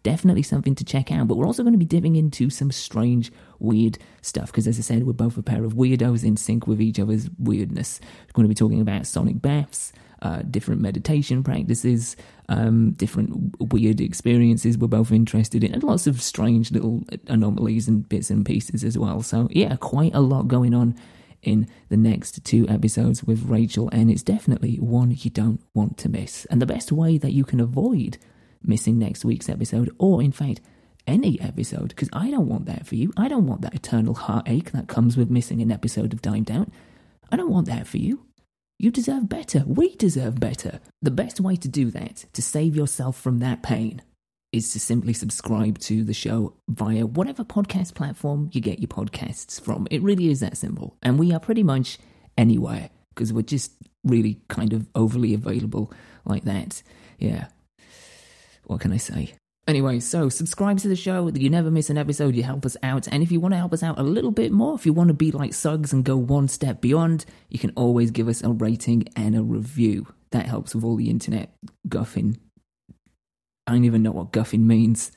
definitely 0.03 0.43
something 0.43 0.73
to 0.75 0.85
check 0.85 1.11
out. 1.11 1.27
But 1.27 1.35
we're 1.35 1.47
also 1.47 1.63
going 1.63 1.73
to 1.73 1.77
be 1.77 1.83
dipping 1.83 2.15
into 2.15 2.49
some 2.49 2.71
strange, 2.71 3.29
weird 3.59 3.97
stuff 4.21 4.53
because, 4.53 4.67
as 4.67 4.79
I 4.79 4.83
said, 4.83 5.05
we're 5.05 5.11
both 5.11 5.37
a 5.37 5.43
pair 5.43 5.65
of 5.65 5.73
weirdos 5.73 6.23
in 6.23 6.37
sync 6.37 6.65
with 6.65 6.79
each 6.79 6.97
other's 6.97 7.29
weirdness. 7.37 7.99
We're 8.27 8.37
going 8.37 8.45
to 8.45 8.55
be 8.55 8.55
talking 8.55 8.79
about 8.79 9.05
sonic 9.05 9.41
baths, 9.41 9.91
uh, 10.21 10.41
different 10.49 10.81
meditation 10.81 11.43
practices, 11.43 12.15
um, 12.49 12.91
different 12.91 13.55
weird 13.71 14.01
experiences 14.01 14.77
we're 14.77 14.87
both 14.87 15.11
interested 15.11 15.63
in, 15.63 15.73
and 15.73 15.83
lots 15.83 16.07
of 16.07 16.21
strange 16.21 16.71
little 16.71 17.03
anomalies 17.27 17.87
and 17.87 18.07
bits 18.09 18.29
and 18.29 18.45
pieces 18.45 18.83
as 18.83 18.97
well. 18.97 19.21
So, 19.21 19.47
yeah, 19.51 19.75
quite 19.77 20.13
a 20.13 20.19
lot 20.19 20.47
going 20.47 20.73
on 20.73 20.95
in 21.41 21.67
the 21.87 21.97
next 21.97 22.43
two 22.43 22.67
episodes 22.67 23.23
with 23.23 23.43
Rachel, 23.43 23.89
and 23.91 24.11
it's 24.11 24.23
definitely 24.23 24.75
one 24.75 25.15
you 25.17 25.29
don't 25.29 25.61
want 25.73 25.97
to 25.99 26.09
miss. 26.09 26.45
And 26.45 26.61
the 26.61 26.65
best 26.65 26.91
way 26.91 27.17
that 27.17 27.31
you 27.31 27.45
can 27.45 27.59
avoid 27.59 28.17
missing 28.61 28.99
next 28.99 29.23
week's 29.23 29.49
episode, 29.49 29.89
or 29.97 30.21
in 30.21 30.31
fact, 30.31 30.59
any 31.07 31.39
episode, 31.39 31.89
because 31.89 32.09
I 32.13 32.29
don't 32.29 32.47
want 32.47 32.65
that 32.65 32.85
for 32.85 32.95
you. 32.95 33.11
I 33.17 33.27
don't 33.27 33.47
want 33.47 33.61
that 33.61 33.73
eternal 33.73 34.13
heartache 34.13 34.71
that 34.71 34.87
comes 34.87 35.17
with 35.17 35.29
missing 35.29 35.61
an 35.61 35.71
episode 35.71 36.13
of 36.13 36.21
Dimed 36.21 36.51
Out. 36.51 36.69
I 37.31 37.37
don't 37.37 37.49
want 37.51 37.67
that 37.67 37.87
for 37.87 37.97
you. 37.97 38.25
You 38.81 38.91
deserve 38.91 39.27
better. 39.27 39.65
We 39.67 39.95
deserve 39.97 40.39
better. 40.39 40.79
The 41.01 41.11
best 41.11 41.41
way 41.41 41.57
to 41.57 41.67
do 41.67 41.91
that, 41.91 42.23
to 42.31 42.41
save 42.41 42.77
yourself 42.77 43.19
from 43.19 43.39
that 43.39 43.61
pain, 43.61 44.01
is 44.53 44.71
to 44.71 44.79
simply 44.79 45.11
subscribe 45.11 45.77
to 45.79 46.05
the 46.05 46.13
show 46.13 46.55
via 46.69 47.05
whatever 47.05 47.43
podcast 47.43 47.93
platform 47.93 48.49
you 48.53 48.61
get 48.61 48.79
your 48.79 48.87
podcasts 48.87 49.59
from. 49.59 49.85
It 49.91 50.01
really 50.01 50.31
is 50.31 50.39
that 50.39 50.55
simple. 50.55 50.95
And 51.03 51.19
we 51.19 51.33
are 51.33 51.41
pretty 51.41 51.61
much 51.61 51.97
anywhere 52.37 52.89
because 53.13 53.33
we're 53.33 53.41
just 53.41 53.73
really 54.05 54.39
kind 54.47 54.71
of 54.71 54.87
overly 54.95 55.33
available 55.33 55.91
like 56.23 56.45
that. 56.45 56.81
Yeah. 57.17 57.47
What 58.63 58.79
can 58.79 58.93
I 58.93 58.97
say? 58.97 59.33
Anyway, 59.69 59.99
so 59.99 60.29
subscribe 60.29 60.79
to 60.79 60.87
the 60.87 60.95
show. 60.95 61.29
That 61.29 61.43
you 61.43 61.49
never 61.51 61.69
miss 61.69 61.91
an 61.91 61.97
episode. 61.99 62.35
You 62.35 62.41
help 62.41 62.65
us 62.65 62.75
out. 62.81 63.07
And 63.07 63.21
if 63.21 63.31
you 63.31 63.39
want 63.39 63.53
to 63.53 63.59
help 63.59 63.71
us 63.71 63.83
out 63.83 63.99
a 63.99 64.03
little 64.03 64.31
bit 64.31 64.51
more, 64.51 64.73
if 64.73 64.83
you 64.83 64.93
want 64.93 65.09
to 65.09 65.13
be 65.13 65.29
like 65.29 65.53
Suggs 65.53 65.93
and 65.93 66.03
go 66.03 66.17
one 66.17 66.47
step 66.47 66.81
beyond, 66.81 67.23
you 67.49 67.59
can 67.59 67.71
always 67.75 68.09
give 68.09 68.27
us 68.27 68.41
a 68.43 68.49
rating 68.49 69.07
and 69.15 69.35
a 69.35 69.43
review. 69.43 70.07
That 70.31 70.47
helps 70.47 70.73
with 70.73 70.83
all 70.83 70.95
the 70.95 71.11
internet 71.11 71.53
guffing. 71.87 72.39
I 73.67 73.73
don't 73.73 73.85
even 73.85 74.01
know 74.01 74.09
what 74.09 74.31
guffing 74.31 74.65
means. 74.65 75.11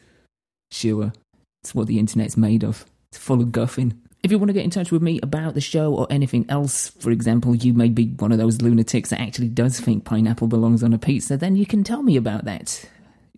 Sure, 0.70 1.14
it's 1.62 1.74
what 1.74 1.86
the 1.86 1.98
internet's 1.98 2.36
made 2.36 2.62
of. 2.62 2.84
It's 3.10 3.18
full 3.18 3.40
of 3.40 3.52
guffing. 3.52 3.98
If 4.22 4.30
you 4.30 4.38
want 4.38 4.50
to 4.50 4.54
get 4.54 4.64
in 4.64 4.70
touch 4.70 4.92
with 4.92 5.00
me 5.00 5.18
about 5.22 5.54
the 5.54 5.62
show 5.62 5.94
or 5.94 6.06
anything 6.10 6.44
else, 6.50 6.90
for 7.00 7.10
example, 7.10 7.56
you 7.56 7.72
may 7.72 7.88
be 7.88 8.08
one 8.18 8.32
of 8.32 8.38
those 8.38 8.60
lunatics 8.60 9.08
that 9.10 9.20
actually 9.20 9.48
does 9.48 9.80
think 9.80 10.04
pineapple 10.04 10.48
belongs 10.48 10.82
on 10.82 10.92
a 10.92 10.98
pizza, 10.98 11.38
then 11.38 11.56
you 11.56 11.64
can 11.64 11.82
tell 11.82 12.02
me 12.02 12.16
about 12.16 12.44
that. 12.44 12.86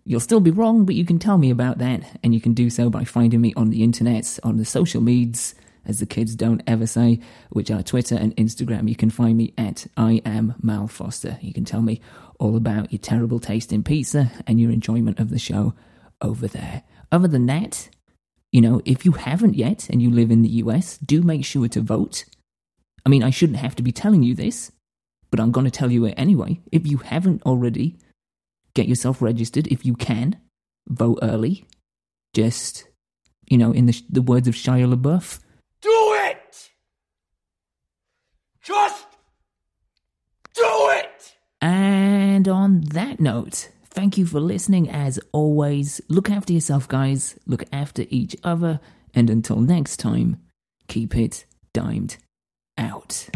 You'll 0.07 0.19
still 0.19 0.39
be 0.39 0.51
wrong, 0.51 0.85
but 0.85 0.93
you 0.93 1.03
can 1.03 1.17
tell 1.17 1.39
me 1.39 1.49
about 1.49 1.79
that, 1.79 2.19
and 2.23 2.33
you 2.33 2.39
can 2.39 2.53
do 2.53 2.69
so 2.69 2.91
by 2.91 3.03
finding 3.03 3.41
me 3.41 3.53
on 3.55 3.71
the 3.71 3.83
internet, 3.83 4.39
on 4.43 4.57
the 4.57 4.65
social 4.65 5.01
medias, 5.01 5.55
as 5.83 5.99
the 5.99 6.05
kids 6.05 6.35
don't 6.35 6.61
ever 6.67 6.85
say, 6.85 7.19
which 7.49 7.71
are 7.71 7.81
Twitter 7.81 8.15
and 8.15 8.35
Instagram. 8.35 8.87
You 8.87 8.95
can 8.95 9.09
find 9.09 9.35
me 9.35 9.53
at 9.57 9.87
I 9.97 10.21
am 10.23 10.55
Mal 10.61 10.87
Foster. 10.87 11.39
You 11.41 11.53
can 11.53 11.65
tell 11.65 11.81
me 11.81 12.01
all 12.39 12.55
about 12.55 12.91
your 12.91 12.99
terrible 12.99 13.39
taste 13.39 13.73
in 13.73 13.83
pizza 13.83 14.31
and 14.45 14.59
your 14.59 14.71
enjoyment 14.71 15.19
of 15.19 15.31
the 15.31 15.39
show 15.39 15.73
over 16.21 16.47
there. 16.47 16.83
Other 17.11 17.27
than 17.27 17.47
that, 17.47 17.89
you 18.51 18.61
know, 18.61 18.81
if 18.85 19.05
you 19.05 19.13
haven't 19.13 19.55
yet 19.55 19.89
and 19.89 20.01
you 20.01 20.11
live 20.11 20.31
in 20.31 20.43
the 20.43 20.49
US, 20.49 20.97
do 20.99 21.23
make 21.23 21.45
sure 21.45 21.67
to 21.67 21.81
vote. 21.81 22.25
I 23.05 23.09
mean, 23.09 23.23
I 23.23 23.29
shouldn't 23.29 23.59
have 23.59 23.75
to 23.75 23.83
be 23.83 23.91
telling 23.91 24.23
you 24.23 24.35
this, 24.35 24.71
but 25.31 25.39
I'm 25.39 25.51
going 25.51 25.65
to 25.65 25.71
tell 25.71 25.91
you 25.91 26.05
it 26.05 26.13
anyway. 26.15 26.61
If 26.71 26.87
you 26.87 26.97
haven't 26.97 27.43
already, 27.43 27.97
get 28.75 28.87
yourself 28.87 29.21
registered 29.21 29.67
if 29.67 29.85
you 29.85 29.95
can. 29.95 30.37
Vote 30.87 31.17
early. 31.23 31.65
Just, 32.33 32.87
you 33.49 33.57
know, 33.57 33.71
in 33.71 33.87
the, 33.87 34.01
the 34.09 34.21
words 34.21 34.47
of 34.47 34.53
Shia 34.53 34.93
LaBeouf, 34.93 35.39
Do 35.81 35.89
it! 36.27 36.69
Just 38.61 39.07
do 40.53 40.89
it! 40.91 41.35
And 41.61 42.47
on 42.47 42.81
that 42.81 43.19
note, 43.19 43.69
thank 43.89 44.17
you 44.17 44.25
for 44.25 44.39
listening 44.39 44.89
as 44.89 45.19
always. 45.31 46.01
Look 46.09 46.29
after 46.29 46.53
yourself, 46.53 46.87
guys. 46.87 47.39
Look 47.47 47.63
after 47.71 48.05
each 48.09 48.35
other. 48.43 48.79
And 49.13 49.29
until 49.29 49.61
next 49.61 49.97
time, 49.97 50.41
keep 50.87 51.15
it 51.15 51.45
dimed 51.73 52.17
out. 52.77 53.29